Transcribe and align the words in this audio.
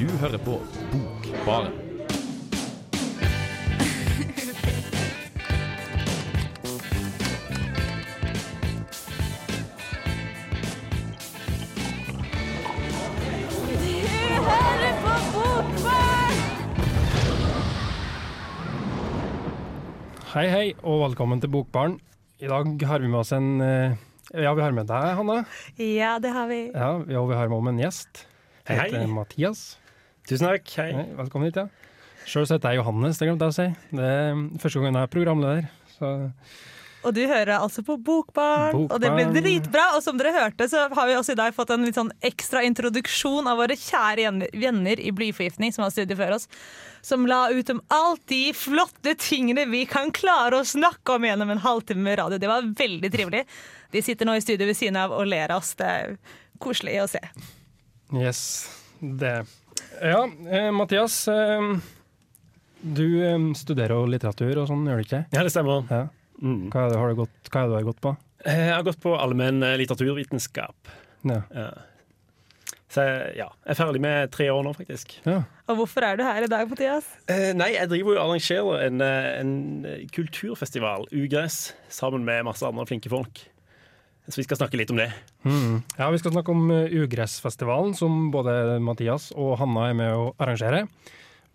Du 0.00 0.06
hører 0.20 0.38
på 0.38 0.60
Bokbaren. 0.92 1.72
Hei, 20.30 20.46
hei, 20.52 20.66
og 20.86 21.00
velkommen 21.08 21.40
til 21.42 21.50
Bokbaren. 21.50 21.96
I 22.40 22.48
dag 22.50 22.70
har 22.86 23.02
vi 23.02 23.08
med 23.10 23.18
oss 23.20 23.32
en 23.36 23.48
eh, 23.64 23.96
Ja, 24.30 24.52
vi 24.54 24.62
har 24.62 24.72
med 24.76 24.86
deg, 24.86 25.08
Hanna. 25.18 25.40
Ja, 25.80 26.12
det 26.22 26.30
har 26.36 26.46
vi. 26.46 26.60
Ja, 26.70 26.92
vi- 27.02 27.16
og 27.18 27.28
vi 27.32 27.34
har 27.40 27.48
med 27.50 27.58
om 27.58 27.68
en 27.72 27.80
gjest. 27.82 28.26
Hei, 28.68 28.76
hei. 28.78 28.86
Heter 28.92 29.08
Mathias. 29.10 29.64
Tusen 30.30 30.46
takk. 30.46 30.68
Hei. 30.78 30.92
Hei, 30.94 31.06
velkommen 31.18 31.48
hit, 31.48 31.56
ja. 31.58 31.66
Sjøl 32.28 32.44
heter 32.46 32.70
jeg 32.70 32.78
Johannes, 32.78 33.18
det 33.18 33.26
glemte 33.26 33.48
jeg 33.48 33.50
å 33.50 33.56
si. 33.56 33.96
Det 33.98 34.04
er 34.06 34.42
første 34.62 34.78
gangen 34.78 34.98
jeg 35.00 35.08
er 35.08 35.10
programleder. 35.10 35.64
Så 35.96 36.10
Og 37.00 37.14
du 37.16 37.22
hører 37.24 37.56
altså 37.56 37.82
på 37.82 37.96
Bokbarn, 37.96 38.76
Bokbarn. 38.76 38.92
og 38.94 39.00
det 39.02 39.10
blir 39.16 39.32
dritbra. 39.34 39.88
Og 39.96 40.04
som 40.04 40.20
dere 40.20 40.30
hørte, 40.36 40.68
så 40.70 40.84
har 40.86 41.08
vi 41.08 41.16
også 41.18 41.34
i 41.34 41.38
dag 41.40 41.56
fått 41.56 41.72
en 41.74 41.82
litt 41.88 41.98
sånn 41.98 42.12
ekstra 42.22 42.62
introduksjon 42.68 43.48
av 43.50 43.58
våre 43.58 43.74
kjære 43.74 44.30
venner 44.54 45.02
i 45.02 45.10
Blyforgiftning, 45.10 45.74
som 45.74 45.82
har 45.82 45.90
studiet 45.90 46.20
før 46.20 46.36
oss. 46.36 46.46
Som 47.02 47.26
la 47.26 47.48
ut 47.50 47.72
om 47.74 47.80
alt 47.90 48.22
de 48.30 48.52
flotte 48.54 49.16
tingene 49.18 49.64
vi 49.72 49.82
kan 49.90 50.12
klare 50.14 50.60
å 50.60 50.68
snakke 50.68 51.16
om 51.16 51.26
gjennom 51.26 51.50
en 51.50 51.64
halvtime 51.64 52.06
med 52.06 52.20
radio. 52.20 52.38
Det 52.38 52.52
var 52.52 52.68
veldig 52.78 53.10
trivelig. 53.10 53.46
De 53.90 54.04
sitter 54.04 54.28
nå 54.28 54.36
i 54.38 54.44
studio 54.44 54.68
ved 54.70 54.78
siden 54.78 55.00
av 55.00 55.16
og 55.16 55.26
ler 55.26 55.50
av 55.50 55.64
oss. 55.64 55.72
Det 55.74 55.90
er 55.90 56.14
koselig 56.62 57.00
å 57.02 57.08
se. 57.16 57.24
yes, 58.14 58.44
det. 59.00 59.40
Ja, 60.00 60.22
eh, 60.50 60.70
Mathias. 60.74 61.16
Eh, 61.28 61.70
du 62.80 63.04
eh, 63.26 63.38
studerer 63.58 63.92
jo 63.98 64.06
litteratur 64.08 64.62
og 64.62 64.70
sånn, 64.70 64.86
gjør 64.88 65.02
du 65.02 65.06
ikke? 65.08 65.22
Ja, 65.36 65.44
det 65.44 65.52
stemmer. 65.52 65.84
Ja. 65.92 66.06
Mm. 66.40 66.70
Hva, 66.72 66.86
er 66.86 66.94
det, 66.94 66.98
har 67.02 67.12
du 67.12 67.18
gått, 67.20 67.50
hva 67.52 67.60
er 67.60 67.68
det 67.68 67.72
du 67.74 67.78
har 67.80 67.88
gått 67.90 68.00
på? 68.06 68.14
Eh, 68.48 68.66
Jeg 68.70 68.74
har 68.78 68.86
gått 68.86 69.00
på 69.02 69.12
allmenn 69.20 69.62
eh, 69.66 69.76
litteraturvitenskap. 69.82 70.92
Ja. 71.28 71.42
Ja. 71.52 71.68
Så 72.90 73.04
ja, 73.38 73.44
jeg 73.62 73.70
er 73.70 73.76
ferdig 73.78 74.00
med 74.02 74.32
tre 74.34 74.48
år 74.50 74.64
nå, 74.66 74.72
faktisk. 74.74 75.12
ja. 75.28 75.42
Og 75.70 75.76
hvorfor 75.78 76.02
er 76.02 76.16
du 76.18 76.24
her 76.26 76.42
i 76.42 76.48
dag, 76.50 76.64
Mathias? 76.66 77.06
Eh, 77.30 77.52
nei, 77.54 77.68
jeg 77.76 77.86
driver 77.92 78.16
jo 78.16 78.18
og 78.18 78.24
arrangerer 78.32 78.80
en, 78.88 79.04
eh, 79.04 79.28
en 79.38 79.52
kulturfestival, 80.10 81.04
Ugress, 81.14 81.60
sammen 81.92 82.24
med 82.26 82.48
masse 82.48 82.66
andre 82.66 82.88
flinke 82.90 83.12
folk. 83.12 83.44
Så 84.30 84.40
vi 84.40 84.46
skal 84.46 84.60
snakke 84.60 84.78
litt 84.78 84.90
om 84.94 84.96
det. 85.00 85.08
Mm. 85.44 85.82
Ja, 85.98 86.10
Vi 86.14 86.18
skal 86.22 86.32
snakke 86.32 86.52
om 86.54 86.70
uh, 86.70 86.86
Ugressfestivalen, 87.02 87.94
som 87.98 88.30
både 88.30 88.78
Mathias 88.80 89.32
og 89.34 89.56
Hanna 89.58 89.88
er 89.90 89.96
med 89.98 90.14
å 90.14 90.30
arrangere. 90.38 90.84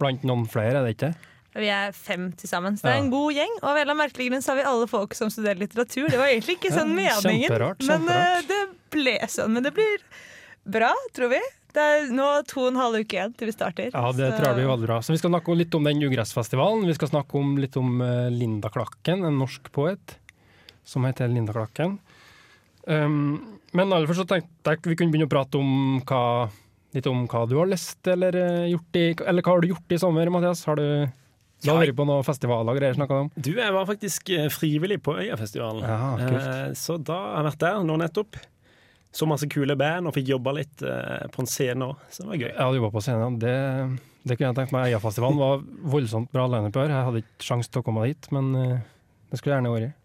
Blant 0.02 0.24
noen 0.28 0.46
flere, 0.52 0.82
er 0.82 0.84
det 0.90 0.98
ikke? 0.98 1.14
Vi 1.56 1.70
er 1.72 1.94
fem 1.96 2.34
til 2.36 2.50
sammen, 2.52 2.76
så 2.76 2.84
det 2.84 2.94
er 2.98 3.04
en 3.06 3.12
god 3.14 3.32
gjeng. 3.32 3.54
Og 3.62 3.68
av 3.72 3.78
en 3.80 3.96
merkelig 3.96 4.26
grunn 4.28 4.42
så 4.44 4.52
har 4.52 4.58
vi 4.60 4.66
alle 4.68 4.88
folk 4.92 5.14
som 5.16 5.30
studerer 5.32 5.62
litteratur. 5.62 6.10
Det 6.12 6.20
var 6.20 6.28
egentlig 6.28 6.58
ikke 6.60 6.74
sånn 6.76 6.92
Ja, 7.00 7.16
meningen, 7.24 7.46
kjemperart, 7.48 7.86
men 7.88 8.02
kjemperart. 8.10 8.42
eh, 8.42 8.50
det 8.50 8.64
ble 8.92 9.14
sånn. 9.32 9.54
Men 9.56 9.64
det 9.64 9.72
blir 9.78 10.04
bra, 10.68 10.92
tror 11.16 11.32
vi. 11.32 11.40
Det 11.76 11.84
er 11.84 12.12
nå 12.12 12.28
to 12.48 12.62
og 12.66 12.74
en 12.74 12.82
halv 12.82 13.00
uke 13.04 13.16
igjen 13.16 13.34
til 13.40 13.48
vi 13.48 13.56
starter. 13.56 13.90
Ja, 13.96 14.12
det 14.12 14.28
så- 14.34 14.36
tror 14.38 14.48
jeg 14.52 14.60
blir 14.60 14.68
veldig 14.74 14.88
bra. 14.88 15.00
Så 15.00 15.12
vi 15.16 15.18
skal 15.20 15.32
snakke 15.32 15.56
litt 15.56 15.76
om 15.76 15.84
den 15.88 16.04
Ugressfestivalen. 16.04 16.86
Vi 16.88 16.94
skal 17.00 17.08
snakke 17.14 17.36
om, 17.40 17.56
litt 17.58 17.76
om 17.80 18.02
eh, 18.02 18.30
Linda 18.32 18.70
Klakken, 18.70 19.24
en 19.24 19.40
norsk 19.40 19.72
poet 19.72 20.18
som 20.84 21.04
heter 21.08 21.28
Linda 21.32 21.54
Klakken. 21.56 22.00
Um, 22.88 23.60
men 23.76 23.92
aller 23.92 24.08
først 24.08 24.22
så 24.24 24.28
tenkte 24.30 24.72
jeg 24.76 24.84
vi 24.86 24.96
kunne 25.00 25.12
begynne 25.14 25.28
å 25.28 25.32
prate 25.34 25.58
om 25.60 25.70
hva, 26.06 26.22
litt 26.96 27.08
om 27.10 27.26
hva 27.28 27.44
du 27.50 27.58
har 27.60 27.68
lest 27.68 28.08
eller 28.08 28.38
eh, 28.40 28.68
gjort 28.72 29.00
i 29.02 29.06
Eller 29.26 29.44
hva 29.44 29.56
har 29.56 29.64
du 29.66 29.72
gjort 29.74 29.96
i 29.96 30.00
sommer, 30.00 30.30
Mathias? 30.32 30.62
Har 30.70 30.78
du, 30.80 30.86
du 31.66 31.70
har 31.72 31.82
vært 31.82 31.98
på 31.98 32.06
noen 32.08 32.24
festivaler 32.28 32.72
og 32.72 32.80
greier 32.80 33.16
om? 33.18 33.32
Du, 33.36 33.52
jeg 33.58 33.74
var 33.76 33.88
faktisk 33.90 34.30
eh, 34.38 34.48
frivillig 34.54 35.00
på 35.04 35.18
Øyafestivalen. 35.18 35.84
Ja, 35.84 36.12
kult. 36.22 36.46
Eh, 36.46 36.68
Så 36.78 37.00
da 37.02 37.18
har 37.24 37.42
jeg 37.42 37.50
vært 37.50 37.66
der 37.66 37.82
nå 37.90 37.98
nettopp. 38.00 38.40
Så 39.16 39.24
masse 39.28 39.48
kule 39.48 39.78
band 39.80 40.10
og 40.10 40.16
fikk 40.16 40.28
jobba 40.34 40.52
litt 40.58 40.82
eh, 40.84 41.26
på 41.32 41.44
en 41.44 41.48
scene 41.50 41.86
òg, 41.88 42.00
så 42.12 42.24
det 42.24 42.30
var 42.34 42.40
gøy. 42.42 42.50
Jeg 42.52 42.60
hadde 42.62 42.80
jobba 42.82 42.94
på 42.96 43.04
scenen. 43.06 43.38
Det, 43.40 43.54
det 44.28 44.36
kunne 44.38 44.50
jeg 44.52 44.58
tenkt 44.62 44.74
meg. 44.76 44.90
Øyafestivalen 44.92 45.40
var 45.40 45.62
voldsomt 45.96 46.32
bra 46.36 46.48
lineup 46.52 46.76
i 46.76 46.82
år. 46.84 46.92
Jeg 46.92 47.08
hadde 47.10 47.22
ikke 47.24 47.48
sjanse 47.48 47.72
til 47.72 47.82
å 47.82 47.86
komme 47.88 48.08
dit, 48.10 48.28
men 48.36 48.50
eh, 48.60 48.74
det 49.32 49.40
skulle 49.40 49.56
jeg 49.56 49.62
gjerne 49.64 49.76
vært. 49.78 50.02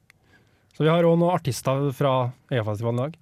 Så 0.76 0.84
vi 0.86 0.90
har 0.92 1.04
òg 1.04 1.18
noen 1.20 1.34
artister 1.34 1.90
fra 1.96 2.12
Øyafestivalen 2.52 2.98
i 3.00 3.02
dag. 3.08 3.16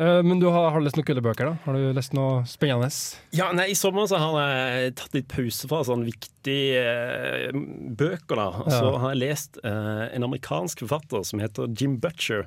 Eh, 0.00 0.22
Men 0.24 0.38
du 0.40 0.46
har, 0.48 0.70
har 0.70 0.80
du 0.80 0.84
lest 0.86 0.96
noen 0.96 1.06
kule 1.08 1.20
bøker, 1.24 1.50
da? 1.50 1.56
Har 1.66 1.76
du 1.76 1.92
lest 1.96 2.14
noe 2.16 2.42
spennende? 2.48 2.88
Ja, 3.36 3.50
nei, 3.52 3.66
I 3.72 3.76
sommer 3.78 4.06
så 4.08 4.16
har 4.22 4.38
jeg 4.40 4.94
tatt 5.00 5.16
litt 5.18 5.28
pause 5.28 5.68
fra 5.68 5.82
sånne 5.84 6.06
viktige 6.08 6.80
eh, 6.80 7.52
bøker. 8.00 8.36
da 8.38 8.46
Og 8.62 8.70
så 8.70 8.84
Ja. 8.92 8.98
har 9.02 9.12
jeg 9.14 9.22
lest 9.26 9.58
eh, 9.64 10.04
en 10.16 10.24
amerikansk 10.28 10.84
forfatter 10.86 11.24
som 11.26 11.40
heter 11.42 11.68
Jim 11.76 11.98
Butcher. 12.00 12.46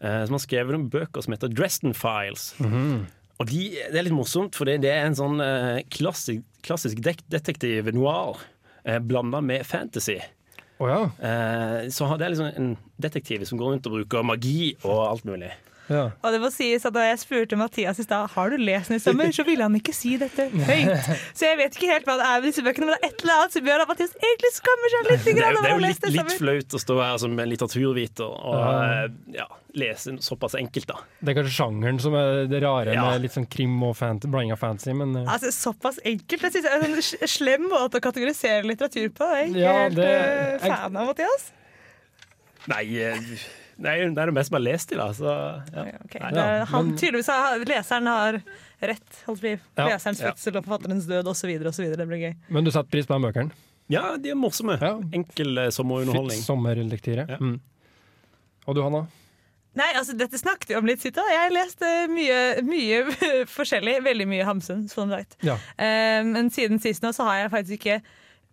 eh, 0.00 0.24
som 0.26 0.36
har 0.36 0.44
skrevet 0.44 0.70
noen 0.76 0.90
bøker 0.90 1.22
som 1.24 1.32
heter 1.34 1.50
Dresden 1.50 1.92
Files. 1.94 2.52
Og 3.40 3.46
de, 3.46 3.70
Det 3.90 3.96
er 3.98 4.02
litt 4.06 4.14
morsomt, 4.14 4.54
for 4.54 4.64
det, 4.66 4.80
det 4.82 4.90
er 4.94 5.06
en 5.06 5.14
sånn 5.18 5.40
eh, 5.42 5.82
klassisk, 5.90 6.42
klassisk 6.62 7.00
detektiv 7.02 7.90
noir 7.94 8.38
eh, 8.84 8.98
blanda 9.00 9.40
med 9.42 9.66
fantasy. 9.66 10.20
Å 10.78 10.88
ja. 10.90 10.98
Eh, 11.18 11.88
så 11.90 12.06
det 12.14 12.26
er 12.26 12.34
liksom 12.34 12.50
en 12.52 12.74
detektiv 13.02 13.44
som 13.48 13.58
går 13.58 13.74
rundt 13.74 13.88
og 13.90 13.96
bruker 13.98 14.26
magi 14.26 14.76
og 14.86 15.00
alt 15.08 15.26
mulig. 15.26 15.50
Ja. 15.88 16.04
Og 16.22 16.32
det 16.34 16.40
må 16.42 16.50
sies 16.52 16.84
at 16.84 16.92
Da 16.92 17.00
jeg 17.08 17.18
spurte 17.22 17.56
Mathias 17.56 17.98
i 17.98 18.04
stad 18.04 18.28
har 18.34 18.50
du 18.50 18.56
lest 18.60 18.88
den 18.92 18.96
i 18.96 19.02
sommer, 19.02 19.30
så 19.32 19.44
ville 19.46 19.62
han 19.64 19.74
ikke 19.78 19.94
si 19.96 20.16
dette 20.20 20.48
høyt. 20.70 21.08
Så 21.34 21.46
jeg 21.48 21.56
vet 21.60 21.76
ikke 21.78 21.92
helt 21.92 22.04
hva 22.08 22.16
det 22.20 22.26
er 22.28 22.40
med 22.42 22.48
disse 22.50 22.64
bøkene, 22.66 22.86
men 22.88 22.94
det 22.96 23.00
er 23.02 23.12
et 23.12 23.22
eller 23.24 23.34
annet 23.42 23.52
som 23.58 23.70
gjør 23.70 23.84
at 23.84 23.88
Mathias 23.92 24.16
egentlig 24.20 24.52
skammer 24.56 24.92
seg 24.94 25.08
litt. 25.10 25.24
Det 25.24 25.32
er, 25.48 25.56
det 25.58 25.70
er 25.70 25.74
jo 25.76 25.84
litt, 25.86 26.08
litt 26.18 26.34
flaut 26.40 26.76
å 26.78 26.82
stå 26.84 26.98
her 27.02 27.16
som 27.24 27.38
en 27.38 27.48
litteraturviter 27.54 28.28
og 28.28 28.58
Ja. 28.58 28.68
eh, 29.04 29.08
ja, 29.38 29.46
lese 29.78 30.14
såpass 30.24 30.54
enkelt, 30.58 30.88
da. 30.88 30.96
Det 31.20 31.32
er 31.32 31.36
kanskje 31.40 31.54
sjangeren 31.58 31.98
som 32.02 32.14
er 32.18 32.46
det 32.50 32.62
rare, 32.64 32.94
Ja. 32.96 33.04
med 33.10 33.22
litt 33.26 33.34
sånn 33.36 33.46
krim 33.50 33.76
og 33.86 33.94
fant 33.98 34.24
blanding 34.26 34.52
av 34.56 34.58
fantasy, 34.62 34.92
men 34.96 35.14
uh. 35.16 35.28
Altså, 35.34 35.52
Såpass 35.54 36.00
enkelt. 36.04 36.42
Jeg 36.48 36.52
synes 36.56 36.64
det 36.64 36.72
er 36.72 37.22
en 37.24 37.28
slem 37.34 37.68
måte 37.70 38.00
å 38.00 38.04
kategorisere 38.04 38.64
litteratur 38.66 39.08
på. 39.14 39.28
Jeg 39.36 39.44
er 39.44 39.52
ikke 39.52 39.62
Ja, 39.64 39.76
helt 39.84 39.94
det- 39.96 40.08
jeg- 40.08 40.60
fan 40.72 40.96
av 40.96 41.06
Mathias. 41.12 41.52
Nei, 42.68 42.82
nei, 43.78 43.94
det 44.14 44.22
er 44.22 44.30
det 44.30 44.34
mest 44.36 44.52
man 44.54 44.60
har 44.62 44.66
lest 44.72 44.92
i, 44.92 44.98
da. 44.98 45.08
Så, 45.16 45.34
ja. 45.74 45.84
okay. 46.04 46.22
Nei. 46.24 46.32
Det 46.36 46.46
han, 46.72 46.90
tydeligvis 46.98 47.30
har 47.32 47.64
leseren 47.70 48.10
har 48.10 48.40
rett. 48.92 49.22
Holdt 49.26 49.44
vi. 49.44 49.54
Ja. 49.78 49.86
Leserens 49.94 50.20
Ja. 50.22 50.32
fødsel 50.32 50.58
og 50.60 50.66
forfatterens 50.66 51.06
død 51.10 51.30
osv. 51.32 51.54
Det 51.62 52.08
blir 52.10 52.24
gøy. 52.26 52.34
Men 52.54 52.66
du 52.66 52.72
satte 52.74 52.90
pris 52.94 53.06
på 53.08 53.16
de 53.18 53.28
bøkene? 53.28 53.64
ja, 53.88 54.16
de 54.20 54.34
er 54.34 54.36
morsomme. 54.36 54.76
Ja. 54.82 54.98
Enkel 55.16 55.58
eh, 55.62 55.70
sommerunderholdning. 55.72 56.42
sommerlektire. 56.44 57.24
Ja. 57.30 57.38
Mm. 57.40 57.56
Og 58.68 58.76
du, 58.76 58.82
Hanna? 58.84 59.06
Nei, 59.78 59.86
altså 59.96 60.14
dette 60.18 60.38
snakket 60.40 60.72
vi 60.72 60.76
om 60.76 60.86
litt, 60.88 61.00
siden. 61.04 61.24
Jeg 61.30 61.40
har 61.40 61.52
lest 61.54 61.82
eh, 61.86 62.06
mye, 62.10 62.38
mye 62.66 63.02
forskjellig. 63.56 63.98
Veldig 64.04 64.26
mye 64.28 64.46
Hamsun, 64.48 64.86
som 64.92 65.12
sagt. 65.12 65.38
Ja. 65.46 65.54
Um, 65.78 66.34
men 66.34 66.50
siden 66.52 66.82
sist 66.82 67.04
nå 67.04 67.12
så 67.16 67.28
har 67.28 67.44
jeg 67.44 67.52
faktisk 67.54 67.78
ikke 67.78 68.00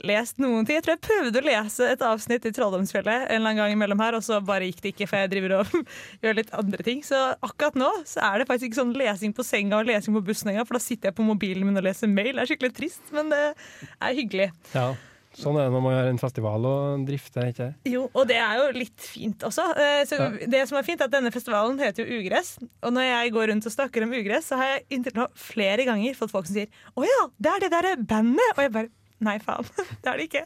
lest 0.04 0.38
noen 0.44 0.66
ting. 0.66 0.76
Jeg 0.76 0.84
tror 0.84 0.96
jeg 0.98 1.06
prøvde 1.08 1.40
å 1.42 1.46
lese 1.46 1.88
et 1.94 2.02
avsnitt 2.02 2.46
i 2.46 2.52
Trolldomsfjellet 2.52 3.30
en 3.30 3.36
eller 3.38 3.50
annen 3.54 3.62
gang 3.64 3.72
imellom 3.78 4.00
her, 4.04 4.18
og 4.20 4.24
så 4.26 4.42
bare 4.44 4.68
gikk 4.68 4.82
det 4.84 4.94
ikke, 4.96 5.08
for 5.08 5.18
jeg 5.24 5.32
driver 5.32 5.58
og 5.62 5.74
gjør 6.26 6.36
litt 6.42 6.54
andre 6.54 6.84
ting. 6.84 7.02
Så 7.06 7.16
akkurat 7.46 7.76
nå 7.80 7.90
så 8.06 8.20
er 8.28 8.40
det 8.44 8.48
faktisk 8.52 8.72
ikke 8.74 8.82
sånn 8.84 8.94
lesing 9.00 9.34
på 9.34 9.46
senga 9.48 9.80
og 9.80 9.88
lesing 9.90 10.14
på 10.18 10.26
bussen 10.28 10.50
engang, 10.52 10.68
for 10.68 10.76
da 10.80 10.84
sitter 10.84 11.10
jeg 11.12 11.16
på 11.16 11.26
mobilen 11.26 11.66
min 11.66 11.78
og 11.78 11.84
leser 11.88 12.12
mail. 12.12 12.34
Det 12.36 12.44
er 12.44 12.52
skikkelig 12.54 12.76
trist, 12.76 13.04
men 13.16 13.30
det 13.34 13.44
er 13.56 14.18
hyggelig. 14.22 14.52
ja. 14.76 14.94
Sånn 15.36 15.58
er 15.60 15.66
det 15.68 15.74
når 15.74 15.82
man 15.84 15.92
gjør 15.92 16.06
en 16.14 16.20
festival 16.22 16.66
og 16.70 17.02
drifter, 17.10 17.50
ikke? 17.52 17.66
Jo, 17.92 18.06
og 18.16 18.24
det 18.30 18.38
er 18.40 18.54
jo 18.56 18.68
litt 18.72 19.04
fint 19.04 19.44
også. 19.44 19.66
Eh, 19.76 20.06
Så 20.08 20.16
Ja. 20.16 20.30
Det 20.48 20.62
som 20.70 20.78
er 20.80 20.86
fint 20.88 21.02
er 21.02 21.10
at 21.10 21.12
Denne 21.12 21.28
festivalen 21.36 21.76
heter 21.78 22.08
jo 22.08 22.22
Ugress. 22.22 22.54
Og 22.82 22.94
når 22.96 23.04
jeg 23.04 23.34
går 23.36 23.50
rundt 23.52 23.66
og 23.68 23.74
snakker 23.74 24.04
om 24.08 24.14
ugress, 24.16 24.48
så 24.48 24.56
har 24.56 24.64
jeg 24.78 24.86
inntil 24.96 25.12
nå 25.20 25.26
flere 25.36 25.84
ganger 25.84 26.16
fått 26.16 26.32
folk 26.32 26.48
som 26.48 26.56
sier 26.56 26.68
'Å 26.96 27.04
ja, 27.04 27.28
det 27.38 27.52
er 27.52 27.60
det 27.66 27.72
derre 27.76 27.96
bandet'. 28.00 28.56
Og 28.56 28.64
jeg 28.64 28.72
bare 28.72 28.90
Nei, 29.26 29.40
faen. 29.44 29.66
Det 30.04 30.12
er 30.12 30.22
det 30.22 30.30
ikke. 30.30 30.46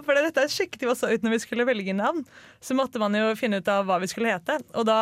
For 0.00 0.16
dette 0.16 0.48
sjekket 0.52 0.82
vi 0.84 0.90
også 0.90 1.12
ut 1.12 1.26
når 1.26 1.36
vi 1.36 1.42
skulle 1.44 1.68
velge 1.68 1.94
navn. 1.96 2.24
Så 2.64 2.76
måtte 2.78 3.02
man 3.02 3.14
jo 3.16 3.30
finne 3.38 3.60
ut 3.60 3.70
av 3.70 3.86
hva 3.88 4.00
vi 4.02 4.08
skulle 4.10 4.32
hete. 4.32 4.60
Og 4.78 4.86
da 4.88 5.00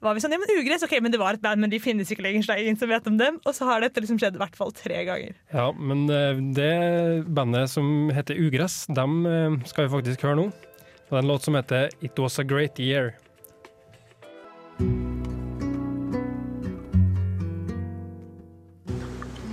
var 0.00 0.16
vi 0.16 0.22
sånn 0.24 0.32
Ja, 0.32 0.40
men 0.40 0.52
Ugress, 0.56 0.84
ok, 0.86 0.96
men 1.04 1.12
det 1.12 1.20
var 1.20 1.36
et 1.36 1.42
band, 1.44 1.60
men 1.60 1.72
de 1.72 1.80
finnes 1.82 2.08
ikke 2.08 2.24
lenger, 2.24 2.44
så 2.44 2.54
det 2.54 2.62
er 2.62 2.70
ingen 2.70 2.80
som 2.80 2.90
vet 2.92 3.10
om 3.10 3.18
dem. 3.20 3.36
Og 3.44 3.56
så 3.56 3.68
har 3.68 3.84
dette 3.84 4.00
liksom 4.00 4.20
skjedd 4.20 4.38
i 4.38 4.42
hvert 4.42 4.56
fall 4.56 4.72
tre 4.76 5.02
ganger. 5.08 5.36
Ja, 5.52 5.68
men 5.76 6.06
eh, 6.08 6.40
det 6.56 6.72
bandet 7.28 7.72
som 7.74 8.08
heter 8.14 8.40
Ugress, 8.40 8.82
dem 8.96 9.22
eh, 9.28 9.60
skal 9.68 9.86
vi 9.86 9.94
faktisk 9.98 10.24
høre 10.24 10.40
nå. 10.40 10.48
Og 10.48 11.12
det 11.12 11.18
er 11.18 11.24
en 11.24 11.32
låt 11.34 11.44
som 11.44 11.58
heter 11.58 11.90
It 12.00 12.22
Was 12.22 12.40
A 12.40 12.46
Great 12.46 12.80
Year. 12.80 13.12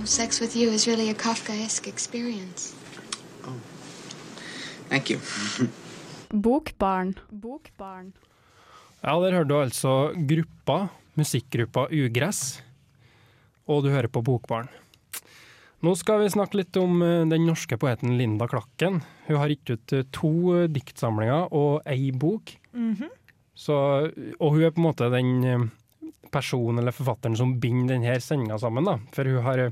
Sex 0.08 0.40
with 0.40 0.56
you 0.56 0.70
is 0.72 0.86
really 0.88 1.10
a 1.10 1.14
Kafkaesque 1.14 1.86
experience. 1.86 2.74
Thank 4.88 5.10
you. 5.10 5.18
Bokbarn. 6.32 7.18
Bokbarn. 7.28 8.14
Ja, 9.02 9.18
der 9.20 9.34
hørte 9.36 9.50
du 9.50 9.58
altså 9.60 9.90
gruppa, 10.16 10.88
musikkgruppa 11.20 11.90
Ugress, 11.92 12.62
og 13.68 13.84
du 13.84 13.90
hører 13.92 14.08
på 14.08 14.22
Bokbarn. 14.24 14.70
Nå 15.84 15.92
skal 16.00 16.22
vi 16.22 16.30
snakke 16.32 16.62
litt 16.62 16.78
om 16.80 17.02
eh, 17.04 17.26
den 17.28 17.44
norske 17.44 17.76
poeten 17.76 18.16
Linda 18.16 18.48
Klakken. 18.48 19.02
Hun 19.26 19.38
har 19.42 19.52
gitt 19.52 19.74
ut 19.74 19.92
eh, 19.92 20.06
to 20.08 20.30
eh, 20.56 20.70
diktsamlinger 20.72 21.52
og 21.52 21.84
ei 21.84 22.14
bok. 22.16 22.54
Mhm. 22.72 23.12
Så, 23.52 23.76
og 24.38 24.56
hun 24.56 24.64
er 24.64 24.72
på 24.72 24.80
en 24.80 24.88
måte 24.88 25.10
den 25.12 25.68
personen 26.32 26.78
eller 26.80 26.96
forfatteren 26.96 27.36
som 27.36 27.56
binder 27.60 27.98
denne 27.98 28.16
sendinga 28.22 28.56
sammen. 28.62 28.88
Da. 28.88 28.96
For 29.12 29.28
hun 29.28 29.44
har 29.44 29.66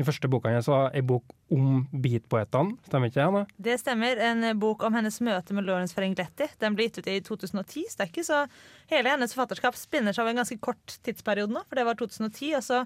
den 0.00 0.08
første 0.08 0.28
boka 0.32 0.48
hennes 0.48 0.68
var 0.70 0.94
ei 0.96 1.02
bok 1.04 1.34
om 1.52 1.82
beatpoetene, 1.92 2.78
stemmer 2.88 3.10
ikke 3.10 3.26
det? 3.34 3.42
Det 3.68 3.78
stemmer. 3.82 4.20
En 4.24 4.46
bok 4.60 4.84
om 4.86 4.94
hennes 4.96 5.18
møte 5.24 5.56
med 5.56 5.66
Lawrence 5.68 5.96
Ferengletti. 5.96 6.48
Den 6.62 6.78
ble 6.78 6.88
gitt 6.88 7.02
ut 7.02 7.10
i 7.12 7.18
2010, 7.20 7.84
så 7.90 7.98
det 8.00 8.06
er 8.06 8.12
ikke 8.12 8.28
så 8.28 8.44
Hele 8.92 9.08
hennes 9.08 9.32
forfatterskap 9.32 9.76
spinner 9.78 10.12
seg 10.12 10.24
over 10.24 10.34
en 10.34 10.40
ganske 10.42 10.58
kort 10.60 10.96
tidsperiode 11.06 11.52
nå, 11.54 11.62
for 11.64 11.78
det 11.78 11.84
var 11.86 11.96
2010. 11.96 12.50
Og 12.58 12.64
så 12.66 12.80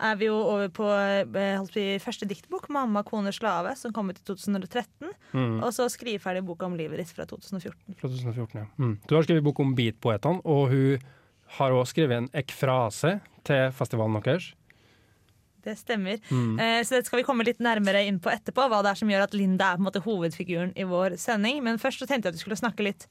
er 0.00 0.18
vi 0.20 0.28
jo 0.28 0.36
over 0.38 0.68
på 0.74 0.86
eh, 0.86 1.62
vi, 1.74 1.84
første 2.02 2.28
diktbok, 2.28 2.68
'Mamma, 2.70 3.02
kone, 3.06 3.32
slave', 3.34 3.74
som 3.76 3.92
kom 3.92 4.12
ut 4.12 4.20
i 4.20 4.26
2013. 4.26 5.10
Mm. 5.32 5.58
Og 5.62 5.72
så 5.74 5.88
skriveferdig 5.90 6.44
boka 6.46 6.68
om 6.68 6.76
livet 6.78 7.02
ditt 7.02 7.10
fra 7.14 7.26
2014. 7.26 7.98
Fra 7.98 8.08
2014, 8.08 8.60
ja. 8.60 8.66
Mm. 8.78 8.94
Du 9.06 9.16
har 9.16 9.26
skrevet 9.26 9.46
bok 9.46 9.60
om 9.60 9.74
beatpoetene, 9.74 10.44
og 10.44 10.70
hun 10.70 11.10
har 11.58 11.74
også 11.74 11.96
skrevet 11.96 12.16
en 12.16 12.30
ekfrase 12.36 13.18
til 13.48 13.74
festivalen 13.74 14.22
deres. 14.22 14.52
Det 15.64 15.76
stemmer. 15.78 16.20
Mm. 16.30 16.54
Eh, 16.58 16.78
så 16.86 16.96
det 16.96 17.06
skal 17.08 17.20
vi 17.20 17.26
komme 17.26 17.46
litt 17.46 17.60
nærmere 17.62 18.04
inn 18.08 18.20
på 18.22 18.32
etterpå, 18.32 18.68
hva 18.70 18.82
det 18.84 18.94
er 18.94 19.00
som 19.02 19.10
gjør 19.12 19.26
at 19.26 19.36
Linda 19.36 19.72
er 19.72 19.80
på 19.80 19.84
en 19.84 19.88
måte 19.90 20.04
hovedfiguren 20.04 20.72
i 20.76 20.86
vår 20.88 21.18
sending. 21.20 21.62
Men 21.66 21.80
først 21.82 22.02
så 22.02 22.08
tenkte 22.08 22.28
jeg 22.28 22.34
at 22.34 22.40
vi 22.40 22.44
skulle 22.46 22.60
snakke 22.60 22.86
litt 22.86 23.08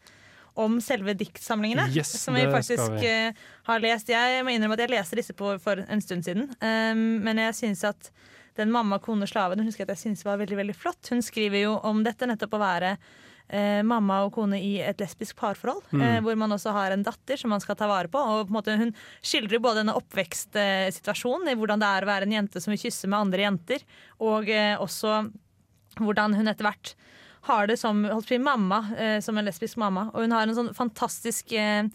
om 0.60 0.80
selve 0.84 1.14
diktsamlingene. 1.16 1.88
Yes, 1.96 2.12
som 2.22 2.36
vi 2.36 2.44
faktisk 2.52 2.92
vi. 2.98 3.08
eh, 3.08 3.46
har 3.70 3.84
lest. 3.84 4.12
Jeg 4.12 4.44
må 4.44 4.54
innrømme 4.54 4.76
at 4.76 4.84
jeg 4.86 4.94
leste 4.96 5.20
disse 5.20 5.36
på, 5.38 5.54
for 5.64 5.86
en 5.86 6.04
stund 6.04 6.28
siden. 6.28 6.50
Um, 6.60 7.22
men 7.24 7.40
jeg 7.46 7.56
syns 7.62 7.86
at 7.88 8.12
den 8.60 8.74
mamma, 8.74 9.00
kone, 9.00 9.28
slave 9.30 9.56
den 9.56 9.70
husker 9.70 9.86
jeg 9.86 9.90
at 9.90 9.96
jeg 9.96 10.04
synes 10.10 10.26
var 10.28 10.42
veldig 10.42 10.58
veldig 10.60 10.76
flott. 10.76 11.00
Hun 11.14 11.24
skriver 11.24 11.64
jo 11.64 11.78
om 11.88 12.04
dette 12.04 12.28
nettopp 12.28 12.58
å 12.58 12.64
være 12.64 12.96
eh, 13.50 13.82
mamma 13.86 14.22
og 14.26 14.34
kone 14.38 14.60
i 14.62 14.78
et 14.84 15.02
lesbisk 15.02 15.38
parforhold. 15.40 15.84
Mm. 15.92 16.04
Eh, 16.06 16.18
hvor 16.26 16.38
man 16.40 16.56
også 16.56 16.74
har 16.76 16.94
en 16.94 17.06
datter 17.06 17.40
som 17.40 17.54
man 17.54 17.64
skal 17.64 17.78
ta 17.80 17.90
vare 17.90 18.12
på. 18.12 18.22
Og 18.22 18.48
på 18.48 18.56
måte 18.56 18.78
Hun 18.80 18.94
skildrer 19.22 19.62
både 19.64 19.84
denne 19.84 19.98
oppvekstsituasjonen, 20.00 21.52
i 21.52 21.58
hvordan 21.60 21.82
det 21.82 21.90
er 21.90 22.06
å 22.06 22.12
være 22.12 22.30
en 22.30 22.38
jente 22.40 22.62
som 22.62 22.74
vil 22.74 22.84
kysse 22.86 23.10
med 23.10 23.20
andre 23.20 23.46
jenter, 23.48 23.86
og 24.20 24.50
eh, 24.50 24.76
også 24.80 25.24
hvordan 26.00 26.38
hun 26.38 26.48
etter 26.48 26.68
hvert 26.68 26.94
har 27.50 27.68
det 27.68 27.80
som 27.80 28.04
holdt 28.06 28.30
på 28.30 28.40
mamma, 28.44 28.84
eh, 28.98 29.20
som 29.24 29.38
en 29.38 29.48
lesbisk 29.48 29.80
mamma. 29.80 30.10
Og 30.14 30.26
hun 30.26 30.36
har 30.36 30.48
en 30.48 30.58
sånn 30.58 30.74
fantastisk 30.78 31.54
eh, 31.56 31.88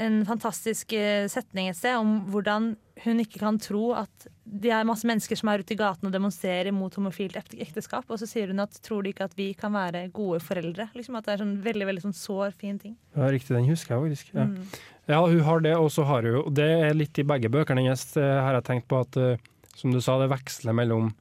en 0.00 0.22
fantastisk 0.24 0.92
eh, 0.96 1.26
setning 1.28 1.68
et 1.68 1.76
sted 1.76 1.98
om 1.98 2.22
hvordan 2.32 2.72
hun 3.02 3.20
ikke 3.20 3.40
kan 3.42 3.58
tro 3.60 3.90
at 3.96 4.26
det 4.44 4.70
er 4.72 4.86
masse 4.86 5.06
mennesker 5.08 5.36
som 5.38 5.50
er 5.50 5.62
ute 5.62 5.74
i 5.74 5.78
gaten 5.80 6.08
og 6.08 6.14
demonstrerer 6.14 6.72
mot 6.74 6.94
homofilt 6.94 7.36
ekteskap. 7.36 8.06
Og 8.08 8.20
så 8.20 8.28
sier 8.28 8.52
hun 8.52 8.62
at 8.62 8.76
tror 8.84 9.02
de 9.04 9.12
ikke 9.12 9.26
at 9.28 9.36
vi 9.36 9.50
kan 9.58 9.74
være 9.74 10.06
gode 10.14 10.40
foreldre? 10.44 10.88
Liksom 10.96 11.16
At 11.18 11.26
det 11.26 11.34
er 11.34 11.42
sånn 11.42 11.54
veldig 11.64 11.88
veldig 11.88 12.04
sånn 12.06 12.16
sår, 12.16 12.56
fin 12.56 12.78
ting. 12.80 12.96
Ja, 13.16 13.30
riktig, 13.32 13.56
den 13.56 13.68
husker 13.68 13.96
jeg 13.96 14.04
faktisk. 14.06 14.34
Ja. 14.36 14.46
Mm. 14.48 14.74
Ja, 15.10 15.20
hun 15.26 15.44
har 15.48 15.64
det, 15.64 15.74
og 15.76 15.90
så 15.90 16.04
har 16.06 16.28
hun 16.28 16.42
og 16.44 16.52
Det 16.54 16.68
er 16.68 16.94
litt 16.96 17.18
i 17.18 17.26
begge 17.26 17.50
bøkene 17.52 17.84
hennes. 17.84 18.04
eh, 18.16 18.40
Har 18.44 18.54
jeg 18.60 18.68
tenkt 18.68 18.88
på 18.88 19.00
at, 19.00 19.16
eh, 19.16 19.40
som 19.74 19.92
du 19.92 20.00
sa, 20.00 20.18
det 20.20 20.30
veksler 20.32 20.76
mellom 20.76 21.12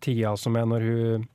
tida 0.00 0.36
som 0.36 0.56
er 0.56 0.66
når 0.66 0.86
hun 0.86 1.28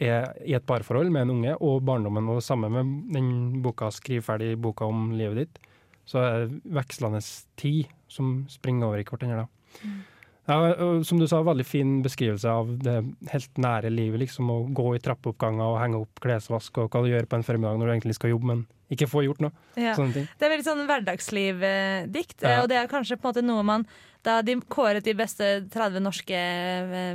er 0.00 0.34
i 0.44 0.52
et 0.56 0.66
parforhold 0.66 1.10
med 1.10 1.22
en 1.22 1.30
unge, 1.38 1.54
og 1.60 1.82
barndommen. 1.82 2.28
Og 2.28 2.42
sammen 2.42 2.72
med 2.72 3.14
den 3.14 3.62
boka 3.62 3.90
'Skriv 3.90 4.22
ferdig 4.22 4.60
boka 4.60 4.84
om 4.84 5.12
livet 5.12 5.36
ditt'. 5.48 5.62
Så 6.06 6.20
er 6.22 6.44
det 6.46 6.60
vekslende 6.76 7.20
tid 7.58 7.86
som 8.08 8.44
springer 8.48 8.86
over 8.86 9.02
i 9.02 9.04
hverandre. 9.08 9.46
da. 9.46 9.88
Ja, 10.46 11.02
som 11.02 11.18
du 11.18 11.26
sa, 11.26 11.40
veldig 11.42 11.64
fin 11.66 11.96
beskrivelse 12.04 12.46
av 12.46 12.68
det 12.78 13.00
helt 13.32 13.58
nære 13.58 13.90
livet. 13.90 14.20
liksom 14.22 14.46
Å 14.54 14.60
gå 14.70 14.92
i 14.94 15.00
trappeoppganger 15.02 15.64
og 15.66 15.80
henge 15.82 15.98
opp 16.04 16.20
klesvask, 16.22 16.78
og 16.78 16.90
hva 16.94 17.02
du 17.02 17.10
gjør 17.10 17.26
på 17.26 17.40
en 17.40 17.42
formiddag 17.42 17.80
når 17.80 17.86
du 17.90 17.92
egentlig 17.96 18.14
skal 18.14 18.30
jobbe, 18.30 18.46
men 18.52 18.66
ikke 18.94 19.08
får 19.10 19.24
gjort 19.26 19.40
noe. 19.42 19.50
Ja. 19.74 19.96
Sånne 19.98 20.14
ting. 20.14 20.28
Det 20.38 20.46
er 20.46 20.52
veldig 20.54 20.68
sånn 20.68 20.86
hverdagsliv-dikt, 20.86 22.42
Ja. 22.46 22.62
og 22.62 22.68
det 22.70 22.76
er 22.78 22.86
kanskje 22.86 23.18
på 23.18 23.26
en 23.26 23.34
måte 23.34 23.44
noe 23.44 23.62
man 23.66 23.86
Da 24.22 24.42
de 24.42 24.56
kåret 24.60 25.04
de 25.04 25.12
beste 25.14 25.68
30 25.70 26.00
norske 26.02 26.34
eh, 26.34 27.14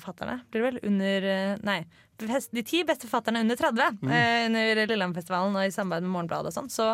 forfatterne, 0.00 0.40
blir 0.50 0.62
det 0.64 0.68
vel, 0.68 0.80
under 0.90 1.28
eh, 1.30 1.58
Nei. 1.66 1.80
De 2.20 2.62
ti 2.66 2.82
beste 2.84 3.08
forfatterne 3.08 3.40
under 3.40 3.56
30 3.56 4.00
Mm. 4.02 4.10
eh, 4.12 4.46
under 4.46 4.82
Lillehammerfestivalen 4.90 5.56
og 5.56 5.64
i 5.64 5.72
samarbeid 5.72 6.04
med 6.04 6.12
Morgenbladet 6.16 6.50
og 6.50 6.56
sånn, 6.56 6.68
så 6.68 6.88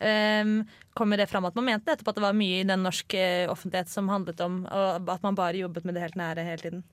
um, 0.00 0.58
kommer 0.98 1.16
det 1.16 1.30
fram 1.30 1.46
at 1.48 1.56
man 1.56 1.64
mente 1.64 1.94
etterpå 1.94 2.12
at 2.12 2.18
det 2.18 2.26
var 2.26 2.36
mye 2.36 2.60
i 2.60 2.68
den 2.68 2.84
norske 2.84 3.22
offentlighet 3.48 3.88
som 3.88 4.10
handlet 4.12 4.42
om 4.44 4.66
og 4.66 5.08
at 5.08 5.24
man 5.24 5.38
bare 5.38 5.62
jobbet 5.62 5.88
med 5.88 5.96
det 5.96 6.04
helt 6.04 6.20
nære 6.20 6.44
hele 6.44 6.60
tiden. 6.60 6.84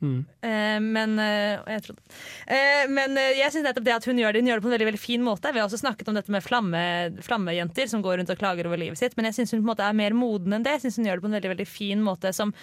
Mm. 0.00 0.24
Eh, 0.40 0.78
men 0.80 1.18
eh, 1.20 1.60
jeg 1.74 1.82
trodde. 1.84 2.04
Eh, 2.48 2.86
men 2.88 3.18
eh, 3.20 3.34
jeg 3.36 3.52
synes 3.52 3.66
nettopp 3.68 3.84
det 3.84 3.96
at 3.98 4.06
hun 4.08 4.16
gjør 4.16 4.32
det 4.32 4.40
Hun 4.40 4.48
gjør 4.48 4.60
det 4.60 4.64
på 4.64 4.70
en 4.70 4.74
veldig 4.76 4.88
veldig 4.88 5.00
fin 5.02 5.24
måte. 5.26 5.52
Vi 5.52 5.60
har 5.60 5.68
også 5.68 5.82
snakket 5.82 6.08
om 6.08 6.16
dette 6.16 6.32
med 6.32 6.44
flamme, 6.44 6.84
flammejenter 7.26 7.90
som 7.90 8.00
går 8.04 8.16
rundt 8.22 8.32
og 8.32 8.40
klager 8.40 8.70
over 8.70 8.80
livet 8.80 8.96
sitt. 9.00 9.16
Men 9.18 9.28
jeg 9.28 9.36
syns 9.40 9.52
hun 9.52 9.60
på 9.60 9.66
en 9.66 9.72
måte 9.74 9.84
er 9.84 9.98
mer 9.98 10.16
moden 10.16 10.56
enn 10.56 10.64
det. 10.64 10.78
Jeg 10.78 10.86
synes 10.86 10.96
hun 11.02 11.10
gjør 11.10 11.20
det 11.20 11.26
på 11.26 11.30
en 11.32 11.36
veldig 11.36 11.52
veldig 11.52 11.68
fin 11.68 12.06
måte 12.06 12.32
som 12.32 12.54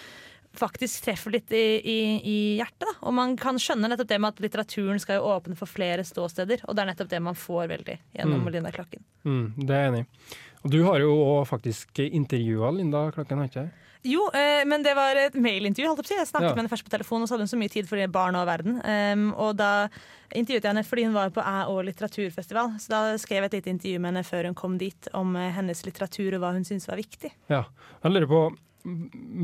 faktisk 0.56 1.04
treffer 1.04 1.30
litt 1.30 1.50
i, 1.52 1.64
i, 1.84 1.98
i 2.24 2.36
hjertet. 2.58 2.86
Da. 2.88 2.94
Og 3.06 3.14
man 3.14 3.36
kan 3.36 3.58
skjønne 3.60 3.88
nettopp 3.92 4.08
det 4.08 4.20
med 4.20 4.34
at 4.34 4.40
litteraturen 4.42 4.98
skal 5.02 5.20
jo 5.20 5.28
åpne 5.34 5.56
for 5.58 5.66
flere 5.70 6.04
ståsteder. 6.06 6.64
Og 6.68 6.74
det 6.74 6.82
er 6.82 6.90
nettopp 6.92 7.10
det 7.12 7.20
man 7.22 7.34
får 7.38 7.68
veldig 7.74 7.98
gjennom 8.16 8.42
Mm. 8.46 8.52
Linda 8.52 8.70
Klakken. 8.72 9.04
Mm, 9.24 9.52
det 9.66 9.70
er 9.74 9.82
jeg 9.84 9.92
enig 9.92 10.00
i. 10.06 10.38
Og 10.64 10.70
du 10.72 10.80
har 10.84 10.98
jo 11.00 11.12
faktisk 11.46 11.98
intervjua 12.08 12.72
Linda 12.74 13.10
Klakken, 13.14 13.38
har 13.38 13.46
ikke 13.50 13.62
jeg? 13.66 13.70
Jo, 14.08 14.28
eh, 14.30 14.62
men 14.64 14.82
det 14.82 14.92
var 14.94 15.16
et 15.18 15.34
mailintervju. 15.34 15.88
holdt 15.90 16.06
på. 16.06 16.14
Jeg 16.16 16.26
snakket 16.30 16.48
Ja. 16.48 16.54
med 16.54 16.62
henne 16.62 16.70
først 16.70 16.84
på 16.86 16.90
telefon, 16.90 17.22
og 17.22 17.28
så 17.28 17.34
hadde 17.34 17.46
hun 17.46 17.50
så 17.50 17.58
mye 17.58 17.68
tid 17.70 17.88
for 17.88 18.06
barn 18.06 18.36
og 18.36 18.46
verden. 18.46 18.78
Um, 18.86 19.34
og 19.34 19.56
da 19.58 19.88
intervjuet 20.34 20.62
jeg 20.62 20.70
henne 20.70 20.84
fordi 20.86 21.04
hun 21.04 21.14
var 21.14 21.30
på 21.30 21.42
Æ 21.42 21.66
og 21.68 21.84
litteraturfestival. 21.84 22.78
Så 22.78 22.88
da 22.88 23.16
skrev 23.18 23.42
jeg 23.42 23.50
et 23.52 23.52
lite 23.58 23.70
intervju 23.74 23.98
med 24.00 24.14
henne 24.14 24.24
før 24.24 24.44
hun 24.46 24.54
kom 24.54 24.78
dit, 24.78 25.08
om 25.14 25.34
eh, 25.36 25.50
hennes 25.52 25.82
litteratur 25.84 26.34
og 26.34 26.40
hva 26.40 26.52
hun 26.54 26.64
syntes 26.64 26.86
var 26.88 26.96
viktig. 26.96 27.32
Ja. 27.50 27.64
Jeg 28.04 28.12
lurer 28.12 28.26
på 28.30 28.56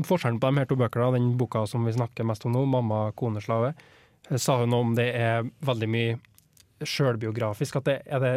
forskjellen 0.05 0.39
på 0.41 0.51
de 0.51 0.61
her 0.61 0.69
to 0.69 0.77
bøkene, 0.79 1.11
den 1.15 1.33
boka 1.39 1.65
som 1.69 1.85
vi 1.87 1.95
snakker 1.95 2.27
mest 2.27 2.45
om 2.45 2.55
nå, 2.55 2.65
'Mamma, 2.65 3.11
kone, 3.15 3.41
slave'. 3.41 3.73
Eh, 4.29 4.37
Sa 4.37 4.59
hun 4.59 4.73
om 4.73 4.95
det 4.95 5.13
er 5.15 5.43
veldig 5.61 5.89
mye 5.89 6.19
sjølbiografisk? 6.83 7.75
Er 7.87 8.19
det 8.19 8.33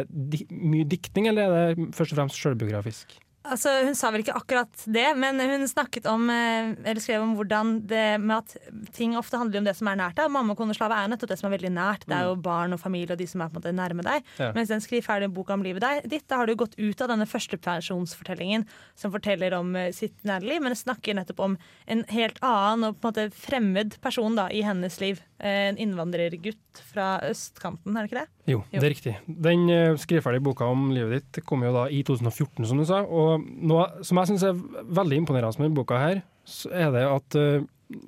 mye 0.51 0.87
diktning, 0.87 1.27
eller 1.27 1.41
er 1.43 1.75
det 1.75 1.95
først 1.95 2.13
og 2.13 2.17
fremst 2.21 2.39
sjølbiografisk? 2.39 3.17
Altså, 3.47 3.71
Hun 3.87 3.95
sa 3.95 4.09
vel 4.11 4.19
ikke 4.19 4.35
akkurat 4.35 4.81
det, 4.91 5.05
men 5.15 5.39
hun 5.39 5.63
snakket 5.67 6.05
om, 6.11 6.25
eh, 6.29 6.73
eller 6.83 6.99
skrev 6.99 7.23
om 7.23 7.37
hvordan 7.37 7.87
det 7.87 8.19
med 8.19 8.35
at 8.35 8.91
ting 8.91 9.15
ofte 9.15 9.39
handler 9.39 9.61
om 9.61 9.63
det 9.69 9.75
som 9.77 9.87
er 9.87 9.95
nært 9.95 10.17
deg. 10.19 10.29
Mamma, 10.29 10.55
kone, 10.59 10.75
slave 10.75 10.91
er 10.97 11.07
nettopp 11.07 11.31
det 11.31 11.39
som 11.39 11.47
er 11.47 11.55
veldig 11.57 11.71
nært. 11.71 12.03
Det 12.05 12.17
er 12.17 12.27
jo 12.27 12.35
barn 12.35 12.75
og 12.75 12.81
familie 12.83 13.15
og 13.15 13.21
de 13.21 13.27
som 13.31 13.39
er 13.41 13.47
på 13.47 13.55
en 13.55 13.61
måte 13.61 13.73
nærme 13.73 14.03
deg. 14.03 14.27
Ja. 14.37 14.51
Mens 14.57 14.67
den 14.73 14.83
skriver 14.83 15.07
ferdig 15.07 15.29
en 15.29 15.33
bok 15.33 15.49
om 15.55 15.63
livet 15.63 15.81
deg, 15.85 16.09
ditt, 16.11 16.27
da 16.27 16.41
har 16.41 16.51
du 16.51 16.55
gått 16.59 16.75
ut 16.77 17.01
av 17.01 17.07
denne 17.13 17.25
førstepersonsfortellingen 17.25 18.67
som 18.99 19.11
forteller 19.15 19.55
om 19.57 19.71
eh, 19.75 19.91
sitt 19.95 20.19
nære 20.27 20.43
liv, 20.45 20.61
men 20.61 20.75
snakker 20.75 21.15
nettopp 21.15 21.39
om 21.39 21.57
en 21.87 22.03
helt 22.11 22.39
annen 22.43 22.89
og 22.91 22.99
på 22.99 23.07
en 23.07 23.13
måte 23.13 23.29
fremmed 23.39 23.95
person 24.03 24.35
da, 24.35 24.49
i 24.51 24.61
hennes 24.67 24.99
liv. 24.99 25.23
Eh, 25.39 25.69
En 25.69 25.77
innvandrergutt 25.77 26.79
fra 26.91 27.19
østkanten, 27.27 27.95
er 27.95 28.05
det 28.05 28.09
ikke 28.11 28.21
det? 28.21 28.29
Jo, 28.49 28.63
Jo. 28.73 28.79
det 28.79 28.83
er 28.87 28.93
riktig. 28.95 29.15
Den 29.29 29.67
uh, 29.69 29.97
skriveferdige 29.99 30.43
boka 30.43 30.65
om 30.65 30.89
livet 30.93 31.19
ditt 31.19 31.45
kom 31.45 31.63
jo 31.65 31.73
da 31.75 31.85
i 31.93 32.01
2014, 32.07 32.65
som 32.65 32.79
du 32.81 32.85
sa. 32.87 33.03
Og 33.05 33.43
noe 33.45 34.03
som 34.05 34.17
jeg 34.21 34.31
syns 34.31 34.45
er 34.47 34.61
veldig 34.99 35.21
imponerende 35.21 35.59
med 35.59 35.69
denne 35.69 35.77
boka 35.77 35.99
her, 36.01 36.23
så 36.49 36.71
er 36.73 36.89
det 36.95 37.03
at, 37.05 37.37
eh, 37.37 37.67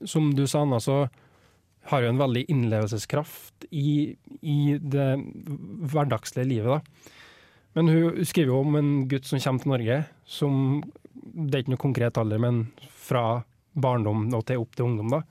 som 0.09 0.31
du 0.33 0.47
sa, 0.49 0.63
Anna, 0.65 0.79
så 0.81 1.03
har 1.91 2.01
jo 2.01 2.09
en 2.09 2.21
veldig 2.21 2.45
innlevelseskraft 2.49 3.67
i, 3.71 4.15
i 4.41 4.77
det 4.81 5.09
hverdagslige 5.93 6.49
livet, 6.49 6.79
da. 6.79 7.17
Men 7.77 7.87
hun 7.87 8.25
skriver 8.27 8.51
jo 8.51 8.63
om 8.65 8.75
en 8.75 8.91
gutt 9.07 9.29
som 9.29 9.39
kommer 9.39 9.63
til 9.63 9.71
Norge, 9.71 9.99
som 10.25 10.81
Det 11.21 11.55
er 11.55 11.61
ikke 11.63 11.71
noe 11.75 11.85
konkret 11.85 12.17
alder, 12.17 12.39
men 12.41 12.63
fra 12.97 13.43
barndom 13.77 14.25
og 14.33 14.41
til 14.49 14.59
opp 14.59 14.73
til 14.75 14.87
ungdom, 14.89 15.13
da. 15.13 15.21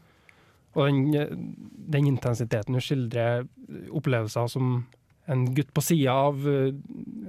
Og 0.79 0.87
den, 0.87 1.50
den 1.90 2.07
intensiteten 2.07 2.79
hun 2.79 2.85
skildrer 2.85 3.43
opplevelser 3.90 4.47
som 4.49 4.85
en 5.28 5.46
gutt 5.54 5.72
på 5.74 5.82
sida 5.84 6.12
av 6.12 6.40
eh, 6.48 6.72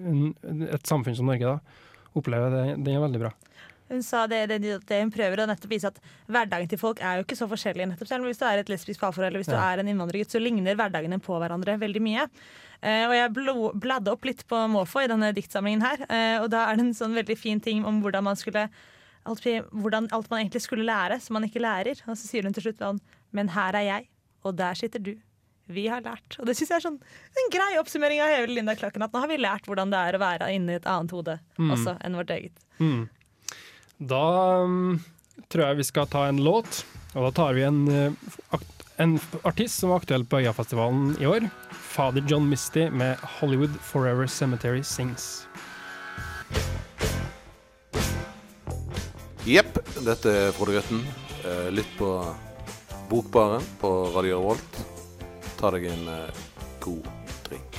en, 0.07 0.35
et 0.71 0.87
samfunn 0.87 1.15
som 1.15 1.25
Norge 1.29 1.45
da, 1.45 1.59
opplever, 2.17 2.49
det, 2.51 2.83
det 2.85 2.93
er 2.95 3.03
veldig 3.03 3.19
bra. 3.19 3.31
Hun 3.91 4.03
sa 4.07 4.23
det, 4.31 4.45
det, 4.47 4.59
det 4.87 4.97
hun 5.01 5.09
prøver 5.11 5.41
å 5.43 5.45
nettopp 5.49 5.71
vise 5.73 5.89
at 5.91 5.97
hverdagen 6.31 6.69
til 6.71 6.79
folk 6.79 7.01
er 7.03 7.17
jo 7.19 7.25
ikke 7.25 7.35
så 7.35 7.47
forskjellig. 7.51 7.89
nettopp 7.91 8.07
selv. 8.07 8.23
Hvis 8.29 8.39
du 8.39 8.45
er 8.47 8.61
et 8.61 8.69
lesbisk 8.71 9.01
parforhold 9.03 9.27
eller 9.27 9.43
hvis 9.43 9.49
du 9.51 9.57
Ja. 9.57 9.65
er 9.73 9.81
en 9.81 9.89
innvandrergutt, 9.91 10.31
så 10.31 10.39
ligner 10.39 10.77
hverdagene 10.79 11.19
på 11.19 11.35
hverandre 11.35 11.75
veldig 11.81 12.01
mye. 12.01 12.23
Eh, 12.81 13.03
og 13.09 13.13
jeg 13.13 13.33
bladde 13.83 14.13
opp 14.13 14.23
litt 14.25 14.45
på 14.47 14.61
måfå 14.71 15.03
i 15.03 15.09
denne 15.11 15.33
diktsamlingen 15.35 15.83
her, 15.83 16.05
eh, 16.07 16.39
og 16.41 16.49
da 16.49 16.69
er 16.71 16.79
det 16.79 16.85
en 16.85 16.93
sånn 16.97 17.13
veldig 17.19 17.37
fin 17.37 17.59
ting 17.59 17.83
om 17.85 17.99
hvordan 18.01 18.23
man 18.23 18.39
skulle 18.39 18.69
alt, 19.27 19.43
hvordan 19.43 20.07
alt 20.15 20.31
man 20.31 20.39
egentlig 20.39 20.63
skulle 20.63 20.87
lære, 20.87 21.19
som 21.21 21.33
man 21.35 21.43
ikke 21.43 21.61
lærer. 21.61 21.99
Og 22.07 22.15
så 22.15 22.25
sier 22.31 22.47
hun 22.47 22.53
til 22.55 22.63
slutt 22.63 22.79
sånn 22.79 23.01
Men 23.35 23.49
her 23.49 23.75
er 23.75 23.85
jeg, 23.85 24.07
og 24.43 24.55
der 24.57 24.73
sitter 24.73 24.99
du. 24.99 25.13
Vi 25.71 25.87
har 25.91 26.01
lært. 26.05 26.37
Og 26.39 26.45
det 26.49 26.55
syns 26.57 26.69
jeg 26.73 26.77
er 26.81 26.85
sånn 26.89 26.99
en 27.41 27.49
grei 27.53 27.71
oppsummering 27.79 28.21
av 28.23 28.29
hele 28.33 28.53
Linda 28.57 28.75
Klakken. 28.75 29.03
At 29.05 29.13
nå 29.15 29.19
har 29.23 29.31
vi 29.31 29.37
lært 29.41 29.65
hvordan 29.69 29.91
det 29.93 29.99
er 30.09 30.17
å 30.17 30.21
være 30.21 30.51
inni 30.55 30.75
et 30.79 30.85
annet 30.89 31.11
hode 31.15 31.39
Mm. 31.57 31.71
også 31.75 31.97
enn 32.05 32.15
vårt 32.19 32.29
eget. 32.35 32.53
Mm. 32.79 33.09
Da 34.11 34.21
um, 34.63 34.99
tror 35.49 35.67
jeg 35.67 35.77
vi 35.77 35.83
skal 35.83 36.07
ta 36.07 36.27
en 36.27 36.41
låt, 36.41 36.83
og 37.15 37.27
da 37.27 37.31
tar 37.37 37.53
vi 37.53 37.61
en, 37.67 37.81
eh, 37.87 38.59
en 38.97 39.19
artist 39.45 39.79
som 39.79 39.89
var 39.93 40.01
aktuell 40.01 40.23
på 40.25 40.41
Øyafestivalen 40.41 41.15
i 41.21 41.25
år. 41.29 41.49
Fader 41.91 42.23
John 42.27 42.49
Misty 42.49 42.89
med 42.89 43.17
'Hollywood 43.19 43.75
Forever 43.81 44.25
Cemetery 44.27 44.81
Sings'. 44.81 45.45
Jepp, 49.45 49.79
dette 50.05 50.29
er 50.29 50.51
Frode 50.53 50.75
Grøtten. 50.77 51.01
Eh, 51.45 51.69
Lytt 51.73 51.89
på 51.97 52.09
Bokbaren 53.09 53.63
på 53.81 53.89
Radio 54.15 54.37
Revolt. 54.39 54.77
Ta 55.61 55.69
deg 55.69 55.83
en 55.91 56.07
eh, 56.09 56.37
god 56.81 57.05
drink. 57.45 57.75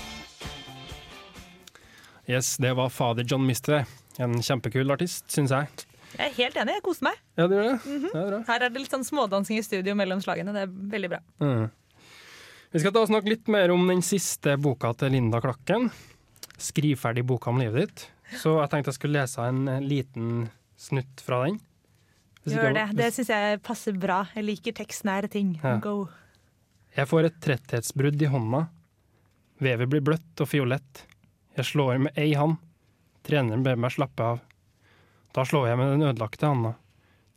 Yes, 2.30 2.54
det 2.62 2.70
var 2.78 2.92
Fader 2.94 3.26
John 3.26 3.42
Mister. 3.42 3.82
En 4.22 4.36
kjempekul 4.38 4.94
artist, 4.94 5.26
syns 5.34 5.50
jeg. 5.50 5.66
Jeg 6.12 6.28
er 6.28 6.36
helt 6.36 6.60
enig, 6.62 6.76
jeg 6.76 6.84
koser 6.86 7.08
meg. 7.08 7.18
Ja, 7.34 7.48
det 7.50 7.58
gjør 7.58 7.66
det. 7.66 7.96
det 8.04 8.20
er 8.20 8.28
bra. 8.28 8.38
Her 8.52 8.66
er 8.68 8.70
det 8.70 8.84
litt 8.84 8.94
sånn 8.94 9.08
smådansing 9.08 9.58
i 9.58 9.66
studio 9.66 9.96
mellom 9.98 10.22
slagene. 10.22 10.54
Det 10.54 10.62
er 10.68 10.78
veldig 10.94 11.10
bra. 11.10 11.20
Mm. 11.42 11.66
Vi 12.76 12.84
skal 12.84 12.94
ta 12.94 13.02
og 13.02 13.10
snakke 13.10 13.34
litt 13.34 13.50
mer 13.50 13.74
om 13.74 13.90
den 13.90 14.06
siste 14.06 14.54
boka 14.62 14.94
til 15.02 15.16
Linda 15.16 15.42
Klakken. 15.42 15.90
'Skriv 16.62 17.02
ferdig 17.02 17.26
boka 17.26 17.50
om 17.50 17.58
livet 17.58 17.82
ditt'. 17.82 18.06
Så 18.38 18.60
jeg 18.60 18.70
tenkte 18.70 18.94
jeg 18.94 19.00
skulle 19.00 19.18
lese 19.18 19.42
en 19.42 19.66
eh, 19.66 19.82
liten 19.82 20.46
snutt 20.78 21.26
fra 21.26 21.42
den. 21.48 21.58
Hvis 22.44 22.54
Gjør 22.54 22.78
det. 22.78 22.88
Det 22.94 23.10
syns 23.18 23.34
jeg 23.34 23.62
passer 23.66 23.98
bra. 23.98 24.22
Jeg 24.38 24.46
liker 24.46 24.78
tekstnære 24.84 25.34
ting. 25.34 25.56
Ja. 25.58 25.80
Go. 25.82 26.06
Jeg 26.92 27.08
får 27.08 27.24
et 27.24 27.40
tretthetsbrudd 27.40 28.20
i 28.20 28.28
hånda. 28.28 28.66
Vevet 29.64 29.88
blir 29.88 30.02
bløtt 30.04 30.42
og 30.44 30.48
fiolett. 30.50 31.06
Jeg 31.56 31.64
slår 31.64 32.02
med 32.04 32.18
ei 32.20 32.34
hand. 32.36 32.58
Treneren 33.24 33.62
ber 33.64 33.78
meg 33.80 33.94
slappe 33.94 34.26
av. 34.34 34.42
Da 35.32 35.44
slår 35.48 35.70
jeg 35.70 35.78
med 35.80 35.94
den 35.94 36.04
ødelagte 36.10 36.50
handa, 36.50 36.74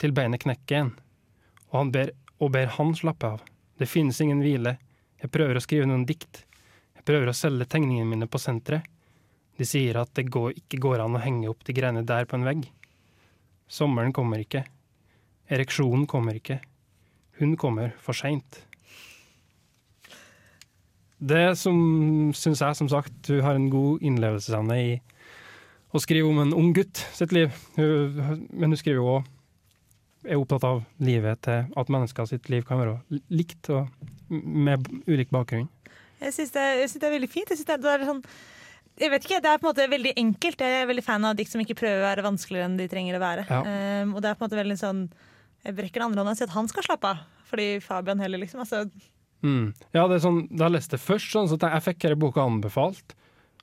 til 0.02 0.12
beinet 0.12 0.44
knekker 0.44 0.76
igjen. 0.76 0.92
Og, 1.70 1.78
han 1.78 1.94
ber, 1.96 2.12
og 2.44 2.52
ber 2.52 2.74
han 2.76 2.92
slappe 3.00 3.30
av. 3.38 3.46
Det 3.80 3.88
finnes 3.88 4.20
ingen 4.20 4.44
hvile. 4.44 4.76
Jeg 5.24 5.32
prøver 5.32 5.56
å 5.56 5.64
skrive 5.64 5.88
noen 5.88 6.04
dikt. 6.10 6.44
Jeg 6.98 7.08
prøver 7.08 7.32
å 7.32 7.38
selge 7.38 7.70
tegningene 7.72 8.12
mine 8.12 8.28
på 8.28 8.42
senteret. 8.42 8.84
De 9.56 9.64
sier 9.64 9.96
at 9.96 10.12
det 10.20 10.28
går, 10.36 10.58
ikke 10.60 10.82
går 10.84 11.00
an 11.06 11.16
å 11.16 11.24
henge 11.24 11.48
opp 11.48 11.64
de 11.64 11.78
greiene 11.78 12.04
der 12.04 12.28
på 12.28 12.36
en 12.36 12.44
vegg. 12.44 12.68
Sommeren 13.72 14.12
kommer 14.12 14.44
ikke. 14.44 14.66
Ereksjonen 15.48 16.04
kommer 16.12 16.36
ikke. 16.36 16.60
Hun 17.40 17.56
kommer 17.56 17.96
for 18.04 18.18
seint. 18.18 18.65
Det 21.20 21.46
som 21.60 21.78
syns 22.36 22.62
jeg, 22.62 22.78
som 22.78 22.90
sagt, 22.92 23.30
hun 23.32 23.44
har 23.46 23.56
en 23.56 23.70
god 23.72 24.04
innlevelsesevne 24.04 24.80
i 24.82 24.90
å 25.96 26.02
skrive 26.04 26.28
om 26.28 26.42
en 26.44 26.56
ung 26.56 26.74
gutt 26.76 27.00
sitt 27.16 27.32
liv. 27.36 27.56
Hun, 27.78 28.50
men 28.52 28.74
hun 28.74 28.80
skriver 28.80 29.00
jo 29.00 29.14
òg 29.20 29.32
er 30.26 30.42
opptatt 30.42 30.66
av 30.66 30.82
livet 31.06 31.42
til 31.46 31.68
at 31.78 31.92
mennesker 31.94 32.28
sitt 32.30 32.50
liv 32.50 32.66
kan 32.66 32.82
være 32.82 33.22
likt 33.30 33.70
og 33.74 33.90
med 34.30 34.88
ulik 35.06 35.30
bakgrunn. 35.34 35.68
Jeg 36.24 36.34
syns 36.34 36.54
det, 36.56 36.66
det 36.96 37.06
er 37.06 37.14
veldig 37.14 37.30
fint. 37.30 37.52
Jeg, 37.52 37.60
synes 37.60 37.70
det, 37.70 37.78
det 37.84 37.92
er 37.92 38.06
sånn, 38.08 38.24
jeg 38.96 39.12
vet 39.12 39.28
ikke, 39.28 39.42
Det 39.44 39.52
er 39.52 39.62
på 39.62 39.68
en 39.68 39.74
måte 39.74 39.88
veldig 39.92 40.14
enkelt. 40.18 40.62
Jeg 40.66 40.82
er 40.82 40.90
veldig 40.90 41.06
fan 41.06 41.28
av 41.28 41.38
dikt 41.38 41.52
som 41.52 41.62
ikke 41.62 41.78
prøver 41.78 42.02
å 42.02 42.08
være 42.08 42.26
vanskeligere 42.26 42.70
enn 42.70 42.78
de 42.80 42.88
trenger 42.92 43.18
å 43.18 43.24
være. 43.24 43.48
Ja. 43.50 43.62
Um, 44.02 44.16
og 44.16 44.24
det 44.24 44.32
er 44.32 44.38
på 44.38 44.46
en 44.46 44.50
måte 44.50 44.62
veldig 44.62 44.78
sånn 44.80 45.02
Jeg 45.66 45.76
brekker 45.78 46.00
den 46.00 46.08
andre 46.08 46.24
hånda 46.24 46.36
og 46.36 46.40
sier 46.40 46.50
at 46.50 46.56
han 46.56 46.72
skal 46.72 46.88
slappe 46.88 47.12
av. 47.12 47.26
Fordi 47.50 47.68
Fabian 47.84 48.24
heller, 48.24 48.42
liksom. 48.42 48.64
Altså, 48.64 48.86
Mm. 49.46 49.66
Ja, 49.94 50.08
det 50.10 50.18
er 50.18 50.24
sånn, 50.26 50.42
Da 50.50 50.66
jeg 50.70 50.76
leste 50.80 50.96
det 50.98 51.04
først, 51.06 51.30
sånn, 51.36 51.50
så 51.52 51.60
jeg 51.62 51.84
fikk 51.86 52.00
denne 52.06 52.18
boka 52.22 52.42
anbefalt. 52.46 53.14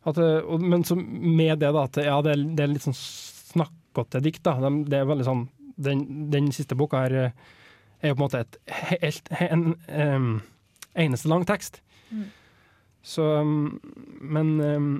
At, 0.06 0.18
og, 0.18 0.60
men 0.62 0.82
så 0.86 0.96
med 0.98 1.60
det, 1.62 1.68
da, 1.74 1.84
at 1.88 1.98
ja, 2.02 2.16
det, 2.26 2.32
er, 2.36 2.44
det 2.58 2.64
er 2.64 2.70
litt 2.72 2.84
sånn 2.86 2.96
snakkete 2.98 4.22
dikt. 4.24 4.42
da. 4.46 4.56
De- 4.62 4.84
Det 4.90 4.98
er 5.02 5.08
veldig 5.10 5.26
sånn, 5.28 5.44
Den, 5.82 6.02
den 6.30 6.50
siste 6.52 6.76
boka 6.78 7.00
er, 7.08 7.14
eh, 7.24 7.30
er 8.02 8.12
jo 8.12 8.16
på 8.18 8.20
en 8.20 8.26
måte 8.26 8.40
et 8.44 8.58
helt, 9.00 9.30
en 9.40 9.62
em, 9.88 10.26
eneste 10.94 11.30
lang 11.32 11.46
tekst. 11.48 11.80
Mm. 12.12 12.26
Så 13.02 13.24
um, 13.40 13.80
Men 14.20 14.50
um, 14.60 14.90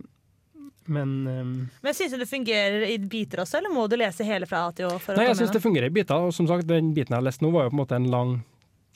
Men 0.87 1.11
um, 1.29 1.51
Men 1.85 1.95
syns 1.95 2.11
du 2.15 2.19
det 2.19 2.27
fungerer 2.31 2.87
i 2.89 2.97
biter 2.99 3.43
også, 3.45 3.59
eller 3.61 3.71
må 3.75 3.85
du 3.91 3.95
lese 4.01 4.25
hele 4.27 4.47
fra 4.51 4.65
A 4.67 4.73
til 4.75 4.87
Å? 4.89 4.97
Nei, 5.15 5.29
jeg 5.29 5.37
syns 5.39 5.53
det 5.55 5.62
fungerer 5.62 5.87
i 5.91 5.95
biter. 5.95 6.17
Og 6.27 6.33
som 6.35 6.49
sagt, 6.51 6.67
den 6.67 6.95
biten 6.97 7.12
jeg 7.15 7.21
har 7.21 7.27
lest 7.29 7.43
nå, 7.45 7.53
var 7.55 7.69
jo 7.69 7.71
på 7.75 7.77
en 7.77 7.83
måte 7.85 7.99
en 8.01 8.09
lang 8.11 8.33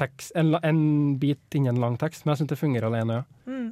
tekst. 0.00 0.32
En, 0.36 0.54
en 0.62 0.80
bit 1.22 1.54
inni 1.58 1.68
en 1.72 1.80
lang 1.82 1.96
tekst, 2.00 2.24
men 2.24 2.34
jeg 2.34 2.42
syns 2.44 2.52
det 2.54 2.60
fungerer 2.60 2.88
alene, 2.90 3.20
ja. 3.22 3.50
Mm. 3.50 3.68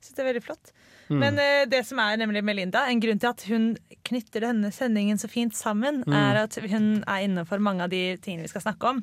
Synes 0.00 0.16
det 0.16 0.22
er 0.24 0.30
veldig 0.32 0.44
flott. 0.44 0.72
Mm. 1.06 1.18
Men 1.22 1.36
uh, 1.38 1.64
det 1.70 1.82
som 1.86 2.00
er 2.02 2.16
nemlig 2.18 2.42
Melinda, 2.44 2.84
en 2.90 3.00
grunn 3.00 3.20
til 3.22 3.30
at 3.30 3.44
hun 3.46 3.66
knytter 4.08 4.42
denne 4.48 4.72
sendingen 4.74 5.18
så 5.22 5.28
fint 5.30 5.54
sammen, 5.54 6.02
Mm. 6.06 6.14
er 6.18 6.40
at 6.44 6.56
hun 6.62 6.88
er 7.06 7.22
innenfor 7.26 7.62
mange 7.62 7.84
av 7.86 7.90
de 7.90 8.16
tingene 8.22 8.42
vi 8.46 8.50
skal 8.52 8.64
snakke 8.66 8.90
om. 8.90 9.00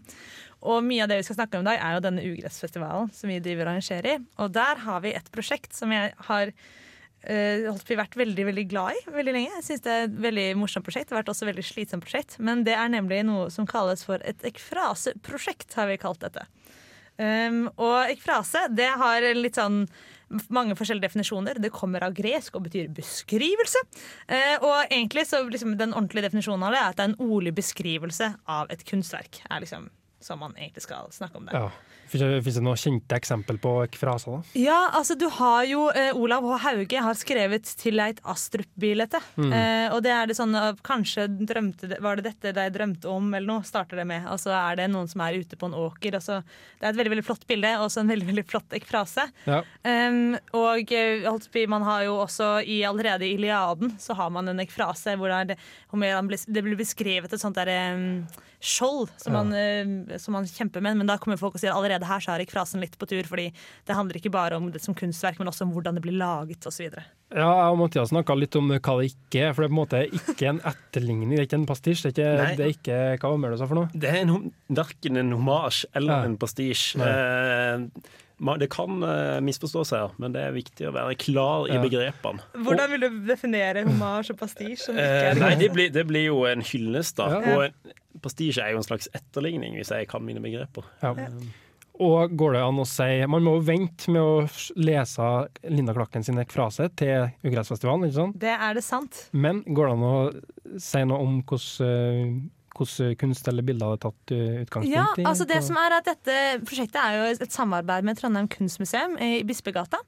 Og 0.64 0.84
mye 0.84 1.04
av 1.04 1.10
det 1.12 1.18
vi 1.20 1.26
skal 1.28 1.38
snakke 1.42 1.60
om 1.60 1.66
i 1.66 1.72
dag, 1.72 1.80
er 1.84 1.98
jo 1.98 2.04
denne 2.06 2.24
ugressfestivalen 2.24 3.10
som 3.16 3.32
vi 3.32 3.40
driver 3.44 3.68
og 3.68 3.74
arrangerer. 3.74 4.14
i. 4.16 4.26
Og 4.40 4.52
der 4.56 4.80
har 4.86 5.02
vi 5.04 5.12
et 5.16 5.32
prosjekt 5.32 5.74
som 5.76 5.92
jeg 5.92 6.14
har 6.30 6.52
eh, 7.28 7.66
holdt 7.68 7.84
på 7.88 7.98
vært 8.00 8.16
veldig 8.20 8.46
veldig 8.48 8.64
glad 8.72 8.96
i 8.96 9.12
veldig 9.12 9.34
lenge. 9.36 9.52
Jeg 9.58 9.64
synes 9.68 9.84
Det 9.84 9.92
er 9.92 10.04
et 10.08 10.16
veldig 10.28 10.48
morsomt 10.60 10.86
prosjekt. 10.88 11.10
Det 11.10 11.16
har 11.16 11.24
vært 11.24 11.34
også 11.34 11.44
et 11.48 11.52
veldig 11.52 11.66
slitsomt 11.68 12.04
prosjekt. 12.04 12.38
Men 12.40 12.64
det 12.64 12.76
er 12.80 12.88
nemlig 12.92 13.24
noe 13.28 13.50
som 13.52 13.68
kalles 13.68 14.04
for 14.08 14.24
et 14.24 14.40
ekfraseprosjekt, 14.44 15.74
har 15.76 15.88
vi 15.92 15.98
kalt 16.00 16.20
dette. 16.24 16.46
Um, 17.18 17.68
og 17.78 18.10
ekfrase 18.10 18.66
det 18.74 18.90
har 19.00 19.26
litt 19.38 19.60
sånn 19.60 19.84
mange 20.54 20.76
forskjellige 20.78 21.08
definisjoner. 21.10 21.60
Det 21.62 21.74
kommer 21.74 22.06
av 22.06 22.16
gresk 22.18 22.56
og 22.58 22.66
betyr 22.68 22.88
beskrivelse. 22.96 23.82
Eh, 24.28 24.56
og 24.62 24.88
egentlig 24.88 25.28
så 25.30 25.44
liksom 25.46 25.76
den 25.78 25.94
ordentlige 25.94 26.30
definisjonen 26.30 26.66
av 26.68 26.74
det 26.74 26.80
er 26.80 26.88
at 26.88 26.98
det 26.98 27.06
er 27.06 27.12
en 27.12 27.34
ordlig 27.34 27.54
beskrivelse 27.60 28.32
av 28.50 28.72
et 28.74 28.82
kunstverk. 28.90 29.44
Er 29.50 29.62
liksom 29.62 29.92
som 30.24 30.40
man 30.40 30.56
egentlig 30.58 30.84
skal 30.88 31.12
snakke 31.14 31.38
om 31.42 31.46
det. 31.50 31.54
ja. 31.60 31.70
Fins 32.14 32.58
det 32.60 32.62
noen 32.62 32.78
kjente 32.78 33.16
eksempel 33.18 33.58
på 33.58 33.72
fraser, 33.98 34.36
da? 34.36 34.42
Ja, 34.60 34.80
altså 35.00 35.16
du 35.18 35.24
har 35.34 35.64
jo 35.66 35.88
eh, 35.98 36.12
Olav 36.14 36.44
H. 36.46 36.58
Hauge 36.62 37.00
har 37.02 37.16
skrevet 37.18 37.64
'Til 37.80 37.98
eit 38.04 38.20
Astrup-bilete'. 38.22 39.22
Eh, 39.40 39.88
og 39.96 40.04
det 40.06 40.12
er 40.14 40.28
det 40.30 40.36
sånn 40.38 40.54
eh, 40.54 40.76
Kanskje 40.86 41.26
drømte 41.48 41.98
var 42.04 42.20
det 42.20 42.28
dette 42.28 42.52
de 42.54 42.68
drømte 42.76 43.10
om, 43.10 43.32
eller 43.34 43.48
noe, 43.48 43.64
starter 43.66 43.98
det 43.98 44.06
med. 44.12 44.28
Og 44.30 44.38
så 44.44 44.54
er 44.54 44.76
det 44.84 44.90
noen 44.94 45.10
som 45.10 45.22
er 45.26 45.40
ute 45.42 45.58
på 45.58 45.66
en 45.72 45.74
åker. 45.74 46.20
Og 46.20 46.22
så, 46.22 46.42
det 46.80 46.86
er 46.86 46.92
et 46.94 47.00
veldig 47.02 47.16
veldig 47.16 47.26
flott 47.26 47.48
bilde, 47.50 47.74
og 47.82 47.90
så 47.90 48.04
en 48.04 48.14
veldig 48.14 48.30
veldig 48.30 48.46
flott 48.52 48.78
ekfrase. 48.78 49.26
Ja. 49.50 49.64
Um, 49.82 50.38
og 50.54 50.92
eh, 50.94 51.68
man 51.68 51.82
har 51.88 52.04
jo 52.06 52.20
også 52.28 52.60
i 52.68 52.84
allerede 52.86 53.26
i 53.26 53.34
Iliaden 53.40 53.98
så 54.00 54.14
har 54.14 54.30
man 54.30 54.48
en 54.54 54.60
ekfrase 54.62 55.18
hvor 55.18 55.30
det, 55.34 55.40
er 55.42 55.46
det, 55.56 55.58
blir- 56.30 56.46
det 56.54 56.64
blir 56.64 56.78
beskrevet 56.78 57.34
et 57.34 57.42
sånt 57.42 57.56
der, 57.58 57.74
um, 57.96 58.28
skjold 58.64 59.10
som, 59.18 59.34
Ja. 59.34 59.44
man, 59.44 59.54
eh, 59.54 60.13
som 60.22 60.36
man 60.38 60.46
kjemper 60.50 60.82
med. 60.84 60.98
Men 61.00 61.10
da 61.10 61.18
kommer 61.22 61.40
folk 61.42 61.56
og 61.58 61.62
sier 61.64 61.74
allerede 61.74 62.06
her 62.10 62.20
så 62.24 62.36
er 62.36 62.46
frasen 62.50 62.82
litt 62.84 62.98
på 63.00 63.08
tur, 63.10 63.24
fordi 63.30 63.50
det 63.88 63.96
handler 63.98 64.20
ikke 64.20 64.32
bare 64.34 64.58
om 64.60 64.72
det 64.74 64.82
som 64.84 64.96
kunstverk, 64.98 65.40
men 65.40 65.50
også 65.52 65.66
om 65.68 65.74
hvordan 65.76 65.96
det 65.98 66.04
blir 66.06 66.18
laget 66.20 66.66
osv. 66.70 66.90
Ja, 67.34 67.48
jeg 67.50 67.70
og 67.74 67.80
Mathias 67.80 68.12
snakka 68.14 68.36
litt 68.38 68.56
om 68.60 68.68
hva 68.70 68.98
det 69.02 69.08
ikke 69.14 69.46
er. 69.48 69.54
For 69.56 69.64
det 69.64 69.70
er 69.70 69.74
på 69.74 69.74
en 69.74 69.80
måte 69.82 70.02
ikke 70.20 70.50
en 70.52 70.60
etterligning, 70.70 71.30
det 71.34 71.40
er 71.40 71.48
ikke 71.48 71.60
en 71.62 71.70
pastisj. 71.70 72.10
Det 72.14 72.26
er 72.28 72.44
ikke, 72.44 72.58
det 72.60 72.66
er 72.68 72.76
ikke 72.78 73.00
hva 73.24 73.32
omgjør 73.38 73.56
det 73.56 73.62
sa 73.64 73.70
for 73.72 73.80
noe? 73.82 73.90
Det 73.94 74.12
er 74.12 74.20
en, 74.26 74.52
verken 74.70 75.18
en 75.24 75.32
homasj 75.38 75.86
eller 75.96 76.14
Ja. 76.20 76.28
en 76.30 76.38
pastisj. 76.38 76.98
Nei. 77.02 77.10
Eh, 77.10 78.12
det 78.60 78.70
kan 78.74 79.04
eh, 79.04 79.40
misforstås 79.42 79.92
her, 79.96 80.12
men 80.20 80.34
det 80.34 80.42
er 80.42 80.52
viktig 80.56 80.88
å 80.90 80.94
være 80.96 81.16
klar 81.22 81.68
i 81.70 81.76
Ja. 81.76 81.82
begrepene. 81.84 82.42
Hvordan 82.66 82.90
vil 82.92 83.00
du 83.06 83.20
definere 83.28 83.84
homasj 83.86 84.32
og 84.32 84.38
pastisj? 84.40 84.78
som 84.88 84.96
ikke 84.96 85.32
Eh, 85.32 85.34
nei, 85.40 85.56
det? 85.56 85.72
blir, 85.74 85.90
det 85.94 86.06
blir 86.08 86.26
jo 86.26 86.46
en 86.46 86.62
hyllest, 86.62 87.16
da. 87.18 87.30
Ja. 87.40 87.58
Og 87.58 88.22
pastisje 88.22 88.62
er 88.64 88.72
jo 88.72 88.78
en 88.78 88.84
slags 88.88 89.08
etterligning, 89.14 89.76
hvis 89.76 89.90
jeg 89.92 90.08
kan 90.08 90.24
mine 90.26 90.40
begreper. 90.42 90.84
Ja. 91.02 91.14
Og 92.02 92.32
går 92.36 92.54
det 92.56 92.62
an 92.66 92.80
å 92.82 92.86
si 92.90 93.06
Man 93.30 93.44
må 93.46 93.52
jo 93.60 93.66
vente 93.68 94.10
med 94.10 94.22
å 94.22 94.48
lese 94.82 95.28
Linda 95.70 95.94
Klakken 95.94 96.24
sin 96.26 96.40
frase 96.50 96.88
til 96.98 97.30
Ugressfestivalen, 97.46 98.08
ikke 98.10 98.16
sant? 98.18 98.40
det 98.42 98.50
er 98.58 98.74
det 98.74 98.84
sant. 98.84 99.30
Men 99.32 99.62
går 99.64 99.88
det 99.88 99.94
an 99.94 100.08
å 100.10 100.80
si 100.82 101.04
noe 101.06 101.20
om 101.22 101.44
hvordan, 101.44 101.86
eh, 101.86 102.50
hvordan 102.78 103.16
kunst 103.22 103.48
eller 103.48 103.66
bilder 103.66 103.94
er 103.96 104.02
tatt 104.04 104.34
utgangspunkt 104.34 104.64
utgangspunkt 104.66 104.96
Ja, 104.96 105.06
i? 105.18 105.26
altså 105.30 105.46
det 105.50 105.60
som 105.66 105.78
er 105.80 105.98
at 106.00 106.08
Dette 106.10 106.38
prosjektet 106.66 107.00
er 107.02 107.18
jo 107.20 107.26
et 107.46 107.54
samarbeid 107.54 108.04
med 108.08 108.18
Trondheim 108.20 108.48
kunstmuseum 108.52 109.18
i 109.22 109.44
Bispegata. 109.48 110.00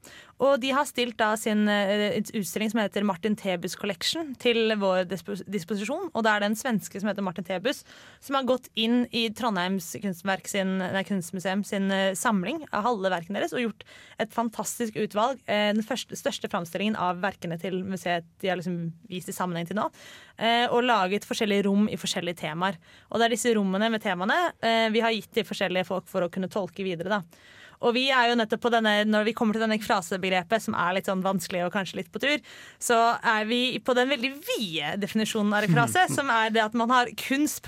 Og 0.42 0.58
de 0.60 0.70
har 0.74 0.84
stilt 0.84 1.16
da 1.16 1.30
sin 1.40 1.64
eh, 1.70 2.18
utstilling 2.36 2.68
som 2.72 2.82
heter 2.82 3.06
Martin 3.08 3.36
Tebus 3.38 3.76
Collection 3.78 4.34
til 4.40 4.74
vår 4.76 5.06
disposisjon. 5.08 6.10
Og 6.12 6.24
det 6.26 6.32
er 6.32 6.42
det 6.42 6.50
en 6.50 6.58
svenske 6.60 7.00
som 7.00 7.08
heter 7.08 7.24
Martin 7.24 7.46
Tebus, 7.46 7.82
som 8.20 8.36
har 8.36 8.48
gått 8.48 8.68
inn 8.76 9.06
i 9.16 9.26
Trondheims 9.36 9.94
sin, 9.96 10.76
nei, 10.82 11.04
kunstmuseum 11.08 11.64
sin 11.64 11.88
eh, 11.94 12.12
samling 12.18 12.62
av 12.68 12.84
halve 12.84 13.12
verkene 13.14 13.40
deres 13.40 13.56
og 13.56 13.64
gjort 13.64 13.86
et 14.20 14.36
fantastisk 14.36 15.00
utvalg. 15.06 15.40
Eh, 15.48 15.72
Den 15.76 15.84
første, 15.86 16.18
største 16.20 16.52
framstillingen 16.52 17.00
av 17.00 17.22
verkene 17.24 17.56
til 17.60 17.80
museet 17.88 18.28
de 18.42 18.52
har 18.52 18.60
liksom 18.60 18.92
vist 19.08 19.32
i 19.32 19.36
sammenheng 19.36 19.68
til 19.68 19.78
nå. 19.80 19.88
Og 20.36 20.82
laget 20.84 21.24
forskjellige 21.24 21.64
rom 21.64 21.86
i 21.88 21.96
forskjellige 21.96 22.42
temaer. 22.42 22.76
Og 23.08 23.18
det 23.18 23.26
er 23.26 23.32
disse 23.32 23.52
rommene 23.56 23.88
med 23.92 24.02
temaene 24.04 24.36
vi 24.92 25.00
har 25.00 25.14
gitt 25.14 25.30
til 25.32 25.46
forskjellige 25.48 25.88
folk 25.88 26.10
for 26.10 26.26
å 26.26 26.28
kunne 26.32 26.50
tolke 26.52 26.84
videre. 26.84 27.16
da. 27.16 27.22
Og 27.84 27.96
vi 27.96 28.06
er 28.14 28.30
jo 28.30 28.36
nettopp 28.40 28.62
på 28.66 28.72
denne, 28.72 28.92
når 29.08 29.26
vi 29.28 29.34
kommer 29.36 29.56
til 29.56 29.64
denne 29.64 29.78
frasebegrepet, 29.82 30.64
som 30.64 30.76
er 30.78 30.96
litt 30.96 31.10
sånn 31.10 31.24
vanskelig 31.24 31.64
og 31.66 31.74
kanskje 31.74 32.00
litt 32.00 32.12
på 32.14 32.22
tur, 32.22 32.36
så 32.82 33.00
er 33.20 33.48
vi 33.50 33.60
på 33.84 33.96
den 33.98 34.12
veldig 34.12 34.32
vide 34.48 34.94
definisjonen 35.02 35.52
av 35.56 35.66
en 35.66 35.76
frase, 35.76 36.06
som 36.14 36.30
er 36.32 36.54
det 36.54 36.64
at 36.64 36.76
man 36.78 36.92
har 36.94 37.12
kunst 37.26 37.66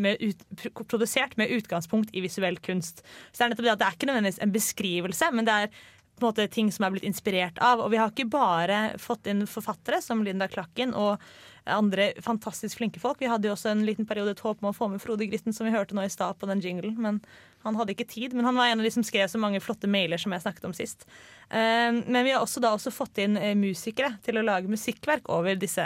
med 0.00 0.20
ut, 0.20 0.44
produsert 0.88 1.36
med 1.40 1.54
utgangspunkt 1.56 2.12
i 2.12 2.24
visuell 2.24 2.58
kunst. 2.64 3.04
Så 3.30 3.40
det 3.40 3.46
er 3.46 3.54
nettopp 3.54 3.68
det 3.68 3.76
at 3.76 3.82
det 3.82 3.88
er 3.88 3.96
ikke 3.98 4.10
nødvendigvis 4.10 4.44
en 4.44 4.54
beskrivelse, 4.54 5.32
men 5.32 5.48
det 5.48 5.56
er 5.56 5.72
på 6.20 6.26
en 6.26 6.34
måte 6.34 6.48
ting 6.52 6.68
som 6.72 6.84
er 6.84 6.94
blitt 6.94 7.06
inspirert 7.08 7.58
av. 7.64 7.80
Og 7.80 7.90
vi 7.94 8.00
har 8.00 8.12
ikke 8.12 8.28
bare 8.30 8.80
fått 9.00 9.30
inn 9.30 9.46
forfattere 9.48 10.02
som 10.04 10.24
Linda 10.26 10.50
Klakken 10.52 10.92
og 10.92 11.22
andre 11.70 12.10
fantastisk 12.24 12.80
flinke 12.80 13.00
folk. 13.00 13.20
Vi 13.20 13.30
hadde 13.30 13.48
jo 13.48 13.54
også 13.54 13.72
en 13.72 13.86
liten 13.86 14.08
periode 14.08 14.34
et 14.36 14.42
håp 14.44 14.62
om 14.62 14.70
å 14.70 14.76
få 14.76 14.90
med 14.92 15.02
Frode 15.02 15.28
Gritten, 15.28 15.54
som 15.56 15.68
vi 15.68 15.74
hørte 15.74 15.96
nå 15.96 16.04
i 16.04 16.12
stad 16.12 16.38
på 16.40 16.48
den 16.50 16.62
jinglen. 16.64 16.96
Men 17.00 17.20
han 17.62 17.76
hadde 17.76 17.92
ikke 17.94 18.08
tid. 18.08 18.32
Men 18.34 18.44
han 18.48 18.56
var 18.56 18.70
en 18.70 18.80
av 18.80 18.84
de 18.86 18.90
som 18.94 19.04
skrev 19.04 19.28
så 19.28 19.40
mange 19.40 19.60
flotte 19.60 19.88
mailer 19.90 20.20
som 20.20 20.32
jeg 20.32 20.42
snakket 20.46 20.64
om 20.64 20.72
sist. 20.76 21.06
Eh, 21.50 21.90
Men 21.92 22.24
vi 22.24 22.32
har 22.32 22.40
også 22.40 22.60
da 22.62 22.72
også 22.76 22.92
fått 22.94 23.18
inn 23.18 23.36
eh, 23.36 23.54
musikere 23.58 24.16
til 24.24 24.40
å 24.40 24.46
lage 24.46 24.70
musikkverk 24.70 25.28
over 25.28 25.56
disse 25.60 25.84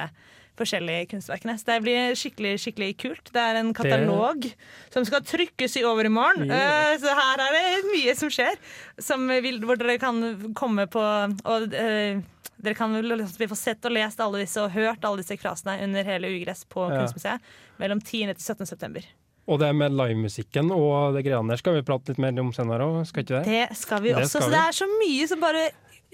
forskjellige 0.55 1.09
kunstverkene. 1.11 1.57
Så 1.59 1.67
det 1.67 1.81
blir 1.83 2.15
skikkelig 2.15 2.53
skikkelig 2.63 2.93
kult. 3.03 3.33
Det 3.35 3.43
er 3.43 3.59
en 3.59 3.73
katalog 3.75 4.47
som 4.95 5.07
skal 5.09 5.25
trykkes 5.27 5.75
i 5.81 5.83
overmorgen. 5.89 6.47
Yeah. 6.47 6.95
Så 7.03 7.11
her 7.11 7.43
er 7.43 7.57
det 7.57 7.65
mye 7.91 8.15
som 8.15 8.31
skjer, 8.31 8.55
som 9.03 9.27
vil, 9.27 9.59
hvor 9.67 9.81
dere 9.81 9.99
kan 9.99 10.23
komme 10.55 10.87
på 10.87 11.03
og 11.03 11.75
eh, 11.75 12.23
dere 12.65 12.79
kan 12.79 12.95
vi 12.95 13.49
får 13.51 13.59
sett 13.59 13.85
og 13.85 13.93
lest 13.97 14.21
alle 14.23 14.45
disse 14.45 14.63
og 14.63 14.71
hørt 14.73 15.03
alle 15.05 15.25
disse 15.25 15.37
krasene 15.37 15.75
under 15.85 16.07
hele 16.07 16.31
Ugress 16.39 16.63
på 16.71 16.87
Ja. 16.87 17.03
Kunstmuseet 17.03 17.41
mellom 17.83 18.01
10. 18.01 18.31
til 18.39 18.45
17. 18.55 18.67
september. 18.71 19.03
Og 19.47 19.59
det 19.61 19.71
med 19.77 19.93
livemusikken 19.93 20.71
og 20.73 21.15
det 21.19 21.25
greiene 21.27 21.53
der 21.53 21.61
skal 21.61 21.75
vi 21.77 21.83
prate 21.85 22.13
litt 22.15 22.21
mer 22.23 22.39
om 22.41 22.53
senere 22.57 22.87
òg, 22.89 23.03
skal 23.11 23.25
ikke 23.27 23.41
det? 23.43 23.45
Det 23.69 23.77
skal 23.77 24.01
vi 24.05 24.13
Det 24.15 24.23
også. 24.23 24.39
skal 24.39 24.43
så 24.43 24.49
vi. 24.49 24.55
det 24.55 24.63
er 24.63 24.77
så 24.79 24.87
mye 24.95 25.27
som 25.29 25.43
bare 25.45 25.65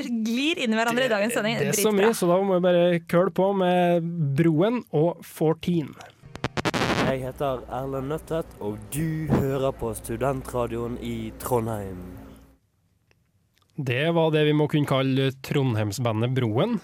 glir 0.00 0.58
inn 0.64 0.72
i 0.72 0.78
hverandre 0.78 1.04
i 1.06 1.12
dagens 1.12 1.34
sending. 1.36 1.58
Det 1.60 1.68
er 1.74 1.78
så 1.78 1.92
mye, 1.94 2.10
så 2.16 2.26
da 2.30 2.38
må 2.42 2.56
vi 2.58 2.64
bare 2.64 3.00
køle 3.06 3.30
på 3.36 3.50
med 3.54 4.02
Broen 4.38 4.80
og 4.96 5.20
14. 5.22 5.94
Jeg 7.10 7.22
heter 7.24 7.62
Erlend 7.74 8.08
Nøttet, 8.12 8.46
og 8.62 8.78
du 8.94 9.26
hører 9.30 9.72
på 9.74 9.92
Studentradioen 9.98 10.98
i 11.02 11.32
Trondheim. 11.42 12.00
Det 13.80 14.10
var 14.14 14.30
det 14.34 14.44
vi 14.50 14.52
må 14.56 14.66
kunne 14.70 14.88
kalle 14.88 15.30
Trondheimsbandet 15.46 16.34
Broen, 16.36 16.78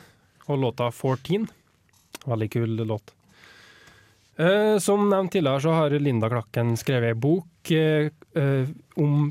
og 0.47 0.59
låta 0.63 0.91
14. 0.93 1.49
Veldig 2.27 2.49
kul 2.55 2.77
låt. 2.89 3.13
Eh, 4.39 4.77
som 4.85 5.07
nevnt 5.09 5.33
tidligere 5.33 5.63
så 5.65 5.73
har 5.73 5.95
Linda 5.97 6.29
Klakken 6.33 6.75
skrevet 6.77 7.15
ei 7.15 7.21
bok 7.21 7.71
eh, 7.73 8.11
eh, 8.37 8.73
om 9.01 9.31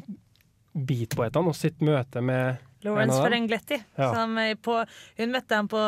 beatpoetene 0.75 1.51
og 1.51 1.55
sitt 1.55 1.83
møte 1.85 2.23
med 2.25 2.57
Lawrence. 2.85 3.17
Ferengletti. 3.17 3.77
Ja. 3.97 4.09
På, 4.61 4.75
hun 5.17 5.31
møtte 5.33 5.57
ham 5.57 5.69
på, 5.71 5.79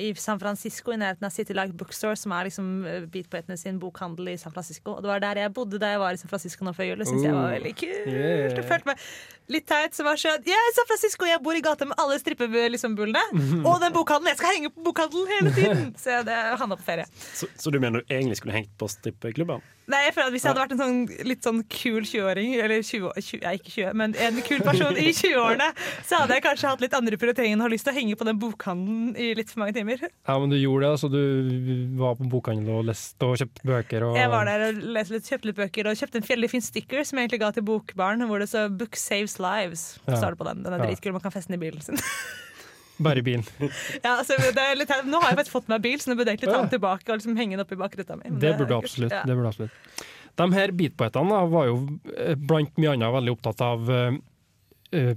i 0.00 0.12
San 0.16 0.38
Francisco, 0.40 0.94
i 0.94 0.96
nærheten 1.00 1.26
av 1.28 1.34
City 1.34 1.52
Light 1.52 1.74
Bookstore, 1.76 2.16
som 2.16 2.32
er 2.32 2.48
liksom 2.48 2.70
beatpoetene 3.12 3.58
sin 3.60 3.80
bokhandel 3.82 4.30
i 4.32 4.36
San 4.40 4.54
Francisco. 4.54 4.94
Og 4.96 5.04
det 5.04 5.10
var 5.10 5.20
der 5.20 5.42
jeg 5.42 5.52
bodde 5.56 5.80
da 5.82 5.90
jeg 5.92 6.00
var 6.00 6.16
i 6.16 6.20
San 6.22 6.32
Francisco 6.32 6.64
nå 6.64 6.72
før 6.78 6.88
jul. 6.92 7.02
Det 7.02 7.08
syns 7.10 7.26
jeg 7.26 7.34
var 7.36 7.50
Oh. 7.50 7.56
veldig 7.58 7.74
kult. 7.82 8.08
Yeah. 8.08 8.56
Jeg 8.56 8.64
følte 8.70 8.88
meg 8.92 9.04
litt 9.52 9.66
teit, 9.68 9.94
som 9.96 10.08
var 10.08 10.18
sånn 10.20 10.44
Jeg 10.46 10.56
er 10.56 10.74
San 10.76 10.88
Francisco, 10.88 11.28
jeg 11.28 11.42
bor 11.44 11.56
i 11.56 11.62
gata 11.64 11.88
med 11.88 11.98
alle 12.02 12.18
strippebullene 12.20 12.74
liksom, 12.74 12.96
og 13.68 13.80
den 13.82 13.94
bokhandelen! 13.94 14.32
Jeg 14.34 14.40
skal 14.40 14.56
henge 14.56 14.72
på 14.74 14.86
bokhandelen 14.88 15.32
hele 15.36 15.54
tiden! 15.56 15.88
Så 16.02 16.20
det 16.26 16.36
havna 16.60 16.78
på 16.78 16.86
ferie. 16.86 17.06
Så, 17.14 17.48
så 17.58 17.72
du 17.72 17.80
mener 17.82 18.02
du 18.02 18.14
egentlig 18.14 18.40
skulle 18.40 18.56
hengt 18.56 18.72
på 18.78 18.88
strippeklubben? 18.90 19.64
Nei, 19.86 20.00
jeg 20.08 20.14
føler 20.16 20.30
at 20.30 20.34
Hvis 20.34 20.44
jeg 20.44 20.50
hadde 20.50 20.62
vært 20.64 20.72
en 20.74 20.80
sånn 20.80 21.26
litt 21.28 21.46
sånn 21.46 21.60
kul 21.70 22.00
20-åring, 22.02 22.54
eller 22.58 22.82
20, 22.82 23.12
20, 23.22 23.42
ja, 23.44 23.52
ikke 23.54 23.70
20, 23.70 23.92
men 24.00 24.16
en 24.26 24.40
kul 24.46 24.62
person 24.66 24.98
i 24.98 25.12
20-årene, 25.14 25.68
så 26.08 26.22
hadde 26.22 26.38
jeg 26.38 26.44
kanskje 26.46 26.72
hatt 26.72 26.82
litt 26.82 26.96
andre 26.98 27.18
prioriteringer 27.20 27.54
enn 27.54 27.62
å 27.62 27.68
ha 27.68 27.70
lyst 27.70 27.86
til 27.86 27.94
å 27.94 27.98
henge 28.00 28.18
på 28.18 28.26
den 28.26 28.40
bokhandelen 28.42 29.12
i 29.14 29.30
litt 29.38 29.52
for 29.52 29.62
mange 29.62 29.76
timer. 29.76 30.02
Ja, 30.10 30.38
men 30.42 30.50
du 30.50 30.58
gjorde 30.58 30.88
det, 30.88 30.90
altså. 30.96 31.10
Du 31.12 32.00
var 32.00 32.18
på 32.18 32.26
bokhandelen 32.32 32.80
og 32.80 32.88
leste 32.90 33.30
og 33.30 33.38
kjøpte 33.38 33.70
bøker 33.70 34.08
og 34.08 34.18
Jeg 34.18 34.32
var 34.32 34.50
der 34.50 34.66
og 34.66 34.82
leste 34.96 35.16
litt, 35.16 35.30
kjøpte 35.30 35.50
litt 35.52 35.60
bøker 35.60 35.90
og 35.90 36.02
kjøpte 36.02 36.22
en 36.22 36.28
veldig 36.32 36.50
fin 36.56 36.66
sticker 36.66 37.06
som 37.06 37.20
jeg 37.20 37.28
egentlig 37.28 37.42
ga 37.44 37.52
til 37.54 37.66
Bokbarn, 37.70 38.26
hvor 38.26 38.42
det 38.42 38.50
så 38.50 38.66
'Book 38.66 38.98
saves 38.98 39.35
lives'. 39.42 39.98
Ja. 40.06 40.16
Står 40.16 40.34
det 40.34 40.40
på 40.40 40.48
den. 40.48 40.62
Den 40.64 40.72
er 40.72 40.78
Ja. 40.82 40.86
dritkul, 40.90 41.12
man 41.12 41.20
kan 41.24 41.32
feste 41.34 41.52
den 41.52 41.60
i 41.60 41.64
bilen 41.66 41.80
sin. 41.82 41.96
Bare 42.98 43.18
i 43.20 43.22
bilen. 43.22 43.44
ja, 44.04 44.16
altså, 44.18 44.36
det 44.40 44.66
litt, 44.78 44.92
nå 45.04 45.20
har 45.20 45.30
jeg 45.34 45.38
faktisk 45.42 45.52
fått 45.58 45.68
meg 45.68 45.82
bil, 45.84 45.98
så 46.00 46.10
nå 46.10 46.16
burde 46.16 46.32
jeg 46.32 46.38
egentlig 46.38 46.54
ta 46.54 46.60
den 46.62 46.72
tilbake 46.72 47.10
og 47.12 47.18
liksom 47.18 47.36
henge 47.36 47.56
den 47.56 47.60
opp 47.66 47.72
i 47.72 47.80
bakruta 47.80 48.16
mi. 48.16 48.30
Det 48.40 48.54
burde 48.56 48.70
du 48.72 48.76
absolutt. 48.78 49.12
Ja. 49.12 49.22
Det 49.28 49.36
burde 49.36 49.50
absolutt. 49.52 50.04
De 50.36 50.46
her 50.52 50.72
beatpoetene 50.76 51.42
var 51.52 51.66
jo 51.68 51.76
eh, 52.16 52.34
blant 52.36 52.76
mye 52.80 52.94
annet 52.96 53.12
veldig 53.12 53.32
opptatt 53.36 53.60
av 53.64 53.90
eh, 53.92 55.14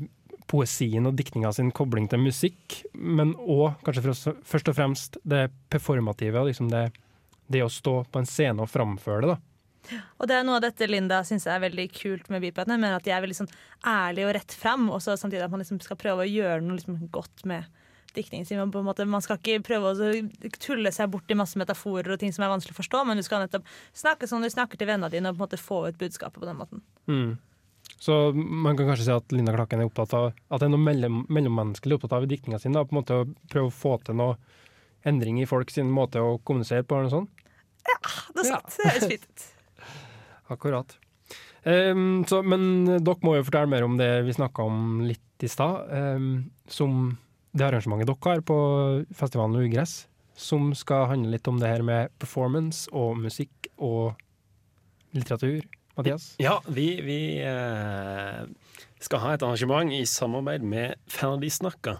poesien 0.49 1.05
og 1.07 1.15
diktninga 1.19 1.51
sin 1.55 1.71
kobling 1.75 2.07
til 2.11 2.21
musikk, 2.23 2.79
men 2.95 3.35
òg 3.37 3.79
kanskje 3.85 4.33
først 4.43 4.71
og 4.71 4.75
fremst 4.77 5.19
det 5.23 5.47
performative, 5.71 6.41
liksom 6.47 6.71
det, 6.71 6.87
det 7.51 7.63
å 7.63 7.69
stå 7.71 8.01
på 8.11 8.21
en 8.23 8.29
scene 8.29 8.63
og 8.65 8.71
framføre 8.71 9.21
det. 9.23 9.35
da. 9.35 9.37
Og 10.19 10.29
det 10.29 10.37
er 10.37 10.45
noe 10.47 10.59
av 10.59 10.65
dette 10.67 10.87
Linda 10.89 11.21
syns 11.27 11.47
er 11.49 11.61
veldig 11.63 11.87
kult 11.95 12.29
med 12.33 12.43
beatpoetene. 12.43 12.79
Men 12.81 12.95
at 12.97 13.05
de 13.05 13.13
er 13.15 13.23
veldig 13.23 13.39
sånn 13.41 13.51
ærlige 13.87 14.29
og 14.29 14.35
rett 14.37 14.55
fram, 14.61 14.87
og 14.93 15.03
så 15.03 15.17
samtidig 15.19 15.45
at 15.45 15.53
man 15.53 15.63
liksom 15.63 15.81
skal 15.83 15.99
prøve 15.99 16.25
å 16.25 16.29
gjøre 16.29 16.63
noe 16.65 16.79
liksom 16.79 16.99
godt 17.13 17.45
med 17.49 17.67
diktningen 18.15 18.45
sin. 18.45 18.59
Man, 18.59 18.71
på 18.71 18.81
en 18.81 18.87
måte, 18.87 19.05
man 19.05 19.23
skal 19.25 19.37
ikke 19.39 19.61
prøve 19.65 19.91
å 19.91 20.09
tulle 20.61 20.91
seg 20.95 21.11
bort 21.13 21.29
i 21.29 21.37
masse 21.37 21.59
metaforer 21.61 22.15
og 22.15 22.21
ting 22.21 22.33
som 22.35 22.45
er 22.45 22.53
vanskelig 22.53 22.75
å 22.75 22.79
forstå, 22.81 23.03
men 23.07 23.19
du 23.19 23.25
skal 23.25 23.43
nettopp 23.43 23.67
snakke 23.97 24.29
sånn 24.29 24.45
du 24.45 24.49
snakker 24.49 24.79
til 24.79 24.89
vennene 24.89 25.11
dine, 25.13 25.29
og 25.29 25.37
på 25.37 25.43
en 25.43 25.45
måte 25.45 25.61
få 25.61 25.83
ut 25.89 25.99
budskapet 25.99 26.41
på 26.41 26.49
den 26.49 26.57
måten. 26.59 26.83
Mm. 27.09 27.37
Så 27.99 28.15
man 28.33 28.77
kan 28.77 28.87
kanskje 28.87 29.07
si 29.07 29.13
at 29.13 29.33
Linda 29.35 29.53
Klakken 29.55 29.81
er 29.83 29.89
opptatt 29.89 30.13
av 30.15 30.29
at 30.31 30.61
det 30.61 30.69
er 30.69 30.73
noe 30.73 30.83
mellom, 30.83 31.23
mellommenneskelig 31.31 31.97
opptatt 31.97 32.15
av 32.15 32.25
i 32.25 32.31
diktninga 32.31 32.59
si. 32.61 32.71
På 32.71 32.85
en 32.85 32.99
måte 33.01 33.17
å 33.17 33.27
prøve 33.51 33.71
å 33.71 33.75
få 33.75 33.97
til 34.05 34.19
noe 34.19 34.37
endring 35.07 35.39
i 35.41 35.47
folk 35.49 35.71
sin 35.73 35.91
måte 35.91 36.21
å 36.23 36.37
kommunisere 36.45 36.85
på. 36.85 36.95
eller 36.95 37.09
noe 37.09 37.17
sånt. 37.17 37.45
Ja, 37.87 37.97
Det 38.35 38.45
er 38.45 38.49
sant. 38.53 38.75
Det 38.77 38.87
høres 38.87 39.09
fint 39.11 39.27
ut. 39.27 39.47
Akkurat. 40.49 40.97
Um, 41.63 42.23
så, 42.29 42.41
men 42.41 42.85
dere 42.87 43.25
må 43.25 43.35
jo 43.37 43.45
fortelle 43.45 43.69
mer 43.69 43.85
om 43.85 43.97
det 43.99 44.11
vi 44.25 44.35
snakka 44.35 44.65
om 44.65 45.01
litt 45.05 45.45
i 45.45 45.49
stad. 45.51 45.89
Um, 45.91 46.49
som 46.71 47.17
det 47.55 47.65
arrangementet 47.67 48.09
dere 48.09 48.35
har 48.35 48.45
på 48.45 48.59
festivalen 49.17 49.59
Ugress, 49.59 50.03
som 50.39 50.71
skal 50.77 51.09
handle 51.11 51.35
litt 51.35 51.47
om 51.51 51.59
det 51.59 51.71
her 51.71 51.83
med 51.85 52.13
performance 52.21 52.87
og 52.95 53.17
musikk 53.19 53.69
og 53.77 54.15
litteratur. 55.15 55.65
Mathias? 55.99 56.33
Ja, 56.39 56.59
vi, 56.71 56.93
vi 57.03 57.19
uh, 57.43 58.45
skal 59.03 59.23
ha 59.23 59.33
et 59.35 59.43
arrangement 59.43 59.91
i 59.91 60.05
samarbeid 60.07 60.63
med 60.63 60.95
Ferdigsnakka. 61.11 61.99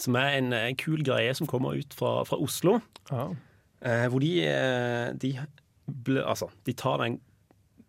Som 0.00 0.16
er 0.16 0.38
en 0.38 0.54
en 0.56 0.78
kul 0.80 1.02
greie 1.04 1.34
som 1.36 1.48
kommer 1.48 1.76
ut 1.76 1.92
fra, 1.92 2.22
fra 2.24 2.38
Oslo. 2.40 2.78
Ja. 3.10 3.28
Uh, 3.80 4.06
hvor 4.12 4.20
de, 4.20 4.30
eh, 4.44 5.10
de, 5.16 5.34
ble, 6.04 6.22
altså, 6.24 6.50
de 6.64 6.72
tar 6.76 7.00
den 7.00 7.20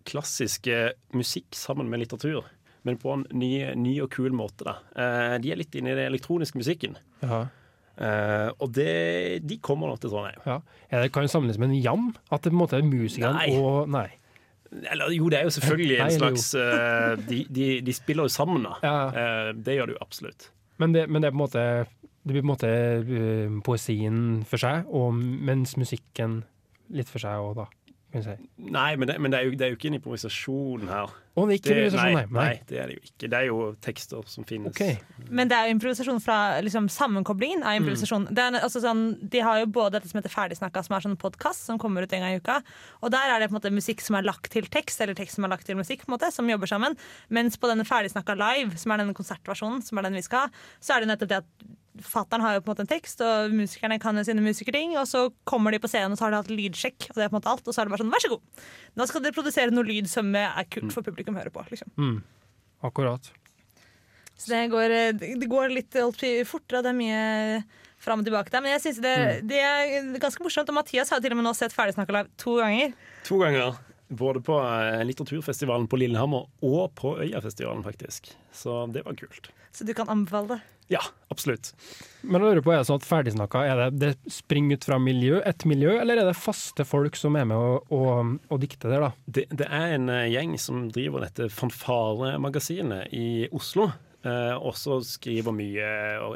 klassiske 0.08 0.92
musikk 1.18 1.56
sammen 1.58 1.90
med 1.92 2.04
litteratur. 2.04 2.46
Men 2.84 2.98
på 2.98 3.12
en 3.14 3.26
ny, 3.38 3.52
ny 3.78 3.96
og 4.02 4.10
kul 4.16 4.34
måte. 4.34 4.66
Da. 4.66 4.78
Eh, 4.98 5.36
de 5.44 5.52
er 5.54 5.60
litt 5.60 5.76
inne 5.78 5.92
i 5.94 5.98
den 6.00 6.08
elektroniske 6.12 6.58
musikken. 6.62 6.98
ja. 7.24 7.48
Eh, 8.02 8.48
og 8.64 8.72
det, 8.74 9.44
de 9.46 9.58
kommer 9.62 9.92
nå 9.92 9.98
til 10.02 10.10
Trondheim. 10.10 10.40
ja. 10.48 10.56
Er 10.90 11.04
det 11.04 11.12
kan 11.14 11.22
det 11.28 11.30
sammenlignes 11.30 11.60
med 11.60 11.70
en 11.70 11.82
jam? 11.84 12.06
At 12.32 12.42
det 12.42 12.50
på 12.50 12.56
en 12.56 12.62
måte 12.64 12.78
er 12.80 12.86
musikerne 12.88 13.44
og 13.60 13.90
Nei. 13.92 14.08
Eller 14.90 15.12
jo, 15.14 15.28
det 15.30 15.38
er 15.42 15.44
jo 15.46 15.52
selvfølgelig 15.54 15.98
Nei, 16.00 16.08
en 16.08 16.16
slags 16.16 16.48
eh, 16.56 17.20
de, 17.28 17.42
de, 17.52 17.68
de 17.86 17.94
spiller 17.94 18.26
jo 18.26 18.32
sammen, 18.34 18.64
da. 18.66 18.74
Ja. 18.82 19.52
Det 19.54 19.76
gjør 19.76 19.92
de 19.92 19.98
jo 19.98 20.02
absolutt. 20.02 20.48
Men 20.82 20.96
det, 20.96 21.04
men 21.12 21.22
det 21.22 21.30
er 21.30 21.36
på 21.36 21.38
en 21.38 21.44
måte 21.44 21.66
Det 22.24 22.32
blir 22.32 22.42
på 22.42 22.48
en 22.48 22.54
måte 22.56 23.62
poesien 23.68 24.18
for 24.50 24.64
seg, 24.64 24.88
og 24.90 25.14
mens 25.14 25.76
musikken 25.78 26.40
litt 26.96 27.12
for 27.12 27.22
seg 27.22 27.44
òg, 27.44 27.60
da. 27.60 27.68
Kan 28.12 28.24
jeg 28.26 28.38
si. 28.38 28.48
Nei, 28.76 28.96
men 29.00 29.08
det, 29.08 29.16
men 29.24 29.32
det, 29.32 29.40
er, 29.40 29.48
jo, 29.48 29.52
det 29.56 29.66
er 29.66 29.70
jo 29.72 29.78
ikke 29.78 29.88
en 29.88 29.96
improvisasjon 29.98 30.90
her. 30.90 31.14
Oh, 31.40 31.46
det 31.48 31.54
er 31.54 31.60
ikke 31.62 31.70
Det, 31.70 31.76
improvisasjon, 31.78 32.18
nei, 32.18 32.24
nei. 32.28 32.44
nei, 32.44 32.64
det 32.68 32.80
er 32.82 32.90
det 32.90 32.96
jo 32.98 33.04
ikke. 33.08 33.30
Det 33.32 33.38
er 33.38 33.46
jo 33.48 33.60
tekster 33.86 34.26
som 34.28 34.48
finnes. 34.50 34.74
Okay. 34.76 34.98
Men 35.32 35.52
det 35.52 35.56
er 35.56 35.70
jo 35.70 35.76
improvisasjon 35.78 36.20
fra 36.24 36.38
liksom, 36.66 36.90
Sammenkoblingen 36.92 37.64
av 37.64 37.78
improvisasjon. 37.80 38.28
Det 38.36 38.44
er, 38.44 38.58
altså, 38.60 38.82
sånn, 38.84 39.06
de 39.32 39.44
har 39.48 39.62
jo 39.62 39.70
både 39.80 39.96
dette 39.96 40.12
som 40.12 40.20
heter 40.20 40.34
Ferdigsnakka, 40.34 40.84
som 40.84 40.98
er 40.98 41.06
sånn 41.08 41.20
podkast 41.24 41.72
som 41.72 41.80
kommer 41.80 42.04
ut 42.04 42.16
en 42.18 42.26
gang 42.26 42.36
i 42.36 42.42
uka. 42.44 42.60
Og 43.00 43.16
der 43.16 43.32
er 43.32 43.40
det 43.40 43.48
på 43.48 43.56
en 43.56 43.62
måte 43.62 43.72
musikk 43.72 44.04
som 44.04 44.20
er 44.20 44.28
lagt 44.28 44.52
til 44.52 44.68
tekst, 44.68 45.00
eller 45.00 45.16
tekst 45.16 45.40
som 45.40 45.48
er 45.48 45.56
lagt 45.56 45.70
til 45.72 45.80
musikk, 45.80 46.04
på 46.04 46.12
en 46.12 46.18
måte, 46.18 46.34
som 46.36 46.52
jobber 46.52 46.68
sammen. 46.68 47.00
Mens 47.32 47.56
på 47.56 47.72
denne 47.72 47.88
Ferdigsnakka 47.88 48.36
live, 48.36 48.76
som 48.82 48.92
er 48.92 49.06
denne 49.06 49.16
konsertversjonen, 49.16 49.80
som 49.88 50.02
er 50.02 50.10
den 50.10 50.20
vi 50.20 50.28
skal 50.28 50.50
ha, 50.50 50.66
så 50.84 50.98
er 50.98 51.06
det 51.06 51.14
nettopp 51.14 51.32
det 51.32 51.46
at 51.46 51.72
Fatteren 52.06 52.44
har 52.46 52.58
jo 52.58 52.64
på 52.64 52.72
en 52.72 52.74
måte 52.76 52.86
en 52.86 52.92
tekst, 52.92 53.22
og 53.26 53.54
musikerne 53.56 54.00
kan 54.02 54.18
jo 54.18 54.26
sine 54.28 54.44
musikerting. 54.44 54.96
Og 55.00 55.08
så 55.10 55.28
kommer 55.48 55.74
de 55.76 55.82
på 55.84 55.92
scenen, 55.92 56.16
og 56.16 56.20
så 56.20 56.28
har 56.28 56.36
de 56.36 56.42
hatt 56.42 56.54
lydsjekk, 56.54 57.12
og 57.12 57.20
det 57.20 57.26
er 57.26 57.32
på 57.32 57.36
en 57.36 57.40
måte 57.40 57.54
alt. 57.54 57.68
Og 57.68 57.76
så 57.76 57.82
er 57.82 57.90
det 57.90 57.96
bare 57.96 58.04
sånn, 58.04 58.14
vær 58.14 58.26
så 58.26 58.34
god, 58.34 58.66
nå 58.98 59.08
skal 59.10 59.26
dere 59.26 59.38
produsere 59.38 59.76
noe 59.76 59.88
lyd 59.88 60.10
som 60.12 60.34
er 60.38 60.68
kult 60.72 60.96
for 60.96 61.06
publikum 61.06 61.38
å 61.38 61.44
høre 61.44 61.54
på. 61.54 61.66
liksom. 61.72 61.94
Mm. 61.98 62.18
Akkurat. 62.88 63.32
Så 64.42 64.50
det 64.50 64.72
går, 64.74 64.90
eh, 64.90 65.14
det 65.14 65.50
går 65.50 65.70
litt 65.70 65.94
fortere, 66.50 66.82
og 66.82 66.84
det 66.86 66.92
er 66.92 66.98
mye 66.98 67.22
fram 68.02 68.24
og 68.24 68.28
tilbake 68.28 68.50
der. 68.54 68.64
Men 68.64 68.76
jeg 68.76 68.84
synes 68.88 69.00
det, 69.04 69.16
det 69.50 69.62
er 69.62 70.10
ganske 70.22 70.44
morsomt. 70.44 70.70
Og 70.72 70.78
Mathias 70.80 71.12
har 71.12 71.22
jo 71.22 71.28
til 71.28 71.36
og 71.36 71.42
med 71.42 71.48
nå 71.48 71.54
sett 71.58 71.76
Ferdigsnakka 71.76 72.16
live 72.16 72.32
to 72.42 72.58
ganger. 72.58 72.96
To 73.30 73.40
ganger. 73.42 73.80
Både 74.12 74.42
på 74.44 74.58
eh, 74.60 75.04
litteraturfestivalen 75.08 75.88
på 75.88 76.02
Lillehammer 76.02 76.50
og 76.68 76.96
på 77.00 77.16
Øyafestivalen, 77.22 77.86
faktisk. 77.86 78.34
Så 78.52 78.84
det 78.92 79.06
var 79.06 79.16
kult. 79.20 79.52
Så 79.72 79.88
du 79.88 79.94
kan 79.96 80.10
anbefale 80.12 80.58
det. 80.58 80.60
Ja, 80.92 81.02
absolutt. 81.32 81.72
Men 82.22 82.44
jeg 82.44 82.52
lurer 82.52 82.66
på, 82.66 82.74
er 82.74 82.82
det 82.82 82.90
sånn 82.90 83.00
at 83.00 83.08
ferdigsnakka, 83.08 83.64
er 83.64 83.80
det, 83.80 83.90
det 84.02 84.34
springer 84.34 84.78
ut 84.78 84.88
fra 84.90 85.00
miljø, 85.02 85.40
et 85.48 85.66
miljø, 85.70 85.96
eller 86.02 86.20
er 86.20 86.28
det 86.28 86.38
faste 86.38 86.86
folk 86.88 87.16
som 87.18 87.38
er 87.40 87.48
med 87.50 87.58
og, 87.58 87.94
og, 87.96 88.36
og 88.52 88.62
dikter 88.62 88.92
der, 88.92 89.08
da? 89.08 89.12
Det, 89.26 89.48
det 89.56 89.70
er 89.72 89.96
en 89.96 90.12
eh, 90.12 90.28
gjeng 90.34 90.58
som 90.60 90.86
driver 90.94 91.24
dette 91.24 91.48
Fanfare-magasinet 91.56 93.14
i 93.16 93.48
Oslo. 93.56 93.90
Eh, 94.22 94.54
også 94.54 95.00
skriver 95.08 95.56
mye 95.56 95.88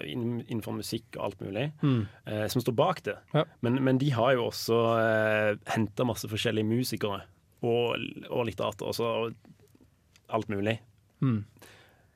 innenfor 0.09 0.73
musikk 0.79 1.19
og 1.19 1.27
alt 1.27 1.43
mulig. 1.45 1.67
Eh, 1.83 2.47
som 2.49 2.63
står 2.63 2.73
bak 2.79 3.03
det. 3.05 3.19
Ja. 3.35 3.43
Men, 3.61 3.77
men 3.85 3.99
de 4.01 4.09
har 4.15 4.33
jo 4.33 4.47
også 4.47 4.79
eh, 4.97 5.51
henta 5.75 6.07
masse 6.07 6.29
forskjellige 6.31 6.65
musikere 6.65 7.21
og, 7.61 8.01
og 8.31 8.47
litterater. 8.49 8.89
Og 8.89 9.35
alt 10.33 10.49
mulig. 10.49 10.79
Mm. 11.21 11.43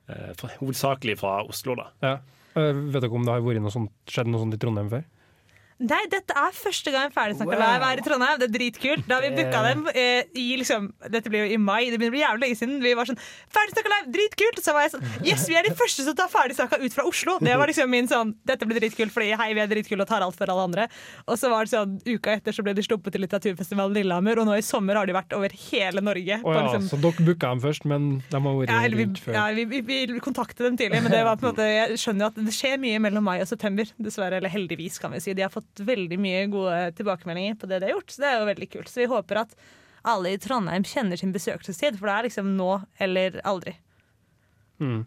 Eh, 0.10 0.46
hovedsakelig 0.60 1.18
fra 1.22 1.40
Oslo, 1.46 1.76
da. 1.78 1.88
Ja. 2.02 2.14
Eh, 2.58 2.74
vet 2.74 3.04
dere 3.04 3.14
om 3.14 3.26
det 3.26 3.36
har 3.36 3.46
vært 3.46 3.62
noe 3.64 3.74
sånt, 3.74 3.94
skjedd 4.10 4.30
noe 4.32 4.42
sånt 4.42 4.58
i 4.58 4.62
Trondheim 4.62 4.90
før? 4.92 5.06
Nei, 5.80 6.02
dette 6.12 6.36
er 6.36 6.52
første 6.52 6.92
gang 6.92 7.12
Ferdigsnakka 7.16 7.56
Wow. 7.56 7.62
live 7.64 7.86
er 7.88 8.00
i 8.02 8.04
Trondheim. 8.04 8.40
Det 8.42 8.48
er 8.50 8.52
dritkult. 8.52 9.06
Da 9.08 9.22
vi 9.24 9.30
booka 9.32 9.62
dem 9.64 9.86
eh, 9.94 10.28
i 10.36 10.58
liksom 10.60 10.90
Dette 11.08 11.32
blir 11.32 11.46
jo 11.46 11.54
i 11.56 11.60
mai, 11.62 11.88
det 11.88 11.96
begynner 11.96 12.12
å 12.12 12.18
bli 12.18 12.24
jævlig 12.26 12.44
lenge 12.44 12.58
siden. 12.60 12.82
Vi 12.84 12.92
var 13.00 13.08
sånn 13.08 13.20
Ferdigsnakka 13.48 13.92
live, 13.94 14.12
dritkult! 14.12 14.60
Så 14.60 14.74
var 14.76 14.84
jeg 14.84 14.92
sånn 14.98 15.06
Yes, 15.24 15.46
vi 15.48 15.56
er 15.56 15.64
de 15.64 15.72
første 15.80 16.04
som 16.04 16.18
tar 16.20 16.28
Ferdigsnakka 16.34 16.82
ut 16.84 16.98
fra 16.98 17.06
Oslo! 17.08 17.38
Det 17.40 17.56
var 17.56 17.72
liksom 17.72 17.88
min 17.88 18.10
sånn 18.12 18.34
Dette 18.44 18.68
blir 18.68 18.82
dritkult 18.82 19.14
fordi 19.16 19.30
hei, 19.40 19.54
vi 19.56 19.64
er 19.64 19.72
dritkule 19.72 20.04
og 20.04 20.12
tar 20.12 20.26
alt 20.26 20.36
for 20.36 20.52
alle 20.52 20.66
andre. 20.68 20.90
Og 21.32 21.40
så 21.40 21.48
var 21.54 21.64
det 21.64 21.72
sånn 21.72 21.96
uka 22.04 22.36
etter 22.36 22.56
så 22.56 22.66
ble 22.66 22.76
de 22.76 22.84
sluppet 22.84 23.16
til 23.16 23.24
litteraturfestivalen 23.24 23.96
Lillehammer, 23.96 24.44
og 24.44 24.50
nå 24.50 24.60
i 24.60 24.66
sommer 24.66 25.00
har 25.00 25.08
de 25.08 25.16
vært 25.16 25.32
over 25.38 25.56
hele 25.70 26.04
Norge. 26.04 26.42
På 26.44 26.58
ja, 26.58 26.66
liksom 26.68 26.90
så 26.92 27.00
dere 27.00 27.24
booka 27.24 27.54
dem 27.54 27.64
først, 27.64 27.88
men 27.88 28.12
de 28.28 28.36
har 28.36 28.60
vært 28.60 28.76
ja, 28.76 28.84
vi, 28.84 29.06
rundt 29.06 29.24
før? 29.24 29.40
ja, 29.40 29.48
vi, 29.56 29.66
vi, 29.80 29.82
vi 30.12 30.20
kontaktet 30.24 30.66
dem 30.68 30.76
tidlig, 30.80 31.06
men 31.06 31.16
det 31.16 31.24
var 31.24 31.40
på 31.40 31.48
en 31.48 31.54
måte, 31.54 31.72
jeg 31.72 32.04
skjønner 32.04 32.28
jo 32.28 32.32
at 32.34 32.44
det 32.50 32.56
skjer 32.60 32.78
mye 32.84 33.00
mellom 33.08 33.24
mai 33.32 33.38
og 33.40 33.48
september. 33.48 33.88
Dessverre, 33.96 34.44
eller 34.44 34.52
heldigvis, 34.52 35.00
kan 35.00 35.16
vi 35.16 35.24
si. 35.24 35.38
De 35.38 35.48
har 35.48 35.54
fått 35.54 35.69
veldig 35.78 36.18
mye 36.22 36.48
gode 36.52 36.80
tilbakemeldinger 36.98 37.60
på 37.60 37.70
det 37.70 37.82
de 37.82 37.90
har 37.90 37.98
gjort, 37.98 38.12
så 38.14 38.24
det 38.24 38.32
er 38.32 38.40
jo 38.40 38.50
veldig 38.50 38.70
kult. 38.74 38.90
Så 38.92 39.04
vi 39.04 39.12
håper 39.12 39.44
at 39.44 39.56
alle 40.10 40.34
i 40.34 40.40
Trondheim 40.42 40.88
kjenner 40.88 41.20
sin 41.20 41.36
besøkelsestid, 41.36 42.00
for 42.00 42.10
det 42.10 42.16
er 42.16 42.28
liksom 42.30 42.52
nå 42.58 42.74
eller 43.04 43.40
aldri. 43.48 43.76
Mm. 44.80 45.06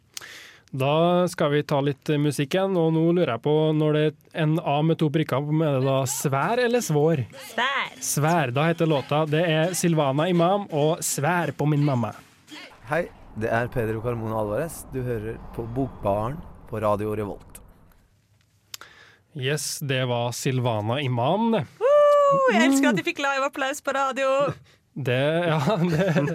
Da 0.72 1.28
skal 1.28 1.50
vi 1.52 1.62
ta 1.68 1.82
litt 1.84 2.08
musikk 2.16 2.54
igjen, 2.56 2.76
og 2.80 2.94
nå 2.96 3.02
lurer 3.12 3.34
jeg 3.34 3.44
på 3.44 3.54
når 3.76 3.96
det 3.96 4.04
er 4.06 4.46
en 4.46 4.54
A 4.64 4.78
med 4.86 4.96
to 5.02 5.10
prikker, 5.12 5.50
er 5.52 5.76
det 5.76 5.84
da 5.84 5.98
svær 6.08 6.62
eller 6.64 6.80
svår? 6.84 7.26
Svær. 7.50 7.90
Svær, 8.00 8.54
da 8.56 8.70
heter 8.70 8.88
låta. 8.88 9.26
Det 9.28 9.42
er 9.44 9.76
Silvana 9.76 10.30
Imam 10.32 10.64
og 10.70 11.04
Svær 11.04 11.52
på 11.56 11.68
min 11.68 11.84
mamma. 11.84 12.14
Hei, 12.88 13.04
det 13.36 13.52
er 13.52 13.68
Pedro 13.72 14.00
Carmona 14.04 14.40
Alvarez. 14.40 14.82
Du 14.94 15.02
hører 15.04 15.36
på 15.52 15.68
Bokbaren 15.76 16.40
på 16.70 16.80
Radio 16.80 17.12
Revolt. 17.20 17.51
Yes, 19.32 19.78
det 19.80 20.04
var 20.04 20.32
Silvana 20.36 21.00
Imam, 21.00 21.52
det. 21.54 21.62
Oh, 21.80 22.48
jeg 22.52 22.66
elsker 22.66 22.90
at 22.90 22.98
de 22.98 23.04
fikk 23.06 23.22
live 23.24 23.46
applaus 23.48 23.80
på 23.84 23.94
radio! 23.96 24.28
Det, 24.92 25.22
ja, 25.48 25.60
det, 25.92 26.26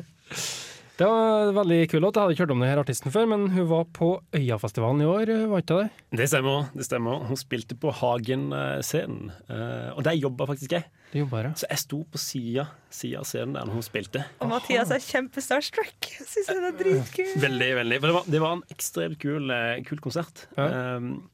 det 0.97 1.05
var 1.05 1.51
veldig 1.59 1.77
kul 1.91 2.01
låt. 2.01 2.17
Jeg 2.17 2.25
hadde 2.25 2.33
ikke 2.33 2.47
hørt 2.47 2.53
om 2.55 2.63
denne 2.65 2.81
artisten 2.81 3.13
før, 3.13 3.27
men 3.29 3.43
hun 3.53 3.69
var 3.69 3.85
på 3.93 4.09
Øyafestivalen 4.33 5.05
i 5.05 5.11
år, 5.11 5.33
var 5.51 5.61
ikke 5.61 5.77
det? 5.83 5.91
Det 6.23 6.29
stemmer. 6.33 6.71
det 6.73 6.89
stemmer. 6.89 7.21
Hun 7.29 7.37
spilte 7.37 7.77
på 7.77 7.93
Hagen-scenen, 7.99 9.29
eh, 9.45 9.93
og 9.93 10.01
der 10.09 10.17
jobba 10.17 10.49
faktisk 10.49 10.73
jeg. 10.79 10.89
Det 11.13 11.21
jobber, 11.21 11.51
ja. 11.51 11.53
Så 11.61 11.69
jeg 11.69 11.85
sto 11.85 12.01
på 12.01 12.19
sida 12.25 12.65
av 13.21 13.29
scenen 13.29 13.59
der 13.59 13.77
hun 13.77 13.85
spilte. 13.85 14.25
Og 14.41 14.49
Mathias 14.49 14.89
er 14.89 15.05
kjempestarstruck. 15.05 16.13
Jeg 16.17 16.29
syns 16.33 16.49
hun 16.49 16.65
er 16.65 16.77
dritkul. 16.81 17.33
Veldig, 17.45 17.71
veldig. 17.83 18.01
For 18.01 18.09
det 18.09 18.17
var, 18.17 18.29
det 18.33 18.45
var 18.47 18.57
en 18.57 18.69
ekstremt 18.73 19.21
kul, 19.21 19.53
eh, 19.53 19.83
kul 19.85 20.01
konsert. 20.01 20.47
Um, 20.57 21.27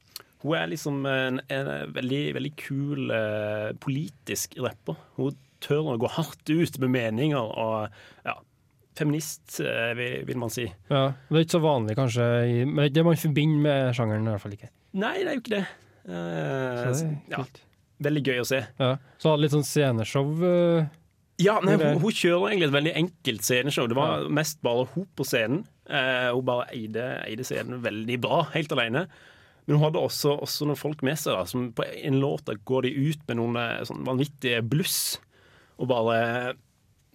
hun 0.44 0.54
er 0.60 0.66
liksom 0.70 1.02
en, 1.08 1.40
en 1.48 1.68
veldig, 1.96 2.22
veldig 2.36 2.50
kul 2.60 3.10
eh, 3.16 3.70
politisk 3.80 4.58
rapper. 4.60 4.98
Hun 5.16 5.34
tør 5.64 5.94
å 5.94 5.98
gå 6.02 6.10
hardt 6.18 6.50
ut 6.52 6.78
med 6.82 6.92
meninger 6.92 7.40
og 7.40 7.94
ja, 8.28 8.34
feminist, 8.98 9.56
eh, 9.64 9.94
vil, 9.98 10.18
vil 10.28 10.38
man 10.42 10.52
si. 10.52 10.66
ja. 10.92 11.06
Det 11.30 11.38
er 11.40 11.46
ikke 11.46 11.56
så 11.56 11.62
vanlig, 11.64 11.96
kanskje, 11.98 12.26
men 12.68 12.92
det 12.92 13.04
man 13.08 13.16
forbinder 13.18 13.62
med 13.64 13.94
sjangeren, 13.96 14.28
i 14.28 14.34
hvert 14.34 14.44
fall 14.44 14.58
ikke. 14.58 14.68
Nei, 15.00 15.14
det 15.24 15.30
er 15.32 15.38
jo 15.38 15.42
ikke 15.42 15.56
det. 15.56 15.64
Eh, 16.04 16.82
Så 16.84 17.06
det 17.08 17.08
er 17.08 17.38
ja, 17.38 17.46
veldig 18.10 18.22
gøy 18.28 18.42
å 18.44 18.46
se. 18.52 18.60
Ja. 18.78 18.92
Så 19.18 19.32
hadde 19.32 19.42
litt 19.46 19.56
sånn 19.56 19.66
sceneshow. 19.66 20.30
eh, 20.46 20.92
Ja, 21.42 21.56
nei, 21.64 21.74
hun, 21.80 21.98
hun 22.04 22.14
kjører 22.14 22.52
egentlig 22.52 22.68
et 22.68 22.76
veldig 22.76 22.92
enkelt 23.00 23.42
sceneshow. 23.48 23.88
Det 23.90 23.96
var 23.98 24.28
mest 24.30 24.60
bare 24.62 24.84
hun 24.92 25.08
på 25.18 25.26
scenen. 25.26 25.64
Eh, 25.88 26.28
hun 26.30 26.44
bare 26.46 26.68
eide, 26.76 27.08
eide 27.26 27.46
scenen 27.48 27.80
veldig 27.82 28.20
bra, 28.22 28.44
helt 28.54 28.70
alene. 28.76 29.08
Men 29.64 29.78
hun 29.78 29.86
hadde 29.86 30.02
også, 30.02 30.34
også 30.44 30.68
noen 30.68 30.78
folk 30.78 31.02
med 31.06 31.16
seg. 31.20 31.38
da 31.38 31.46
Som 31.48 31.70
På 31.76 31.86
en 31.88 32.20
låt 32.20 32.44
da 32.48 32.56
går 32.68 32.86
de 32.88 32.92
ut 33.08 33.22
med 33.30 33.40
noen 33.40 33.58
eh, 33.60 33.80
sånn 33.88 34.04
vanvittige 34.06 34.60
bluss 34.60 35.16
og 35.80 35.88
bare 35.90 36.18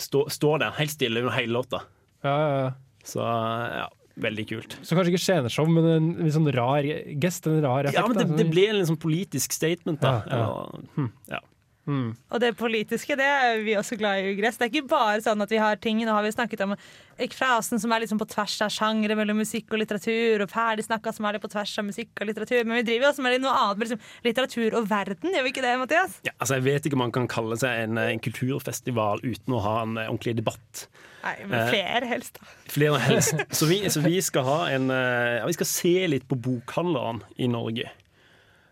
stå, 0.02 0.26
står 0.34 0.64
der 0.64 0.76
helt 0.80 0.92
stille 0.92 1.22
under 1.24 1.36
hele 1.36 1.56
låta. 1.56 1.84
Ja, 2.26 2.36
ja, 2.36 2.58
ja. 2.66 2.72
Så 3.08 3.24
ja, 3.24 3.86
veldig 4.20 4.46
kult. 4.50 4.76
Så 4.84 4.98
kanskje 4.98 5.14
ikke 5.14 5.24
sceneshow, 5.24 5.70
men 5.72 5.88
en 5.94 6.10
litt 6.26 6.36
sånn 6.36 6.50
rar 6.56 6.84
gest, 7.24 7.48
en 7.48 7.62
rar 7.64 7.88
effekt. 7.88 8.00
Ja, 8.00 8.08
men 8.10 8.20
det, 8.20 8.42
det 8.42 8.50
ble 8.52 8.66
en 8.74 8.90
sånn 8.90 9.00
politisk 9.00 9.56
statement, 9.56 10.02
da. 10.04 10.18
Ja, 10.28 10.42
ja. 10.42 10.50
Eller, 10.50 10.90
hm, 10.98 11.10
ja. 11.32 11.42
Mm. 11.90 12.10
Og 12.30 12.42
det 12.44 12.52
politiske, 12.60 13.16
det 13.18 13.26
er 13.26 13.64
vi 13.66 13.74
også 13.80 13.98
glad 13.98 14.22
i 14.22 14.34
ugress. 14.36 14.60
Det 14.60 14.68
er 14.68 14.72
ikke 14.74 14.92
bare 14.92 15.24
sånn 15.26 15.42
at 15.42 15.50
vi 15.50 15.58
har 15.62 15.80
ting 15.82 16.04
Nå 16.06 16.14
har 16.14 16.22
vi 16.24 16.32
snakket 16.36 16.62
om 16.64 16.76
ekfrasen 17.20 17.82
som 17.82 17.92
er 17.92 18.04
liksom 18.04 18.20
på 18.22 18.28
tvers 18.30 18.56
av 18.64 18.72
sjangre 18.72 19.18
mellom 19.18 19.42
musikk 19.42 19.74
og 19.74 19.82
litteratur, 19.82 20.46
og 20.46 20.52
ferdig 20.54 20.86
snakka 20.86 21.12
som 21.16 21.28
er 21.28 21.36
det 21.36 21.42
på 21.44 21.50
tvers 21.52 21.74
av 21.82 21.88
musikk 21.90 22.14
og 22.22 22.30
litteratur. 22.30 22.62
Men 22.64 22.80
vi 22.80 22.86
driver 22.92 23.10
også 23.10 23.26
med 23.26 23.42
noe 23.44 23.56
annet, 23.64 23.80
med 23.82 23.90
liksom 23.90 24.04
litteratur 24.28 24.78
og 24.80 24.90
verden. 24.92 25.34
Gjør 25.36 25.48
vi 25.48 25.54
ikke 25.56 25.66
det, 25.66 25.76
Mathias? 25.82 26.20
Ja, 26.28 26.36
altså 26.38 26.60
Jeg 26.60 26.68
vet 26.70 26.88
ikke 26.88 27.00
om 27.00 27.06
man 27.08 27.16
kan 27.16 27.28
kalle 27.32 27.58
seg 27.60 27.84
en, 27.88 28.00
en 28.00 28.24
kulturfestival 28.24 29.26
uten 29.26 29.58
å 29.58 29.64
ha 29.66 29.76
en 29.84 29.98
eh, 29.98 30.12
ordentlig 30.12 30.38
debatt. 30.40 30.86
Nei, 31.24 31.36
men 31.46 31.58
Eh, 31.60 31.72
flere 31.74 32.08
helst, 32.08 32.38
da. 32.40 32.54
Flere 32.72 33.00
helst. 33.04 33.42
Så 33.52 33.68
vi, 33.68 33.82
så 33.92 34.04
vi 34.06 34.22
skal 34.24 34.46
ha 34.48 34.60
en 34.72 34.92
eh, 34.94 35.40
Ja, 35.42 35.48
vi 35.50 35.58
skal 35.58 35.68
se 35.68 35.96
litt 36.14 36.30
på 36.30 36.38
bokhandlerne 36.40 37.28
i 37.42 37.50
Norge. 37.52 37.90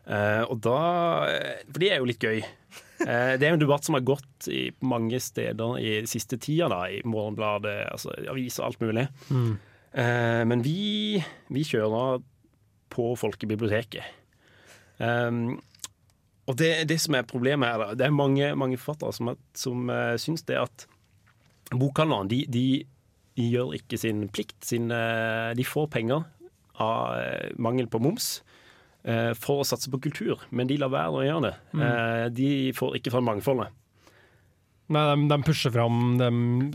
Eh, 0.08 0.44
og 0.48 0.62
da 0.64 0.80
For 1.66 1.82
det 1.84 1.92
er 1.92 2.00
jo 2.00 2.08
litt 2.08 2.24
gøy. 2.24 2.40
Eh, 3.06 3.36
det 3.38 3.46
er 3.46 3.54
en 3.54 3.62
debatt 3.62 3.86
som 3.86 3.98
har 3.98 4.06
gått 4.08 4.48
i 4.50 4.68
mange 4.82 5.20
steder 5.22 5.78
i 5.82 5.92
siste 6.10 6.40
tida, 6.42 6.70
da, 6.72 6.84
i 6.90 7.04
Morgenbladet, 7.06 7.76
altså 7.92 8.16
aviser 8.32 8.66
alt 8.66 8.82
mulig. 8.82 9.08
Mm. 9.30 9.54
Eh, 9.94 10.44
men 10.50 10.66
vi, 10.66 11.22
vi 11.54 11.66
kjører 11.68 12.24
på 12.94 13.12
folkebiblioteket. 13.20 14.16
Um, 14.98 15.60
og 16.50 16.56
det, 16.58 16.88
det 16.90 16.98
som 17.04 17.14
er 17.20 17.28
problemet 17.28 17.70
her, 17.70 17.98
det 18.00 18.08
er 18.08 18.16
mange, 18.16 18.48
mange 18.58 18.80
forfattere 18.82 19.14
som, 19.14 19.36
som 19.54 19.92
uh, 19.92 20.16
syns 20.18 20.48
det 20.48 20.58
at 20.58 20.88
bokhandlerne 21.76 22.32
de, 22.32 22.40
de, 22.50 22.66
de 23.38 23.48
gjør 23.52 23.76
ikke 23.78 24.00
sin 24.02 24.26
plikt. 24.34 24.58
Sin, 24.66 24.92
eh, 24.92 25.54
de 25.58 25.66
får 25.68 25.90
penger 25.94 26.26
av 26.84 27.18
eh, 27.20 27.50
mangel 27.60 27.90
på 27.92 28.02
moms 28.02 28.38
eh, 28.40 28.47
for 29.38 29.62
å 29.64 29.68
satse 29.68 29.92
på 29.94 30.00
kultur, 30.04 30.42
men 30.50 30.68
de 30.68 30.78
lar 30.82 30.92
være 30.92 31.20
å 31.22 31.26
gjøre 31.26 31.44
det. 31.48 31.54
Mm. 31.74 31.84
Eh, 31.88 32.24
de 32.36 32.50
får 32.76 32.98
ikke 33.00 33.14
fra 33.14 33.22
mangfoldet. 33.24 33.76
Nei, 34.88 35.04
de, 35.12 35.28
de 35.28 35.38
pusher 35.44 35.72
fram 35.76 36.16
de, 36.20 36.28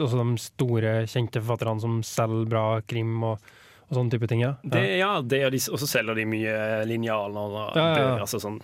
også 0.04 0.20
de 0.20 0.36
store, 0.40 0.94
kjente 1.08 1.40
forfatterne 1.40 1.80
som 1.80 2.00
selger 2.04 2.48
bra 2.50 2.64
krim 2.84 3.22
og, 3.24 3.40
og 3.88 3.96
sånne 3.96 4.12
type 4.12 4.28
ting. 4.28 4.42
Ja. 4.44 4.52
Det, 4.64 4.82
ja, 5.00 5.14
det 5.24 5.40
de, 5.54 5.60
og 5.72 5.80
så 5.80 5.88
selger 5.88 6.20
de 6.20 6.26
mye 6.28 6.56
linjaler 6.88 7.56
og 7.62 7.78
Ja, 7.78 7.86
ja, 7.96 8.10
altså 8.20 8.40
sånn 8.42 8.60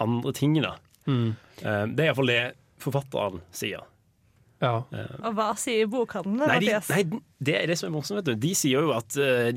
andre 0.00 0.32
ting. 0.36 0.56
da. 0.64 0.76
Mm. 1.08 1.28
Eh, 1.64 1.84
det 1.92 2.04
er 2.04 2.10
iallfall 2.10 2.32
det 2.32 2.42
forfatteren 2.80 3.40
sier. 3.52 3.84
ja. 4.62 4.74
Eh, 4.92 5.14
Og 5.24 5.36
hva 5.36 5.50
sier 5.60 5.88
bokhandlene? 5.90 6.48
Nei, 6.48 6.58
de, 6.64 6.74
nei, 6.88 7.22
det 7.44 7.56
er 7.60 7.70
det 7.72 7.78
som 7.80 7.90
er 7.90 7.96
morsomt. 7.96 8.20
vet 8.22 8.32
du. 8.32 8.40
De 8.48 8.54
sier 8.56 8.88
jo 8.88 8.92
at 8.96 9.16
uh, 9.20 9.52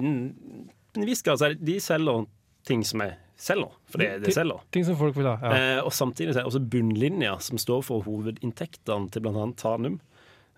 vi 0.98 1.16
altså, 1.16 1.54
de 1.56 1.80
selger 1.80 2.26
ting 2.68 2.84
som 2.86 3.04
er 3.06 3.16
selger, 3.42 3.74
for 3.90 4.02
det 4.04 4.10
det 4.28 4.34
selger. 4.36 4.62
Ting 4.76 4.86
som 4.86 4.96
folk 5.00 5.16
vil 5.18 5.26
ha. 5.32 5.36
Ja. 5.42 5.52
Eh, 5.58 5.82
og 5.86 5.92
samtidig 5.98 6.34
så 6.36 6.40
er 6.40 6.44
det 6.46 6.52
også 6.52 6.62
bunnlinja, 6.72 7.36
som 7.42 7.58
står 7.62 7.82
for 7.88 8.04
hovedinntektene 8.06 9.10
til 9.12 9.24
bl.a. 9.26 9.46
Tanum. 9.58 10.00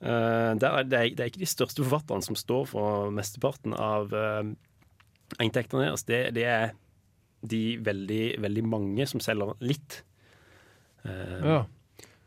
Eh, 0.03 0.51
det, 0.59 0.67
er- 0.67 0.87
det 0.91 0.99
er 1.23 1.29
ikke 1.31 1.43
de 1.45 1.47
største 1.47 1.83
forfatterne 1.85 2.25
som 2.25 2.35
står 2.35 2.65
for 2.73 3.11
mesteparten 3.15 3.73
av 3.79 4.11
eh, 4.13 4.51
inntektene 5.43 5.85
deres. 5.87 6.03
Det, 6.09 6.25
det 6.35 6.43
er 6.51 6.73
de 7.43 7.63
veldig, 7.83 8.23
veldig 8.43 8.65
mange 8.67 9.07
som 9.09 9.23
selger 9.23 9.55
litt. 9.63 10.01
Eh, 11.05 11.39
Ja. 11.43 11.61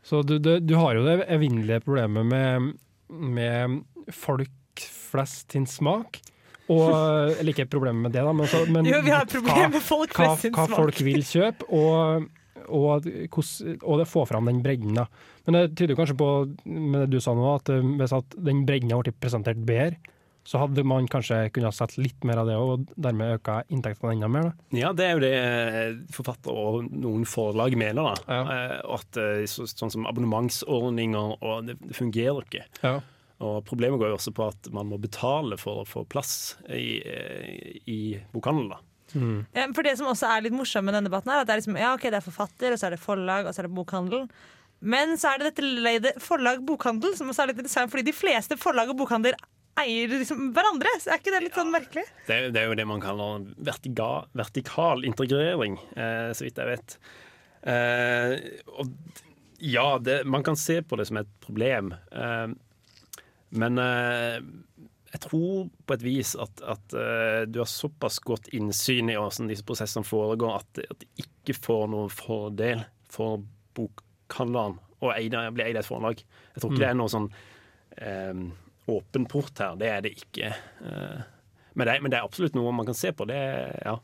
Så 0.07 0.21
du, 0.23 0.37
du, 0.39 0.53
du 0.63 0.71
har 0.79 0.95
jo 0.95 1.01
det 1.03 1.25
evinnelige 1.35 1.81
problemet 1.83 2.23
med, 2.29 2.67
med 3.11 3.81
folk 4.15 4.79
flest 4.79 5.51
sin 5.51 5.65
smak. 5.67 6.21
Og, 6.69 6.89
eller 7.39 7.53
ikke 7.53 7.67
problemer 7.71 8.07
med 8.07 8.11
det, 8.11 8.23
da, 8.27 8.33
men, 8.35 8.47
så, 8.51 8.65
men 8.67 8.85
Jo, 8.89 8.97
vi 9.05 9.13
har 9.13 9.23
et 9.23 9.31
problem 9.37 9.55
hva- 9.69 9.71
med 9.77 9.85
folk 9.87 10.17
hva, 10.17 10.33
hva 10.35 10.65
folk 10.73 10.99
vil 11.07 11.21
kjøpe. 11.23 11.69
Og, 11.71 12.27
og, 12.67 13.07
og 13.87 14.01
det 14.01 14.07
får 14.11 14.27
fram 14.33 14.49
den 14.51 14.59
bredden. 14.65 14.97
da. 14.99 15.05
Men 15.47 15.55
det 15.61 15.77
tyder 15.79 15.95
kanskje 15.95 16.17
på, 16.19 16.27
med 16.67 17.05
det 17.05 17.09
du 17.15 17.23
sa 17.23 17.31
nå, 17.37 17.47
at 17.55 17.69
eh, 17.71 17.79
hvis 18.01 18.11
at 18.17 18.35
den 18.43 18.65
bredden 18.67 18.91
hadde 18.91 19.07
blitt 19.07 19.21
presentert 19.23 19.61
bedre, 19.63 19.95
så 20.47 20.61
hadde 20.61 20.83
man 20.87 21.07
kanskje 21.11 21.49
kunnet 21.51 21.75
sett 21.75 21.97
litt 21.99 22.23
mer 22.23 22.39
av 22.39 22.47
det, 22.47 22.53
og 22.55 22.85
dermed 22.95 23.33
øka 23.35 23.57
inntektene 23.67 24.13
enda 24.15 24.29
mer. 24.31 24.45
da. 24.47 24.77
Ja, 24.79 24.91
det 24.95 25.03
er 25.07 25.17
jo 25.17 25.23
det 25.23 25.33
Forfatter 26.15 26.15
forfattere 26.15 26.67
og 26.69 26.91
noen 27.03 27.25
forlag 27.27 27.75
mener. 27.79 28.13
da. 28.13 28.15
Ja. 28.31 28.55
Eh, 28.55 28.95
At 28.95 29.19
eh, 29.19 29.43
så, 29.51 29.67
Sånn 29.67 29.91
som 29.91 30.07
abonnementsordninger 30.07 31.37
og 31.43 31.67
det, 31.67 31.75
det 31.83 31.95
fungerer 31.99 32.43
ikke. 32.47 32.63
Ja. 32.83 32.97
Og 33.43 33.59
Problemet 33.67 33.99
går 34.01 34.09
jo 34.13 34.17
også 34.17 34.31
på 34.33 34.47
at 34.49 34.69
man 34.73 34.87
må 34.89 34.97
betale 35.01 35.57
for 35.61 35.83
å 35.83 35.87
få 35.87 36.01
plass 36.09 36.55
i, 36.73 36.97
i 37.85 37.99
bokhandelen. 38.33 38.79
Mm. 39.13 39.45
For 39.77 39.85
det 39.85 39.93
som 39.99 40.09
også 40.11 40.27
er 40.33 40.41
litt 40.47 40.55
morsomt 40.57 40.87
med 40.89 40.97
denne 40.97 41.07
debatten, 41.07 41.31
er 41.31 41.43
at 41.43 41.47
det 41.47 41.53
er 41.55 41.61
liksom, 41.61 41.77
ja, 41.79 41.91
okay, 41.95 42.09
det 42.11 42.17
er 42.19 42.25
forfatter, 42.25 42.73
og 42.73 42.81
så 42.81 42.89
er 42.89 42.95
det 42.97 43.03
forlag, 43.03 43.45
og 43.47 43.53
så 43.55 43.61
er 43.63 43.69
det 43.69 43.75
bokhandel. 43.77 44.25
Men 44.93 45.13
så 45.17 45.31
er 45.35 45.41
det 45.45 45.53
dette 45.57 46.15
forlag-bokhandel, 46.21 47.13
som 47.17 47.29
også 47.31 47.45
er 47.45 47.51
litt 47.53 47.61
interessant, 47.61 47.93
fordi 47.93 48.09
de 48.09 48.15
fleste 48.17 48.57
forlag 48.61 48.91
og 48.91 48.99
bokhandler 48.99 49.37
eier 49.77 50.09
liksom 50.11 50.51
hverandre. 50.57 50.91
Så 51.01 51.13
er 51.13 51.21
ikke 51.21 51.33
det 51.37 51.43
litt 51.45 51.57
sånn 51.57 51.71
merkelig? 51.73 52.03
Det, 52.27 52.35
er- 52.35 52.51
det 52.53 52.61
er 52.63 52.69
jo 52.71 52.77
det 52.81 52.85
man 52.89 53.01
kaller 53.05 53.45
vertiga, 53.69 54.09
vertikal 54.37 55.05
integrering, 55.07 55.77
eh, 55.93 56.33
så 56.33 56.45
vidt 56.49 56.57
jeg 56.61 56.73
vet. 56.73 56.97
Eh, 57.67 58.37
og 58.77 58.91
ja, 59.61 59.87
det, 60.01 60.19
man 60.29 60.43
kan 60.45 60.57
se 60.59 60.81
på 60.85 60.97
det 60.99 61.07
som 61.09 61.17
et 61.21 61.29
problem. 61.45 61.93
Eh, 62.11 62.47
men 63.49 63.79
eh, 63.79 64.39
jeg 65.13 65.23
tror 65.23 65.69
på 65.87 65.95
et 65.95 66.03
vis 66.03 66.33
at, 66.39 66.61
at 66.67 66.95
eh, 66.97 67.43
du 67.47 67.61
har 67.61 67.69
såpass 67.71 68.19
godt 68.25 68.49
innsyn 68.57 69.11
i 69.11 69.15
hvordan 69.17 69.51
disse 69.51 69.65
prosessene 69.67 70.07
foregår, 70.07 70.59
at, 70.59 70.81
at 70.83 70.99
det 71.03 71.25
ikke 71.25 71.55
får 71.57 71.87
noen 71.93 72.11
fordel 72.11 72.83
for 73.11 73.41
bokhandleren 73.77 74.77
å 75.05 75.13
eie, 75.13 75.29
bli 75.53 75.63
eid 75.63 75.77
av 75.77 75.83
et 75.83 75.87
forlag. 75.87 76.21
Jeg 76.53 76.61
tror 76.61 76.73
ikke 76.73 76.83
det 76.83 76.89
er 76.89 76.99
noe 76.99 77.13
sånn 77.13 77.29
eh, 78.01 78.43
åpen 78.91 79.27
port 79.29 79.63
her. 79.63 79.79
Det 79.79 79.89
er 79.93 80.05
det 80.05 80.13
ikke. 80.17 80.51
Eh, 80.51 81.25
men, 81.77 81.87
det 81.87 81.97
men 82.03 82.13
det 82.13 82.19
er 82.19 82.27
absolutt 82.27 82.57
noe 82.57 82.73
man 82.75 82.87
kan 82.87 82.97
se 82.97 83.13
på. 83.15 83.27
Det, 83.29 83.41
ja. 83.85 83.97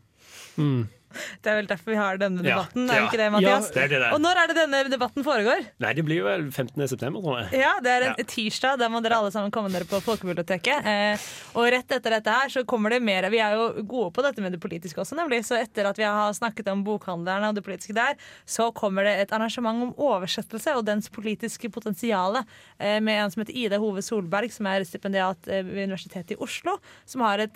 Det 1.43 1.51
er 1.51 1.57
vel 1.61 1.67
derfor 1.69 1.91
vi 1.93 1.97
har 1.99 2.17
denne 2.21 2.43
Ja, 2.43 2.57
debatten, 2.63 2.89
er 2.89 2.93
ja. 2.93 3.01
det 3.01 3.09
ikke 3.11 3.21
det, 3.21 3.29
Mathias? 3.35 3.69
det 3.73 3.81
er 3.83 3.87
det 3.93 3.99
det 4.01 4.07
er. 4.09 4.13
Og 4.17 4.21
når 4.23 4.41
er 4.43 4.47
det 4.51 4.55
denne 4.59 4.81
debatten 4.91 5.23
foregår? 5.25 5.65
Nei, 5.83 5.93
det 5.97 6.05
blir 6.07 6.23
vel 6.25 6.45
15. 6.51 6.87
september, 6.87 7.21
tror 7.23 7.39
jeg. 7.43 7.61
Ja, 7.63 7.73
det 7.83 7.91
er 7.93 8.07
en 8.09 8.15
Ja. 8.17 8.23
tirsdag. 8.33 8.77
Da 8.79 8.89
må 8.89 9.01
dere 9.03 9.17
alle 9.21 9.31
sammen 9.31 9.51
komme 9.51 9.71
dere 9.71 9.85
på 9.89 9.99
Folkebiblioteket. 10.03 10.85
Eh, 10.85 11.17
og 11.55 11.67
rett 11.73 11.91
etter 11.97 12.17
dette 12.17 12.31
her 12.33 12.49
så 12.49 12.63
kommer 12.65 12.89
det 12.95 13.01
mer. 13.01 13.29
Vi 13.29 13.39
er 13.39 13.55
jo 13.57 13.83
gode 13.83 14.11
på 14.13 14.23
dette 14.25 14.41
med 14.41 14.51
det 14.55 14.61
politiske 14.63 14.99
også, 15.01 15.15
nemlig. 15.19 15.43
Så 15.45 15.55
etter 15.59 15.85
at 15.89 15.97
vi 15.97 16.03
har 16.07 16.33
snakket 16.33 16.67
om 16.71 16.83
bokhandlerne 16.83 17.49
og 17.49 17.55
det 17.55 17.63
politiske 17.65 17.93
der, 17.97 18.15
så 18.45 18.71
kommer 18.73 19.03
det 19.07 19.15
et 19.27 19.31
arrangement 19.35 19.83
om 19.89 19.93
oversettelse 19.97 20.75
og 20.77 20.85
dens 20.85 21.09
politiske 21.09 21.69
potensiale 21.71 22.43
eh, 22.79 22.99
med 22.99 23.23
en 23.23 23.31
som 23.31 23.41
heter 23.43 23.55
Ida 23.55 23.77
Hove 23.79 24.01
Solberg, 24.01 24.51
som 24.51 24.65
er 24.67 24.83
stipendiat 24.87 25.47
eh, 25.47 25.63
ved 25.63 25.87
Universitetet 25.89 26.35
i 26.35 26.39
Oslo, 26.43 26.77
som 27.05 27.21
har 27.21 27.39
et 27.39 27.53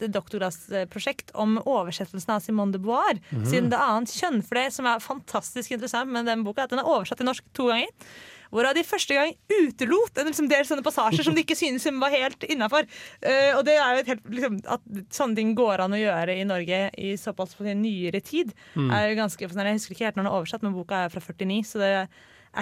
doktorgradsprosjekt 0.52 1.32
om 1.36 1.58
oversettelsen 1.63 2.34
av 2.36 2.39
Simone 2.43 2.72
de 2.76 2.80
Beauvoir 2.84 3.20
siden 3.52 3.70
Det 3.74 3.82
annet 3.82 4.14
kjønn. 4.14 4.42
For 4.46 4.60
det 4.60 4.72
som 4.76 4.90
er 4.90 5.04
fantastisk 5.04 5.76
interessant 5.76 6.12
med 6.14 6.28
den 6.30 6.44
boka, 6.46 6.64
er 6.64 6.70
at 6.70 6.76
den 6.76 6.84
er 6.84 6.90
oversatt 6.90 7.22
til 7.22 7.30
norsk 7.30 7.48
to 7.58 7.70
ganger. 7.72 7.94
Hvorav 8.48 8.78
de 8.78 8.84
første 8.88 9.16
gang 9.16 9.34
utelot 9.52 10.22
en 10.22 10.30
liksom 10.30 10.48
del 10.48 10.64
sånne 10.68 10.86
passasjer 10.86 11.26
som 11.28 11.36
de 11.36 11.44
ikke 11.44 11.58
synes 11.60 11.84
som 11.84 12.00
var 12.00 12.14
helt 12.14 12.46
innafor. 12.48 12.88
og 13.58 13.66
det 13.68 13.76
er 13.76 13.98
jo 13.98 14.04
et 14.04 14.12
helt, 14.14 14.30
liksom, 14.38 14.62
At 14.78 14.86
sånne 15.12 15.36
ting 15.36 15.52
går 15.58 15.84
an 15.84 15.98
å 15.98 16.00
gjøre 16.00 16.38
i 16.38 16.46
Norge 16.48 16.80
i 16.96 17.12
såpass 17.20 17.58
på 17.58 17.68
en 17.68 17.84
nyere 17.84 18.22
tid, 18.24 18.54
er 18.78 19.10
jo 19.10 19.20
ganske. 19.20 19.44
Jeg 19.44 19.52
husker 19.52 19.98
ikke 19.98 20.08
helt 20.08 20.16
når 20.16 20.24
den 20.24 20.32
er 20.32 20.40
oversatt, 20.40 20.64
men 20.64 20.78
boka 20.78 21.04
er 21.06 21.14
fra 21.14 21.20
49, 21.20 21.60
så 21.68 21.84
det 21.84 21.92
er 21.98 22.08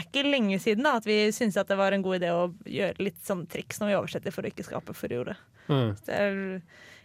ikke 0.01 0.25
lenge 0.25 0.57
siden 0.59 0.83
da, 0.87 0.95
at 0.97 1.05
vi 1.07 1.19
syntes 1.35 1.61
at 1.61 1.69
det 1.69 1.77
var 1.79 1.93
en 1.93 2.03
god 2.03 2.17
idé 2.17 2.33
å 2.33 2.49
gjøre 2.65 3.05
litt 3.05 3.21
sånn 3.23 3.45
triks 3.47 3.79
når 3.79 3.91
vi 3.91 3.99
oversetter, 3.99 4.33
for 4.33 4.41
å 4.41 4.49
ikke 4.49 4.65
skape 4.65 4.97
furore. 4.97 5.37
Mm. 5.69 5.93
Det 6.01 6.17
er 6.17 6.41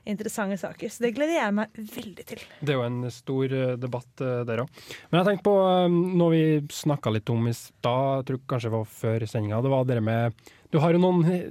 interessante 0.09 0.57
saker, 0.61 0.89
så 0.89 1.03
det 1.05 1.11
gleder 1.17 1.37
jeg 1.37 1.55
meg 1.55 1.75
veldig 1.77 2.25
til. 2.27 2.41
Det 2.61 2.73
er 2.73 2.79
jo 2.79 2.85
en 2.87 3.11
stor 3.13 3.53
eh, 3.53 3.75
debatt 3.81 4.23
eh, 4.25 4.41
der 4.49 4.63
òg. 4.65 4.71
Men 5.11 5.21
jeg 5.21 5.29
tenkte 5.29 5.47
på 5.51 5.55
eh, 5.69 5.89
noe 6.21 6.31
vi 6.33 6.45
snakka 6.73 7.13
litt 7.15 7.31
om 7.35 7.49
i 7.51 7.55
stad, 7.57 8.23
jeg 8.23 8.29
tror 8.31 8.41
kanskje 8.55 8.71
det 8.71 8.77
var 8.79 8.89
før 9.01 9.27
sendinga. 9.29 9.61
Det 9.67 9.73
var 9.75 9.85
det 9.91 9.99
med 10.03 10.41
Du 10.73 10.79
har 10.81 10.93
jo 10.97 11.03
noen 11.03 11.25
he- 11.27 11.51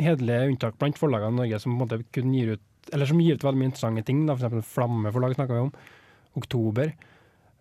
hederlige 0.00 0.48
unntak 0.52 0.78
blant 0.80 0.98
forlagene 0.98 1.34
i 1.36 1.40
Norge 1.42 1.60
som 1.62 1.74
på 1.74 1.76
en 1.76 1.84
måte 1.84 2.00
kun 2.16 2.32
gir 2.34 2.54
ut 2.56 2.64
Eller 2.92 3.06
som 3.10 3.18
gir 3.20 3.34
ut 3.34 3.42
veldig 3.42 3.58
mye 3.58 3.70
interessante 3.72 4.04
ting. 4.06 4.24
Da. 4.26 4.34
For 4.36 4.46
eksempel 4.46 4.62
Flamme 4.62 5.10
forlag 5.14 5.34
snakka 5.34 5.54
vi 5.56 5.64
om. 5.66 5.72
Oktober. 6.38 6.92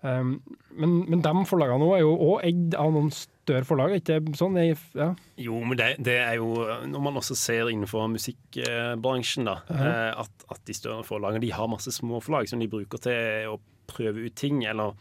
Um, 0.05 0.35
men, 0.77 0.91
men 1.09 1.21
de 1.23 1.31
forlagene 1.49 1.81
nå 1.81 1.87
er 1.95 2.03
jo 2.03 2.11
òg 2.27 2.43
eid 2.45 2.75
av 2.77 2.91
noen 2.93 3.07
større 3.15 3.65
forlag, 3.65 3.95
ikke 3.97 4.19
sånn? 4.37 4.57
Jeg, 4.59 4.77
ja. 4.97 5.07
Jo, 5.41 5.57
men 5.65 5.79
det, 5.79 5.87
det 6.05 6.17
er 6.21 6.35
jo 6.37 6.51
Når 6.91 7.03
man 7.07 7.17
også 7.21 7.37
ser 7.39 7.71
innenfor 7.71 8.05
musikkbransjen, 8.13 9.47
da, 9.49 9.55
eh, 9.73 10.11
at, 10.21 10.45
at 10.51 10.61
de 10.67 10.75
større 10.77 11.05
forlagene 11.07 11.41
de 11.45 11.53
har 11.55 11.69
masse 11.71 11.93
små 11.95 12.19
forlag 12.25 12.49
som 12.51 12.61
de 12.61 12.69
bruker 12.69 13.01
til 13.07 13.53
å 13.55 13.59
prøve 13.89 14.27
ut 14.27 14.35
ting, 14.37 14.63
eller 14.69 14.93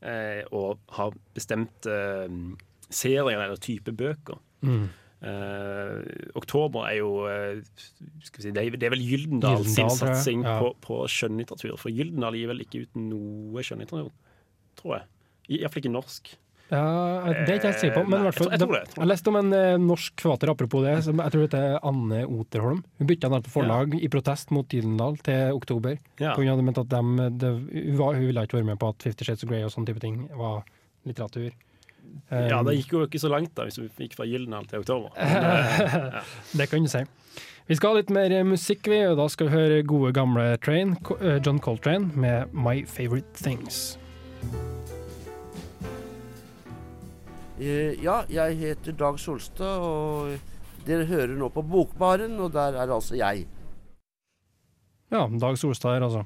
eh, 0.00 0.42
å 0.54 0.72
ha 0.96 1.10
bestemte 1.36 1.92
eh, 2.24 2.38
serier 2.88 3.34
eller 3.36 3.60
type 3.62 3.92
bøker. 3.98 4.40
Eh, 5.18 6.28
oktober 6.38 6.84
er 6.86 7.00
jo 7.00 7.08
uh, 7.26 7.58
si, 8.22 8.52
det, 8.54 8.62
er, 8.62 8.76
det 8.78 8.86
er 8.86 8.92
vel 8.94 9.02
Gyldendal 9.02 9.64
Gyldendal, 9.64 9.72
sin 9.74 9.90
satsing 9.90 10.44
Ja. 10.46 10.60
på, 10.62 10.68
på 10.84 11.00
skjønnlitteratur. 11.10 11.74
For 11.80 11.90
Gyldendal 11.90 12.38
gir 12.38 12.52
vel 12.52 12.62
ikke 12.62 12.84
ut 12.84 13.00
noe 13.02 13.64
skjønnlitteratur, 13.66 14.12
tror 14.78 14.98
jeg. 14.98 15.08
Iallfall 15.58 15.82
ikke 15.82 15.94
norsk. 15.94 16.36
Ja, 16.68 16.82
det 17.32 17.46
er 17.48 17.54
ikke 17.56 17.70
jeg 17.70 17.80
sikker 17.80 17.94
på. 17.96 18.02
Men 18.12 18.26
Nei, 18.26 18.32
jeg 18.34 18.48
jeg 18.52 18.60
det, 18.60 18.80
jeg 18.92 19.08
leste 19.08 19.30
om 19.30 19.38
en 19.40 19.54
eh, 19.56 19.76
norsk 19.80 20.20
forfatter, 20.20 20.50
apropos 20.52 20.84
det, 20.84 20.98
som 21.06 21.22
jeg 21.24 21.32
tror 21.32 21.44
heter 21.46 21.78
Anne 21.88 22.18
Oterholm. 22.28 22.82
Hun 23.00 23.08
bytta 23.08 23.30
på 23.32 23.54
forlag 23.54 23.96
i 23.96 24.10
protest 24.12 24.52
mot 24.52 24.68
Gyldendal 24.68 25.16
til 25.24 25.56
oktober. 25.56 25.96
Ja. 26.20 26.34
På 26.34 26.44
grunn 26.44 26.60
av 26.68 26.82
at 26.82 26.90
dem, 26.92 27.14
det, 27.40 27.54
hun, 27.72 28.20
ville 28.20 28.44
ikke 28.44 28.60
være 28.60 28.68
med 28.68 28.80
på 28.82 28.92
at 28.92 29.08
Fifty 29.08 29.24
Shades 29.24 29.46
of 29.46 29.52
Grey 29.52 29.64
og 29.64 29.72
sånne 29.72 29.88
type 29.88 30.04
ting 30.04 30.26
var 30.36 30.60
litteratur. 31.08 31.48
Ja, 31.48 31.58
Um, 32.28 32.64
det 32.64 32.78
gikk 32.78 32.92
jo 32.94 33.02
ikke 33.04 33.20
så 33.20 33.28
langt 33.28 33.52
da, 33.56 33.66
hvis 33.68 33.76
vi 33.80 34.06
gikk 34.06 34.14
fra 34.16 34.24
Gyldendal 34.24 34.64
til 34.68 34.80
oktober. 34.80 35.12
Men, 35.16 36.06
ja. 36.16 36.22
Det 36.56 36.68
kan 36.70 36.84
du 36.84 36.88
si. 36.88 37.02
Vi 37.68 37.76
skal 37.76 37.92
ha 37.92 38.00
litt 38.00 38.12
mer 38.14 38.32
musikk, 38.48 38.88
vi, 38.88 39.02
og 39.10 39.18
da 39.20 39.26
skal 39.28 39.50
vi 39.50 39.56
høre 39.58 39.82
gode, 39.84 40.14
gamle 40.16 40.54
Train, 40.64 40.96
eh, 41.20 41.36
John 41.44 41.60
Coltrane 41.60 42.08
med 42.16 42.54
My 42.56 42.80
Favorite 42.88 43.36
Things. 43.36 43.98
Eh, 47.58 47.96
Ja, 48.02 48.22
jeg 48.30 48.56
heter 48.60 48.94
Dag 48.94 49.18
Solstad, 49.18 49.82
og 49.82 50.38
dere 50.86 51.06
hører 51.10 51.34
nå 51.38 51.48
på 51.52 51.62
Bokbaren, 51.66 52.38
og 52.38 52.52
der 52.54 52.78
er 52.78 52.92
altså 52.94 53.18
jeg. 53.18 53.46
Ja, 55.08 55.22
Dag 55.40 55.56
Solstad 55.56 56.02
altså. 56.04 56.24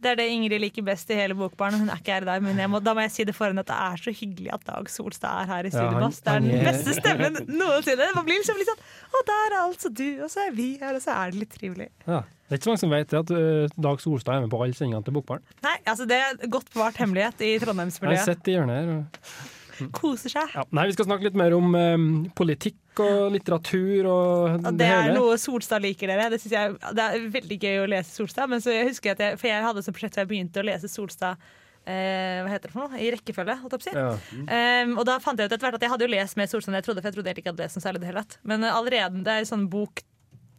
Det 0.00 0.10
er 0.10 0.16
det 0.16 0.26
Ingrid 0.32 0.60
liker 0.60 0.84
best 0.84 1.08
i 1.12 1.16
hele 1.16 1.34
Bokbarn. 1.36 1.74
Hun 1.80 1.88
er 1.92 2.00
ikke 2.00 2.14
her 2.14 2.24
i 2.24 2.28
dag, 2.28 2.42
men 2.44 2.58
må, 2.72 2.80
da 2.84 2.92
må 2.96 3.02
jeg 3.04 3.12
si 3.12 3.24
det 3.28 3.34
for 3.36 3.48
henne 3.48 3.60
at 3.64 3.68
det 3.68 3.76
er 3.76 4.00
så 4.00 4.12
hyggelig 4.16 4.50
at 4.56 4.64
Dag 4.68 4.88
Solstad 4.92 5.42
er 5.42 5.50
her 5.50 5.68
i 5.68 5.70
Ja, 5.72 5.76
studio 5.76 6.06
oss. 6.06 6.20
Det 6.24 6.32
er 6.34 6.44
den 6.44 6.64
beste 6.64 6.96
stemmen 6.96 7.38
noensinne. 7.48 8.08
Man 8.16 8.26
blir 8.28 8.40
liksom 8.40 8.60
litt 8.60 8.68
sånn 8.72 8.82
Å, 9.10 9.22
der 9.30 9.46
er 9.46 9.56
altså 9.62 9.92
du, 9.92 10.06
og 10.24 10.32
så 10.32 10.46
er 10.46 10.52
vi 10.56 10.68
her, 10.80 10.96
og 10.96 11.04
så 11.04 11.16
er 11.16 11.32
det 11.32 11.42
litt 11.44 11.56
trivelig. 11.56 11.88
Ja. 12.06 12.20
Det 12.50 12.56
er 12.56 12.58
ikke 12.60 12.66
så 12.66 12.72
mange 12.72 12.82
som 12.82 12.92
vet 12.96 13.12
det 13.12 13.18
at 13.20 13.32
uh, 13.36 13.78
Dag 13.88 14.00
Solstad 14.02 14.36
er 14.36 14.44
med 14.44 14.52
på 14.52 14.60
alle 14.64 14.74
sendingene 14.76 15.06
til 15.06 15.14
Bokbarn. 15.16 15.44
Nei, 15.64 15.76
altså 15.86 16.08
det 16.10 16.18
er 16.18 16.50
godt 16.50 16.72
bevart 16.74 16.98
hemmelighet 17.00 17.44
i 17.46 17.54
trondheimsmiljøet. 17.62 18.16
Jeg 18.16 18.24
har 18.24 18.30
sett 18.32 18.40
sett 18.44 18.52
i 18.52 18.56
hjørnet 18.58 18.80
her. 18.80 18.92
og- 18.96 19.59
Koser 19.96 20.32
seg. 20.32 20.52
Ja. 20.54 20.64
Nei, 20.76 20.86
vi 20.90 20.96
skal 20.96 21.08
snakke 21.08 21.26
litt 21.28 21.38
mer 21.38 21.54
om 21.56 21.72
um, 21.74 22.10
politikk 22.36 23.00
og 23.00 23.30
litteratur 23.32 24.08
og 24.10 24.58
Og 24.58 24.66
det, 24.66 24.74
det 24.82 24.90
er 24.92 25.14
noe 25.16 25.38
Solstad 25.40 25.82
liker 25.84 26.10
dere. 26.10 26.28
Det, 26.34 26.42
jeg, 26.50 26.76
det 26.76 27.06
er 27.06 27.26
veldig 27.38 27.58
gøy 27.62 27.80
å 27.84 27.88
lese 27.94 28.12
Solstad. 28.12 28.50
Men 28.52 28.62
så 28.64 28.74
jeg 28.74 28.90
husker 28.90 29.16
at 29.16 29.24
jeg, 29.24 29.40
for 29.40 29.50
jeg 29.50 29.66
hadde 29.66 29.84
som 29.86 29.96
prosjekt 29.96 30.18
da 30.18 30.24
jeg 30.24 30.32
begynte 30.34 30.62
å 30.62 30.68
lese 30.68 30.90
Solstad 30.90 31.40
eh, 31.88 32.40
hva 32.44 32.52
heter 32.52 32.68
det 32.68 32.74
for 32.74 32.84
noe? 32.84 33.00
I 33.00 33.10
rekkefølge, 33.16 33.58
holdt 33.62 33.76
jeg 33.76 33.82
på 33.82 33.88
å 33.88 33.90
si. 33.90 33.96
Ja. 33.96 34.84
Um, 34.84 34.96
og 35.00 35.06
da 35.08 35.18
fant 35.22 35.40
jeg 35.40 35.48
ut 35.48 35.54
etter 35.56 35.66
hvert 35.66 35.80
at 35.80 35.86
jeg 35.86 35.94
hadde 35.94 36.06
jo 36.08 36.14
lest 36.14 36.40
mer 36.40 36.50
Solstad 36.50 36.74
enn 36.74 36.80
jeg 36.80 36.88
trodde, 36.88 37.02
for 37.02 37.10
jeg 37.10 37.18
trodde 37.18 37.32
jeg 37.32 37.40
ikke 37.40 37.54
hadde 37.54 37.66
lest 37.66 37.78
noe 37.78 37.86
særlig 37.86 38.02
det 38.02 38.10
hele 38.10 38.24
tatt. 38.24 38.40
Men 38.52 38.66
uh, 38.66 38.74
allerede 38.74 39.24
det 39.24 39.36
er 39.36 39.44
en 39.44 39.54
sånn 39.54 39.68
bok 39.72 40.04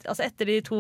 Altså 0.01 0.23
etter 0.25 0.49
de 0.49 0.55
to 0.65 0.77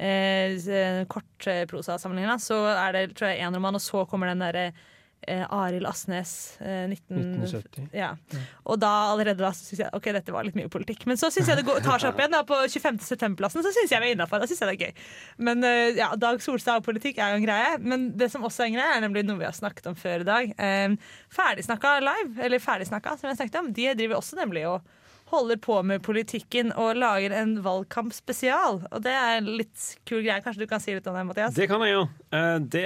eh, 0.00 1.04
kortprosasamlingene, 1.06 2.34
så 2.42 2.56
er 2.72 2.96
det 2.96 3.02
tror 3.14 3.30
jeg 3.30 3.44
én 3.46 3.54
roman, 3.54 3.78
og 3.78 3.84
så 3.84 4.04
kommer 4.10 4.30
den 4.30 4.42
derre 4.42 4.64
eh, 4.70 4.88
Arild 5.28 5.86
Asnes 5.86 6.56
eh, 6.60 6.86
19... 6.88 7.18
1970. 7.44 7.88
Ja. 7.96 8.14
Og 8.64 8.78
da 8.80 8.90
allerede 9.12 9.42
da 9.42 9.52
så 9.54 9.66
syns 9.66 9.82
jeg 9.84 9.92
ok, 9.96 10.08
dette 10.16 10.34
var 10.34 10.46
litt 10.46 10.56
mye 10.58 10.70
politikk. 10.72 11.04
Men 11.10 11.20
så 11.20 11.28
syns 11.32 11.50
jeg 11.50 11.60
det 11.60 11.66
går, 11.68 11.82
tar 11.84 12.00
seg 12.02 12.12
opp 12.12 12.22
igjen. 12.22 12.34
da 12.34 12.42
På 12.48 12.60
25. 12.64 13.00
september-plassen 13.06 13.66
så 13.66 13.72
syns 13.76 13.92
jeg 13.92 14.02
vi 14.02 14.12
er 14.12 14.16
innafor. 14.16 14.42
Da 14.42 14.48
synes 14.50 14.62
jeg 14.64 14.70
det 14.70 14.76
er 14.76 14.86
gøy. 14.88 15.10
Men 15.50 15.66
eh, 15.66 15.98
ja, 16.00 16.12
Dag 16.20 16.40
Solstad 16.44 16.80
og 16.80 16.88
politikk 16.88 17.20
er 17.20 17.34
jo 17.34 17.42
en 17.42 17.48
greie. 17.48 17.74
Men 17.84 18.08
det 18.20 18.30
som 18.32 18.46
også 18.46 18.64
er 18.64 18.72
en 18.72 18.78
greie, 18.78 18.94
er 18.96 19.04
nemlig 19.04 19.26
noe 19.28 19.40
vi 19.42 19.48
har 19.48 19.56
snakket 19.56 19.90
om 19.92 19.98
før 19.98 20.24
i 20.24 20.30
dag. 20.30 20.54
Eh, 20.56 21.12
ferdigsnakka 21.36 21.98
live, 22.06 22.32
eller 22.40 22.62
Ferdigsnakka, 22.62 23.18
som 23.20 23.30
jeg 23.30 23.40
snakket 23.42 23.60
om, 23.60 23.70
de 23.76 23.92
driver 23.98 24.20
også 24.20 24.40
nemlig 24.40 24.66
og 24.70 24.80
holder 25.30 25.58
på 25.62 25.76
med 25.86 26.02
politikken 26.02 26.72
og 26.74 26.96
lager 26.98 27.32
en 27.38 27.56
valgkampspesial. 27.64 28.80
Og 28.90 29.02
det 29.04 29.12
er 29.14 29.36
en 29.38 29.50
litt 29.60 29.84
kul 30.08 30.24
greie. 30.24 30.40
Kanskje 30.44 30.64
du 30.64 30.70
kan 30.70 30.82
si 30.82 30.94
litt 30.96 31.06
om 31.10 31.14
det, 31.18 31.22
Mathias? 31.28 31.54
Det 31.54 31.68
kan 31.70 31.82
jeg 31.86 31.94
gjøre. 31.94 32.08
Eh, 32.36 32.56
Det, 32.74 32.84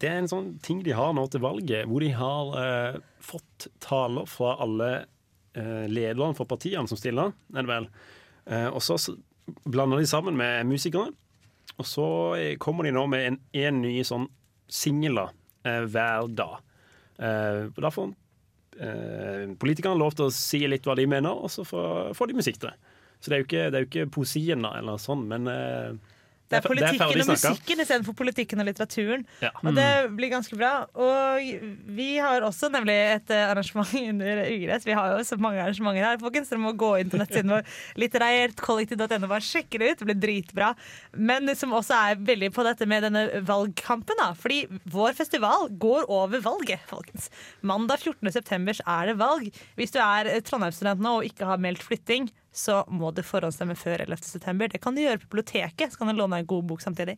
det 0.00 0.10
er 0.10 0.20
en 0.22 0.30
sånn 0.30 0.48
ting 0.62 0.82
de 0.86 0.94
har 0.94 1.12
nå 1.16 1.26
til 1.32 1.42
valget, 1.44 1.88
hvor 1.90 2.04
de 2.04 2.12
har 2.14 2.54
eh, 2.62 3.00
fått 3.24 3.68
taler 3.82 4.26
fra 4.30 4.54
alle 4.62 4.90
eh, 5.58 5.84
lederne 5.90 6.34
for 6.38 6.46
partiene 6.50 6.86
som 6.90 7.00
stiller, 7.00 7.34
er 7.54 7.62
det 7.62 7.70
vel. 7.70 7.90
Og 8.74 8.82
så 8.84 8.98
blander 9.64 10.02
de 10.02 10.06
sammen 10.06 10.36
med 10.36 10.66
musikere. 10.68 11.10
Og 11.80 11.86
så 11.88 12.04
kommer 12.60 12.84
de 12.84 12.92
nå 12.94 13.06
med 13.08 13.26
en, 13.26 13.38
en 13.56 13.80
ny 13.82 13.96
sånn 14.04 14.26
singler 14.68 15.32
eh, 15.64 15.82
hver 15.90 16.28
dag. 16.36 16.60
Da 17.16 17.90
får 17.94 18.12
eh, 18.80 19.44
politikerne 19.60 20.00
lov 20.00 20.16
til 20.18 20.28
å 20.28 20.34
si 20.34 20.62
litt 20.68 20.86
hva 20.86 20.96
de 20.98 21.06
mener, 21.10 21.30
og 21.34 21.52
så 21.52 21.66
får, 21.66 22.26
de 22.30 22.38
musikk 22.38 22.60
til 22.60 22.70
det. 22.70 22.92
Så 23.20 23.30
det 23.30 23.36
er 23.36 23.42
jo 23.42 23.48
ikke, 23.48 23.64
det 23.70 23.78
er 23.78 23.84
jo 23.84 23.90
ikke 23.90 24.12
poesien 24.18 24.66
eller 24.68 25.00
sånn, 25.00 25.24
men 25.30 25.48
eh, 25.50 26.13
Det 26.50 26.58
er 26.58 26.66
politikken 26.66 27.22
og 27.22 27.30
musikken 27.30 27.80
istedenfor 27.82 28.16
politikken 28.18 28.60
og 28.60 28.66
litteraturen. 28.68 29.22
Ja. 29.40 29.50
Og 29.64 29.72
det 29.76 29.88
blir 30.16 30.30
ganske 30.32 30.58
bra. 30.58 30.72
Og 30.92 31.70
vi 31.96 32.08
har 32.20 32.44
også 32.44 32.68
nemlig 32.72 32.96
et 33.14 33.32
eh, 33.32 33.46
arrangement 33.48 33.94
under 34.12 34.42
Ugress. 34.52 34.84
Vi 34.86 34.96
har 34.96 35.14
jo 35.14 35.24
så 35.24 35.38
mange 35.40 35.62
arrangementer 35.62 36.04
her, 36.04 36.20
folkens. 36.20 36.52
Dere 36.52 36.62
må 36.62 36.74
gå 36.78 36.90
inn 37.00 37.12
på 37.12 37.20
nettsiden 37.20 37.54
vår 37.54 37.64
litterærtkollektiv.no. 38.04 39.30
Bare 39.30 39.44
sjekke 39.44 39.80
det 39.80 39.90
ut. 39.94 40.02
Det 40.02 40.10
blir 40.10 40.20
dritbra. 40.26 40.70
Men 41.16 41.48
som 41.56 41.74
også 41.76 41.96
er 42.10 42.22
veldig 42.28 42.52
på 42.54 42.66
dette 42.68 42.88
med 42.90 43.08
denne 43.08 43.24
valgkampen, 43.48 44.20
da. 44.20 44.30
Fordi 44.38 44.64
vår 44.92 45.16
festival 45.16 45.70
går 45.80 46.10
over 46.12 46.44
valget, 46.44 46.84
folkens. 46.90 47.30
Mandag 47.64 48.04
14.9 48.04 48.84
er 48.84 49.10
det 49.10 49.18
valg. 49.20 49.48
Hvis 49.80 49.96
du 49.96 50.00
er 50.04 50.34
Trondheim-student 50.44 51.02
nå 51.04 51.18
og 51.20 51.28
ikke 51.28 51.48
har 51.48 51.62
meldt 51.62 51.84
flytting, 51.84 52.28
så 52.54 52.82
må 52.86 53.10
du 53.10 53.20
forhåndsstemme 53.26 53.74
før 53.78 54.04
11.9. 54.06 54.68
Det 54.72 54.80
kan 54.82 54.94
du 54.94 55.02
gjøre 55.02 55.20
på 55.24 55.32
biblioteket, 55.32 55.92
så 55.92 56.00
kan 56.00 56.12
du 56.12 56.20
låne 56.20 56.40
en 56.40 56.48
god 56.48 56.68
bok 56.70 56.84
samtidig. 56.84 57.16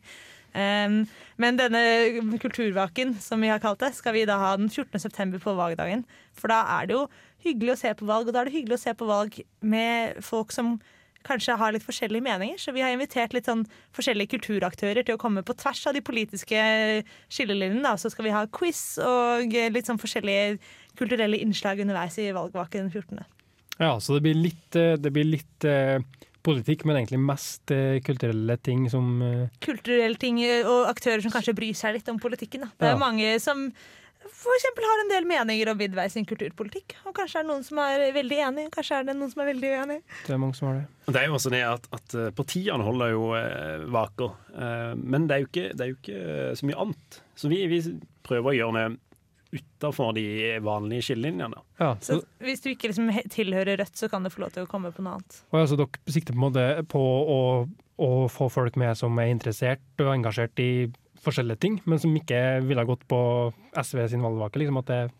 Um, 0.57 1.03
men 1.37 1.59
denne 1.59 1.81
kulturvaken, 2.41 3.13
som 3.21 3.43
vi 3.43 3.51
har 3.51 3.61
kalt 3.61 3.83
det, 3.83 3.93
skal 3.97 4.15
vi 4.17 4.25
da 4.25 4.39
ha 4.41 4.55
den 4.57 4.71
14.9. 4.71 5.37
på 5.43 5.55
valgdagen. 5.59 6.05
For 6.37 6.49
da 6.51 6.63
er 6.79 6.89
det 6.89 6.97
jo 6.97 7.05
hyggelig 7.45 7.75
å 7.75 7.81
se 7.83 7.93
på 7.99 8.09
valg, 8.09 8.27
og 8.29 8.35
da 8.35 8.41
er 8.41 8.49
det 8.49 8.57
hyggelig 8.57 8.79
å 8.79 8.85
se 8.87 8.95
på 8.97 9.09
valg 9.09 9.41
med 9.61 10.17
folk 10.25 10.55
som 10.55 10.79
kanskje 11.27 11.57
har 11.59 11.73
litt 11.75 11.85
forskjellige 11.85 12.23
meninger. 12.23 12.59
Så 12.61 12.73
vi 12.73 12.83
har 12.85 12.93
invitert 12.95 13.35
litt 13.35 13.49
sånn 13.49 13.65
forskjellige 13.95 14.37
kulturaktører 14.37 15.05
til 15.05 15.17
å 15.17 15.21
komme 15.21 15.43
på 15.45 15.55
tvers 15.59 15.83
av 15.89 15.97
de 15.97 16.03
politiske 16.05 16.61
skillelinjene. 17.33 17.95
Så 17.99 18.11
skal 18.13 18.29
vi 18.29 18.35
ha 18.35 18.45
quiz 18.49 18.83
og 19.03 19.57
litt 19.75 19.89
sånn 19.89 20.01
forskjellige 20.01 20.57
kulturelle 20.97 21.39
innslag 21.43 21.83
underveis 21.83 22.17
i 22.21 22.31
valgvaken 22.35 22.87
den 22.87 22.93
14. 22.93 23.36
Ja, 23.79 23.99
så 24.01 24.17
det 24.17 24.23
blir 24.25 24.37
litt, 24.39 24.75
eh, 24.75 24.95
det 24.97 25.11
blir 25.13 25.27
litt 25.27 25.65
eh, 25.67 25.99
politikk, 26.47 26.85
men 26.87 26.97
egentlig 27.01 27.19
mest 27.21 27.71
eh, 27.75 27.99
kulturelle 28.05 28.55
ting 28.63 28.87
som 28.89 29.19
kulturelle 29.63 30.17
ting 30.21 30.39
og 30.65 30.87
aktører 30.89 31.21
som 31.25 31.33
kanskje 31.33 31.53
bryr 31.57 31.75
seg 31.77 31.97
litt 31.99 32.09
om 32.09 32.19
politikken. 32.23 32.65
Da. 32.65 32.71
Det 32.79 32.87
er 32.89 32.95
Ja. 32.95 33.01
mange 33.01 33.39
som 33.43 33.71
for 34.27 34.51
eksempel 34.57 34.83
har 34.83 35.01
en 35.03 35.11
del 35.11 35.25
meninger 35.29 35.69
om 35.71 35.77
Vidvei 35.79 36.09
sin 36.11 36.25
kulturpolitikk. 36.27 36.95
Og 37.07 37.13
kanskje 37.15 37.39
er 37.39 37.43
det 37.45 37.51
noen 37.51 37.63
som 37.63 37.79
er 37.79 38.11
veldig 38.11 38.39
enig, 38.43 38.65
og 38.67 38.73
kanskje 38.75 38.97
er 38.99 39.03
det 39.07 39.15
noen 39.15 39.31
som 39.31 39.41
er 39.41 39.53
veldig 39.53 39.69
uenig. 39.77 40.01
Det 40.25 40.33
er 40.35 40.41
mange 40.41 40.55
som 40.57 40.67
har 40.67 40.75
det. 40.81 40.87
Det 41.13 41.21
er 41.21 41.27
jo 41.29 41.37
også 41.37 41.51
det 41.53 41.61
at, 41.63 41.87
at 41.95 42.15
partiene 42.35 42.83
holder 42.83 43.13
jo 43.13 43.29
vaker, 43.93 44.33
men 44.99 45.27
det 45.29 45.35
er 45.37 45.39
jo 45.45 45.47
ikke, 45.47 45.67
det 45.77 45.85
er 45.85 45.91
jo 45.93 45.99
ikke 46.01 46.55
så 46.59 46.67
mye 46.67 46.79
annet. 46.83 47.19
Så 47.39 47.47
vi, 47.53 47.61
vi 47.71 47.79
prøver 48.27 48.51
å 48.51 48.57
gjøre 48.57 48.81
det 48.81 48.99
utafor 49.53 50.13
de 50.17 50.25
vanlige 50.63 51.07
skillelinjene. 51.09 51.61
Ja, 51.79 51.93
Så 52.01 52.19
hvis 52.43 52.63
du 52.63 52.69
ikke 52.71 52.91
liksom 52.91 53.11
tilhører 53.33 53.77
Rødt, 53.79 53.95
så 53.95 54.09
kan 54.11 54.23
du 54.25 54.31
få 54.33 54.43
lov 54.43 54.53
til 54.55 54.65
å 54.65 54.69
komme 54.69 54.91
på 54.91 55.03
noe 55.05 55.17
annet. 55.17 55.41
og 55.51 55.59
altså, 55.61 55.77
dere 55.79 56.13
sikter 56.13 56.35
på, 56.35 56.39
en 56.39 56.45
måte 56.47 56.65
på 56.91 57.01
å, 57.01 57.39
å 58.03 58.09
få 58.31 58.49
folk 58.53 58.75
med 58.79 58.97
som 58.99 59.17
er 59.23 59.31
interessert 59.31 60.03
og 60.03 60.13
engasjert 60.13 60.59
i 60.63 60.71
forskjellige 61.23 61.63
ting, 61.63 61.79
men 61.85 61.99
som 61.99 62.13
ikke 62.15 62.61
ville 62.67 62.83
ha 62.83 62.87
gått 62.87 63.07
på 63.09 63.19
SV 63.75 64.03
sin 64.11 64.25
valgvake. 64.25 64.61
Liksom 64.61 64.81
at 64.83 64.91
det 64.91 64.99
er 65.05 65.13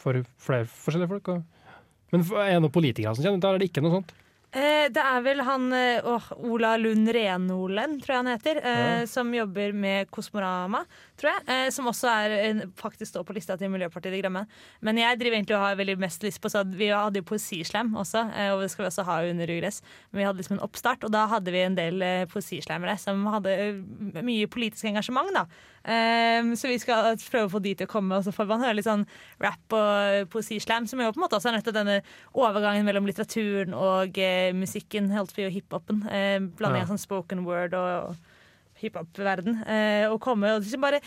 for 0.00 0.24
flere 0.42 0.68
forskjellige 0.68 1.12
folk. 1.14 1.32
Og, 1.34 1.80
men 2.12 2.24
er 2.24 2.56
det 2.56 2.60
noen 2.64 2.74
politikere 2.74 3.14
som 3.14 3.24
kjenner 3.24 3.40
til 3.40 3.46
det, 3.46 3.50
eller 3.50 3.60
er 3.60 3.64
det 3.64 3.72
ikke 3.72 3.84
noe 3.84 3.98
sånt? 3.98 4.14
Eh, 4.54 4.86
det 4.94 5.02
er 5.02 5.22
vel 5.24 5.42
han 5.42 5.66
oh, 6.06 6.28
Ola 6.46 6.76
Lund 6.78 7.10
Renolen, 7.14 7.98
tror 8.02 8.14
jeg 8.14 8.22
han 8.22 8.30
heter, 8.30 8.60
eh, 8.62 9.02
som 9.10 9.32
jobber 9.34 9.74
med 9.74 10.10
Kosmorama, 10.14 10.84
tror 11.18 11.32
jeg. 11.32 11.44
Eh, 11.50 11.70
som 11.74 11.88
også 11.90 12.10
er, 12.10 12.62
faktisk 12.78 13.10
står 13.10 13.26
på 13.26 13.34
lista 13.36 13.56
til 13.58 13.72
Miljøpartiet 13.72 14.14
De 14.14 14.22
Grønne. 14.22 14.44
Men 14.84 15.00
jeg 15.00 15.18
driver 15.20 15.38
egentlig 15.38 15.58
og 15.58 15.64
har 15.64 15.78
veldig 15.80 15.98
mest 16.02 16.22
lyst 16.26 16.42
på 16.42 16.50
så 16.52 16.64
Vi 16.64 16.90
hadde 16.92 17.20
jo 17.20 17.28
poesislam 17.28 17.94
også, 17.98 18.24
eh, 18.34 18.52
og 18.54 18.62
det 18.62 18.70
skal 18.72 18.84
vi 18.84 18.90
også 18.92 19.06
ha 19.08 19.20
under 19.26 19.54
Ugress. 19.56 19.82
Men 20.10 20.20
vi 20.20 20.26
hadde 20.28 20.42
liksom 20.42 20.58
en 20.58 20.66
oppstart, 20.66 21.04
og 21.04 21.12
da 21.14 21.26
hadde 21.30 21.54
vi 21.54 21.62
en 21.64 21.78
del 21.78 22.02
eh, 22.02 22.26
poesislammere 22.30 22.98
som 22.98 23.26
hadde 23.34 23.56
mye 24.22 24.46
politisk 24.46 24.86
engasjement. 24.90 25.34
da. 25.34 25.46
Eh, 25.84 26.52
så 26.56 26.70
vi 26.70 26.78
skal 26.80 27.12
prøve 27.28 27.48
å 27.48 27.52
få 27.52 27.60
de 27.64 27.74
til 27.76 27.88
å 27.88 27.90
komme, 27.90 28.16
og 28.16 28.24
så 28.24 28.32
får 28.32 28.48
man 28.48 28.64
høre 28.64 28.78
litt 28.78 28.88
sånn 28.88 29.04
rap 29.44 29.76
og 29.76 30.30
poesislam, 30.32 30.86
som 30.88 31.02
jo 31.02 31.10
på 31.12 31.20
en 31.20 31.26
måte 31.26 31.36
også 31.36 31.50
er 31.52 31.58
nettopp 31.58 31.76
denne 31.76 31.98
overgangen 32.32 32.86
mellom 32.88 33.08
litteraturen 33.08 33.76
og 33.76 34.16
uh, 34.16 34.54
musikken, 34.56 35.10
holdt 35.12 35.34
på 35.34 35.42
å 35.42 35.44
si, 35.44 35.48
og 35.50 35.58
hiphopen. 35.58 36.02
Eh, 36.08 36.38
Blanding 36.58 36.84
Ja. 36.86 36.88
sånn 36.88 37.02
spoken 37.02 37.44
word 37.44 37.76
og, 37.76 38.14
og 38.14 38.80
hiphop-verden. 38.80 39.60
Uh, 39.68 40.08
og 40.12 40.20
komme 40.24 40.56
og 40.56 40.64
liksom 40.64 40.84
bare 40.84 41.02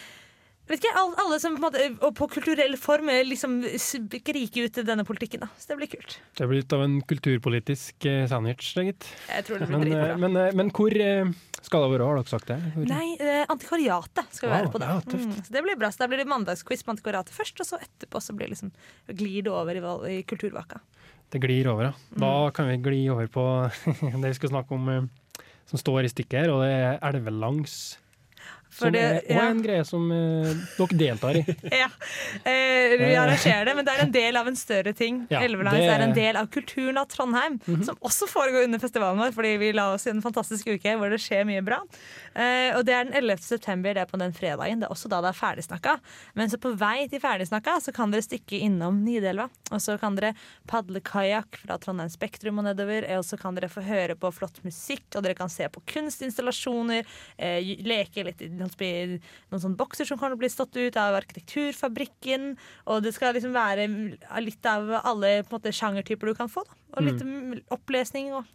Vet 0.68 0.82
ikke, 0.84 0.92
alle, 1.00 1.16
alle 1.24 1.38
som 1.40 1.54
på, 1.56 1.62
måte, 1.64 2.12
på 2.18 2.28
kulturell 2.34 2.74
form 2.80 3.08
eh, 3.14 3.22
liksom 3.24 3.62
skriker 3.80 4.68
ut 4.68 4.80
denne 4.88 5.06
politikken. 5.08 5.46
da. 5.46 5.48
Så 5.58 5.70
det 5.72 5.78
blir 5.80 5.88
kult. 5.94 6.18
Det 6.36 6.48
blir 6.50 6.60
litt 6.62 6.74
av 6.76 6.84
en 6.84 6.98
kulturpolitisk 7.08 8.06
eh, 8.10 8.26
sandwich, 8.28 8.74
det, 8.76 8.84
gitt. 8.90 9.08
Jeg 9.32 9.46
tror 9.48 9.60
det 9.64 9.68
blir 9.70 9.78
Men, 9.78 9.86
dritbra. 9.88 10.18
men, 10.26 10.36
eh, 10.42 10.54
men 10.60 10.72
hvor 10.76 10.92
eh, 11.00 11.32
skal 11.62 11.86
det 11.86 11.92
være, 11.94 12.08
har 12.10 12.20
dere 12.20 12.32
sagt 12.34 12.52
det? 12.52 12.58
Hvor? 12.76 12.88
Nei, 12.92 13.08
eh, 13.20 13.46
antikvariatet 13.50 14.36
skal 14.36 14.50
vi 14.50 14.54
Wow, 14.54 14.60
være 14.66 14.74
på 14.76 14.82
da. 14.84 14.90
ja, 14.92 15.00
tøft. 15.08 15.30
Mm, 15.32 15.44
så 15.48 15.56
det 15.56 15.64
blir 15.68 15.80
bra. 15.80 15.92
Så 15.96 16.04
da 16.04 16.08
blir 16.12 16.22
det 16.24 16.28
mandagsquiz 16.32 16.84
på 16.84 16.94
antikvariatet 16.96 17.36
først, 17.38 17.62
og 17.64 17.70
så 17.72 17.80
etterpå 17.84 18.22
så 18.24 18.36
blir 18.36 18.48
det 18.52 18.58
liksom, 18.58 18.72
glir 19.24 19.46
det 19.48 19.54
over 19.56 19.80
i, 19.80 20.18
i 20.18 20.24
kulturvaka. 20.28 20.82
Det 21.32 21.42
glir 21.44 21.68
over, 21.72 21.90
ja. 21.90 21.94
Da 22.16 22.34
Mm. 22.48 22.52
kan 22.56 22.68
vi 22.70 22.78
gli 22.84 23.00
over 23.12 23.28
på 23.28 23.44
det 24.22 24.28
vi 24.30 24.34
skal 24.38 24.50
snakke 24.54 24.76
om, 24.76 25.10
som 25.68 25.80
står 25.80 26.06
i 26.08 26.12
stykket 26.12 26.44
her, 26.46 26.52
og 26.54 26.62
det 26.64 26.70
er 26.76 27.00
elvelangs. 27.10 27.98
For 28.70 28.88
Som 28.88 28.94
det- 28.94 29.24
er 29.30 29.36
ja. 29.36 29.46
en 29.50 29.62
greie 29.64 29.84
som 29.88 30.12
eh, 30.12 30.54
dere 30.78 30.98
deltar 31.00 31.38
i. 31.40 31.44
Ja, 31.82 31.88
eh, 32.44 32.98
vi 33.00 33.16
arrangerer 33.16 33.66
det, 33.66 33.76
men 33.76 33.86
det 33.88 33.94
er 33.96 34.04
en 34.04 34.12
del 34.12 34.36
av 34.38 34.48
en 34.48 34.56
større 34.60 34.94
ting. 34.94 35.26
Ja, 35.32 35.40
Elvelangs 35.42 35.78
det- 35.78 35.90
er 35.94 36.04
en 36.06 36.14
del 36.14 36.36
av 36.36 36.48
kulturen 36.54 36.98
av 37.02 37.08
Trondheim, 37.10 37.60
som 37.86 37.96
også 38.02 38.28
foregår 38.30 38.64
under 38.68 38.80
festivalen 38.80 39.18
vår, 39.22 39.32
fordi 39.34 39.54
vi 39.62 39.72
la 39.74 39.94
oss 39.96 40.06
i 40.08 40.12
en 40.12 40.22
fantastisk 40.22 40.68
uke 40.68 40.94
hvor 41.00 41.10
det 41.10 41.20
skjer 41.24 41.46
mye 41.48 41.64
bra. 41.66 41.80
Eh, 42.36 42.76
og 42.78 42.84
det 42.86 42.94
er 42.94 43.08
den 43.08 43.14
11. 43.18 43.38
september, 43.48 43.94
det 43.98 44.04
er 44.04 44.12
på 44.12 44.20
den 44.22 44.34
fredagen. 44.36 44.80
Det 44.84 44.90
er 44.90 44.94
også 44.94 45.10
da 45.10 45.22
det 45.26 45.32
er 45.34 45.40
ferdigsnakka. 45.40 45.98
Men 46.38 46.50
så 46.52 46.60
på 46.62 46.74
vei 46.78 47.08
til 47.10 47.20
ferdigsnakka 47.24 47.80
så 47.82 47.94
kan 47.96 48.12
dere 48.14 48.22
stikke 48.26 48.60
innom 48.68 49.00
Nidelva, 49.06 49.48
og 49.72 49.82
så 49.82 49.98
kan 50.00 50.16
dere 50.20 50.34
padle 50.70 51.02
kajakk 51.02 51.58
fra 51.64 51.80
Trondheim 51.82 52.12
Spektrum 52.14 52.60
og 52.62 52.68
nedover, 52.68 53.08
og 53.18 53.24
så 53.26 53.40
kan 53.42 53.56
dere 53.58 53.72
få 53.72 53.82
høre 53.88 54.16
på 54.20 54.30
flott 54.36 54.62
musikk, 54.68 55.08
og 55.16 55.24
dere 55.26 55.34
kan 55.40 55.50
se 55.50 55.66
på 55.72 55.82
kunstinstallasjoner, 55.88 57.06
eh, 57.38 57.62
leke 57.88 58.24
litt 58.28 58.42
i 58.42 58.50
noen, 58.60 59.20
sånne 59.54 59.80
bokser 59.80 60.08
som 60.10 60.20
kan 60.22 60.36
bli 60.40 60.50
stått 60.52 60.78
ut 60.78 60.98
av 61.00 61.18
Arkitekturfabrikken, 61.20 62.56
og 62.88 63.06
det 63.06 63.14
skal 63.16 63.38
liksom 63.38 63.56
være 63.56 63.88
litt 64.44 64.70
av 64.70 64.92
alle 65.04 65.40
sjangertyper 65.48 66.32
du 66.32 66.38
kan 66.38 66.52
få. 66.52 66.66
Da. 66.68 66.87
Og 66.98 67.06
litt 67.06 67.22
mm. 67.22 67.54
opplesning 67.76 68.32
og 68.34 68.48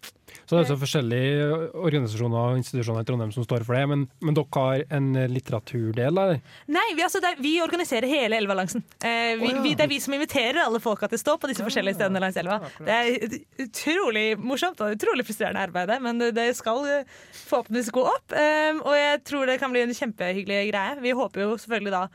Så 0.42 0.56
det 0.56 0.62
er 0.64 0.68
så 0.72 0.76
forskjellige 0.80 1.46
organisasjoner 1.78 2.38
og 2.52 2.58
institusjoner 2.58 3.04
i 3.04 3.08
Trondheim 3.08 3.32
som 3.34 3.44
står 3.46 3.62
for 3.68 3.76
det, 3.78 3.84
men, 3.90 4.04
men 4.24 4.34
dere 4.36 4.48
har 4.56 4.84
en 4.98 5.10
litteraturdel, 5.30 6.08
eller? 6.10 6.40
Nei, 6.72 6.86
vi, 6.96 7.04
altså, 7.06 7.20
det 7.22 7.30
er, 7.34 7.40
vi 7.44 7.52
organiserer 7.62 8.08
hele 8.10 8.40
Elvebalansen. 8.40 8.82
Eh, 8.98 9.36
vi, 9.38 9.52
Å, 9.52 9.54
ja. 9.54 9.62
vi, 9.64 9.74
det 9.78 9.86
er 9.86 9.92
vi 9.92 10.00
som 10.02 10.16
inviterer 10.16 10.62
alle 10.64 10.80
folka 10.82 11.08
til 11.12 11.20
å 11.20 11.24
stå 11.24 11.36
på 11.42 11.52
disse 11.52 11.64
forskjellige 11.66 12.00
stedene 12.00 12.22
langs 12.24 12.40
elva. 12.42 12.58
Det 12.82 12.98
er 12.98 13.38
utrolig 13.66 14.26
morsomt 14.40 14.80
og 14.82 14.96
utrolig 14.96 15.26
frustrerende 15.28 15.62
arbeid, 15.68 15.94
men 16.02 16.18
det- 16.18 16.34
det 16.34 16.48
skal 16.58 16.84
eh, 16.88 17.04
forhåpentligvis 17.46 17.92
gå 17.94 18.06
opp. 18.08 18.32
Eh, 18.32 18.72
og 18.82 18.94
jeg 18.96 19.24
tror 19.28 19.46
det 19.46 19.60
kan 19.60 19.72
bli 19.72 19.84
en 19.86 19.94
kjempehyggelig 19.94 20.62
greie. 20.72 21.00
Vi 21.04 21.12
håper 21.16 21.44
jo 21.46 21.56
selvfølgelig 21.60 21.92
da 21.94 22.06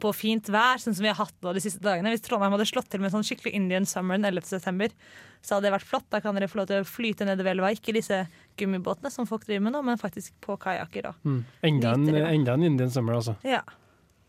på 0.00 0.12
fint 0.12 0.48
vær, 0.52 0.80
sånn 0.80 0.94
som 0.96 1.04
vi 1.06 1.10
har 1.10 1.18
hatt 1.18 1.34
nå 1.44 1.54
de 1.56 1.62
siste 1.64 1.80
dagene. 1.84 2.12
Hvis 2.12 2.24
Trondheim 2.26 2.52
hadde 2.52 2.68
slått 2.68 2.90
til 2.92 3.00
med 3.00 3.14
sånn 3.14 3.24
skikkelig 3.24 3.54
Indian 3.56 3.88
summer 3.88 4.18
den 4.18 4.28
11. 4.28 4.48
september, 4.50 4.92
så 5.40 5.56
hadde 5.56 5.68
det 5.68 5.74
vært 5.76 5.88
flott. 5.88 6.06
Da 6.12 6.20
kan 6.24 6.36
dere 6.36 6.50
få 6.52 6.60
lov 6.60 6.68
til 6.70 6.84
å 6.84 6.88
flyte 6.88 7.28
nedover 7.28 7.54
elva. 7.54 7.72
Ikke 7.72 7.94
disse 7.96 8.24
gummibåtene 8.60 9.12
som 9.14 9.28
folk 9.28 9.46
driver 9.48 9.66
med 9.68 9.76
nå, 9.76 9.82
men 9.86 10.00
faktisk 10.00 10.36
på 10.44 10.58
kajakker. 10.60 11.12
Mm. 11.24 11.42
Enda, 11.70 11.96
en, 11.96 12.08
enda 12.26 12.56
en 12.58 12.68
Indian 12.68 12.92
Summer, 12.92 13.18
altså. 13.22 13.36
Ja. 13.46 13.62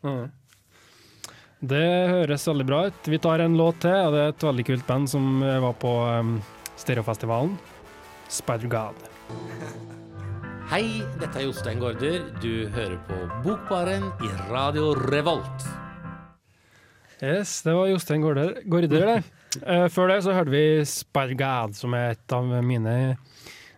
Mm. 0.07 0.29
Det 1.67 1.85
høres 2.13 2.47
veldig 2.47 2.67
bra 2.69 2.81
ut. 2.87 3.11
Vi 3.11 3.19
tar 3.19 3.43
en 3.43 3.59
låt 3.59 3.81
til, 3.83 3.97
og 3.97 4.15
det 4.15 4.23
er 4.23 4.35
et 4.35 4.49
veldig 4.49 4.67
kult 4.71 4.87
band 4.87 5.11
som 5.11 5.39
var 5.41 5.75
på 5.81 5.93
um, 6.05 6.35
Stereofestivalen. 6.79 7.57
Spider 8.29 8.71
God. 8.71 9.07
Hei, 10.67 10.99
dette 11.15 11.39
er 11.39 11.45
Jostein 11.45 11.79
Gaarder. 11.79 12.25
Du 12.43 12.67
hører 12.75 12.97
på 13.07 13.15
Bokbaren 13.45 14.09
i 14.19 14.31
Radio 14.49 14.89
Revolt. 14.99 15.63
Yes, 17.23 17.61
det 17.63 17.71
var 17.71 17.87
Jostein 17.87 18.25
Gaarder, 18.25 18.57
det. 18.91 19.13
Eh, 19.63 19.85
før 19.87 20.11
det 20.11 20.17
så 20.25 20.35
hørte 20.35 20.51
vi 20.51 20.83
Spargad, 20.83 21.77
som 21.79 21.95
er 21.95 22.17
et 22.17 22.35
av 22.35 22.51
mine 22.67 22.97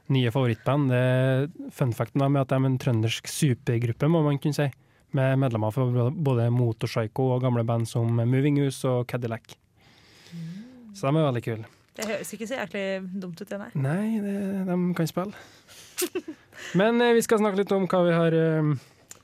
nye 0.09 0.33
favorittband. 0.33 0.89
Det 0.89 1.03
er 1.03 1.69
Fun 1.77 1.93
facten 1.93 2.25
med 2.25 2.41
at 2.41 2.49
de 2.49 2.57
er 2.57 2.67
en 2.71 2.81
trøndersk 2.81 3.29
supergruppe, 3.29 4.09
må 4.09 4.23
man 4.25 4.41
kunne 4.41 4.57
si. 4.57 4.67
Med 5.13 5.37
medlemmer 5.45 5.69
fra 5.77 6.09
både 6.09 6.49
Motorpsycho 6.49 7.29
og 7.35 7.45
gamle 7.45 7.67
band 7.69 7.85
som 7.93 8.17
Moving 8.17 8.63
Us 8.65 8.81
og 8.89 9.05
Cadillac. 9.13 9.53
Så 10.97 11.05
de 11.05 11.13
er 11.13 11.29
veldig 11.29 11.45
kule. 11.51 11.69
Det 11.99 12.09
høres 12.15 12.33
ikke 12.33 12.49
så 12.49 12.63
jæklig 12.63 12.85
dumt 13.21 13.37
ut, 13.37 13.49
det, 13.49 13.61
nei. 13.61 13.71
Nei, 13.77 14.21
det, 14.25 14.37
de 14.65 14.83
kan 14.97 15.13
spille. 15.13 16.37
Men 16.79 17.01
eh, 17.01 17.15
vi 17.17 17.23
skal 17.25 17.41
snakke 17.41 17.61
litt 17.61 17.73
om 17.75 17.87
hva 17.89 18.03
vi 18.05 18.15
har 18.15 18.35
eh, 18.37 18.71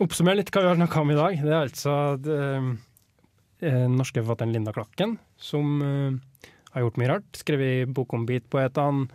Oppsummere 0.04 0.42
litt 0.42 0.50
hva 0.52 0.64
vi 0.66 0.68
har 0.68 0.76
snakka 0.76 1.02
om 1.06 1.12
i 1.14 1.16
dag. 1.16 1.38
Det 1.40 1.52
er 1.54 1.62
altså 1.62 1.94
den 2.20 2.74
eh, 3.64 3.86
norske 3.88 4.20
forfatteren 4.20 4.52
Linda 4.52 4.74
Klakken 4.76 5.14
som 5.40 5.78
har 6.74 6.84
gjort 6.84 7.00
mye 7.00 7.14
rart. 7.14 7.30
Skrevet 7.40 7.94
bok 7.96 8.12
om 8.18 8.26
beatpoetene, 8.28 9.08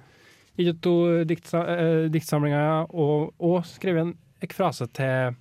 gitt 0.57 0.79
ut 0.79 0.81
to 0.87 0.95
diktsa, 1.29 1.67
diktsamlinger 2.09 2.89
og, 2.97 3.35
og 3.37 3.61
skrevet 3.69 4.07
en 4.07 4.17
ekfrase 4.41 4.89
til, 4.97 5.37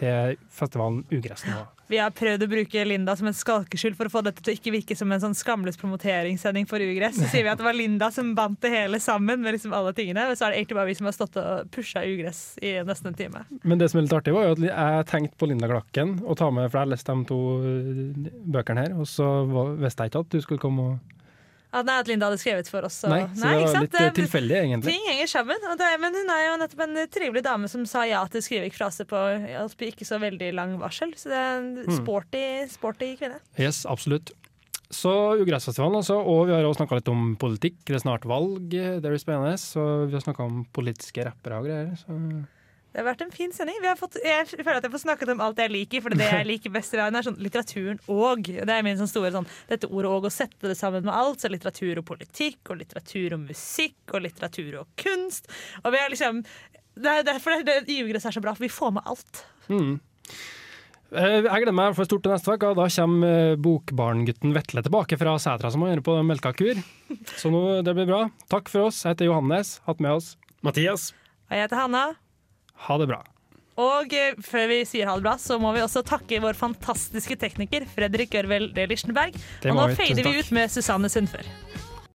til 0.00 0.40
festivalen 0.48 1.04
Ugress 1.12 1.44
nå. 1.44 1.60
Vi 1.90 1.98
har 2.00 2.12
prøvd 2.16 2.46
å 2.46 2.48
bruke 2.48 2.84
Linda 2.86 3.14
som 3.18 3.28
en 3.28 3.36
skalkeskjul 3.36 3.96
for 3.98 4.08
å 4.08 4.12
få 4.12 4.22
dette 4.24 4.42
til 4.44 4.54
å 4.54 4.56
ikke 4.56 4.72
virke 4.74 4.96
som 4.96 5.10
en 5.12 5.20
sånn 5.20 5.36
skamløs 5.36 5.76
promoteringssending 5.80 6.68
for 6.70 6.80
Ugress. 6.80 7.18
Så 7.18 7.28
sier 7.28 7.44
vi 7.44 7.52
at 7.52 7.60
det 7.60 7.66
var 7.66 7.76
Linda 7.76 8.10
som 8.14 8.32
bandt 8.36 8.62
det 8.64 8.72
hele 8.72 9.00
sammen 9.02 9.42
med 9.44 9.56
liksom 9.56 9.74
alle 9.76 9.92
tingene. 9.96 10.26
Og 10.30 10.38
så 10.38 10.46
er 10.46 10.54
det 10.54 10.62
egentlig 10.62 10.78
bare 10.80 10.90
vi 10.90 10.98
som 10.98 11.10
har 11.10 11.16
stått 11.16 11.38
og 11.40 11.70
pusha 11.74 12.04
Ugress 12.08 12.42
i 12.64 12.76
nesten 12.88 13.12
en 13.12 13.18
time. 13.18 13.44
Men 13.62 13.82
det 13.82 13.90
som 13.92 14.00
er 14.00 14.08
litt 14.08 14.16
artig, 14.16 14.34
var 14.36 14.48
jo 14.48 14.56
at 14.56 14.64
jeg 14.68 15.08
tenkte 15.12 15.40
på 15.40 15.50
Linda 15.50 15.70
Glakken 15.70 16.16
og 16.24 16.38
ta 16.40 16.48
med, 16.50 16.70
for 16.70 16.80
jeg 16.80 16.86
har 16.86 16.94
lest 16.94 17.10
de 17.10 17.18
to 17.28 17.40
eh, 17.60 18.30
bøkene 18.56 18.86
her, 18.86 18.96
og 18.96 19.08
så 19.10 19.28
visste 19.80 20.06
jeg 20.06 20.14
ikke 20.14 20.24
at 20.24 20.32
du 20.32 20.40
skulle 20.44 20.62
komme 20.62 20.88
og 20.88 21.13
At, 21.74 21.84
nei, 21.88 21.96
at 21.98 22.06
Linda 22.06 22.28
hadde 22.30 22.38
skrevet 22.38 22.68
for 22.70 22.86
oss. 22.86 23.00
og- 23.02 23.10
Nei, 23.10 23.24
så 23.34 23.42
det 23.50 23.64
var 23.74 23.82
litt 23.82 23.94
eh, 23.98 24.10
tilfeldig, 24.20 24.56
egentlig. 24.60 24.92
Ting 24.94 25.08
henger 25.10 25.26
sammen. 25.32 25.58
Det, 25.80 25.88
men 26.00 26.14
hun 26.14 26.30
er 26.30 26.42
jo 26.46 26.52
nettopp 26.62 26.82
en 26.86 27.00
trivelig 27.10 27.42
dame 27.42 27.68
som 27.72 27.82
sa 27.90 28.04
ja 28.06 28.20
til 28.30 28.40
skrivefrase 28.46 29.04
på 29.10 29.22
på 29.74 29.88
ikke 29.90 30.06
så 30.06 30.20
veldig 30.22 30.52
lang 30.54 30.78
varsel. 30.78 31.10
Så 31.18 31.32
det 31.32 31.40
er 31.40 31.58
en 31.58 31.70
Mm. 31.84 31.96
sporty, 31.98 32.44
sporty 32.70 33.16
kvinne. 33.18 33.40
Yes, 33.58 33.84
absolutt. 33.84 34.30
Så 34.94 35.10
Ugressfestivalen, 35.42 35.96
altså. 35.98 36.20
Og 36.24 36.46
vi 36.46 36.52
har 36.54 36.62
også 36.62 36.86
snakka 36.86 36.94
litt 37.00 37.08
om 37.10 37.36
politikk. 37.36 37.80
Det 37.84 37.96
er 37.96 38.04
snart 38.04 38.22
valg. 38.24 38.68
Det 38.70 39.02
blir 39.02 39.18
spennende. 39.18 39.56
Så 39.58 40.06
vi 40.06 40.12
har 40.14 40.20
snakka 40.22 40.44
om 40.44 40.64
politiske 40.72 41.24
rappere 41.26 41.58
og 41.58 41.64
greier. 41.66 41.96
Så. 41.98 42.46
Det 42.94 43.00
har 43.02 43.08
vært 43.08 43.22
en 43.24 43.32
fin 43.34 43.50
sending. 43.50 43.74
Vi 43.82 43.88
har 43.90 43.98
fått, 43.98 44.20
jeg 44.22 44.46
føler 44.52 44.76
at 44.78 44.84
jeg 44.86 44.92
får 44.92 45.00
snakket 45.02 45.32
om 45.32 45.40
alt 45.42 45.58
jeg 45.58 45.72
liker, 45.74 46.02
for 46.04 46.14
det 46.14 46.28
jeg 46.28 46.46
liker 46.46 46.70
best 46.76 46.94
i 46.94 46.98
verden, 47.00 47.18
er 47.18 47.26
sånn 47.26 47.40
litteraturen 47.42 47.98
og. 48.06 48.46
Det 48.46 48.70
er 48.70 48.84
min 48.86 49.00
sånn 49.00 49.10
store 49.10 49.32
sånn, 49.34 49.48
dette 49.66 49.88
ordet 49.90 50.12
og, 50.12 50.28
å 50.28 50.30
sette 50.30 50.70
det 50.70 50.76
sammen 50.78 51.02
med 51.02 51.10
alt. 51.10 51.42
Så 51.42 51.50
litteratur 51.50 51.98
og 51.98 52.06
politikk, 52.12 52.60
og 52.70 52.78
litteratur 52.84 53.34
og 53.34 53.48
musikk, 53.48 53.98
og 54.14 54.22
litteratur 54.28 54.78
og 54.84 54.92
kunst. 55.02 55.50
Og 55.82 55.90
vi 55.90 56.04
har 56.04 56.14
liksom 56.14 56.44
Det 56.94 57.10
er 57.10 57.26
derfor 57.26 57.58
det, 57.66 57.80
det, 57.88 57.98
Ugress 58.06 58.28
er 58.30 58.38
så 58.38 58.44
bra, 58.44 58.54
for 58.54 58.62
vi 58.62 58.70
får 58.70 58.94
med 58.94 59.10
alt. 59.10 59.42
Mm. 59.66 59.96
Eh, 61.10 61.40
Jeg 61.42 61.50
gleder 61.50 61.74
meg 61.74 61.98
for 61.98 62.06
stort 62.06 62.22
til 62.22 62.30
neste 62.36 62.54
uke. 62.54 62.70
og 62.70 62.78
Da 62.78 62.86
kommer 62.94 63.34
eh, 63.50 63.58
bokbarngutten 63.58 64.54
Vetle 64.54 64.86
tilbake 64.86 65.18
fra 65.18 65.34
setra 65.42 65.74
som 65.74 65.82
han 65.82 65.96
gjør 65.96 66.06
på 66.06 66.18
melkekur. 66.30 66.78
Så 67.34 67.50
nå, 67.50 67.82
det 67.82 67.98
blir 67.98 68.06
bra. 68.06 68.28
Takk 68.54 68.70
for 68.70 68.86
oss. 68.86 69.02
Jeg 69.02 69.16
heter 69.16 69.32
Johannes. 69.32 69.80
Hatt 69.90 69.98
med 69.98 70.14
oss 70.14 70.36
Mathias. 70.62 71.10
Og 71.50 71.58
jeg 71.58 71.66
heter 71.66 71.82
Hanna. 71.82 72.12
Ha 72.88 72.98
det 73.00 73.08
bra. 73.10 73.22
Og 73.80 74.12
eh, 74.14 74.36
før 74.44 74.68
vi 74.70 74.82
sier 74.86 75.08
ha 75.10 75.16
det 75.18 75.26
bra, 75.26 75.34
så 75.40 75.58
må 75.62 75.72
vi 75.74 75.82
også 75.82 76.04
takke 76.06 76.38
vår 76.42 76.54
fantastiske 76.58 77.36
tekniker 77.40 77.88
Fredrik 77.90 78.34
Ørvel 78.38 78.70
Lichtenberg. 78.74 79.34
Og 79.66 79.80
nå. 79.80 79.88
Fader 79.98 80.28
vi 80.28 80.38
ut 80.38 80.52
med 80.54 80.70
Susanne 80.70 81.10
Sundfør. 81.10 81.48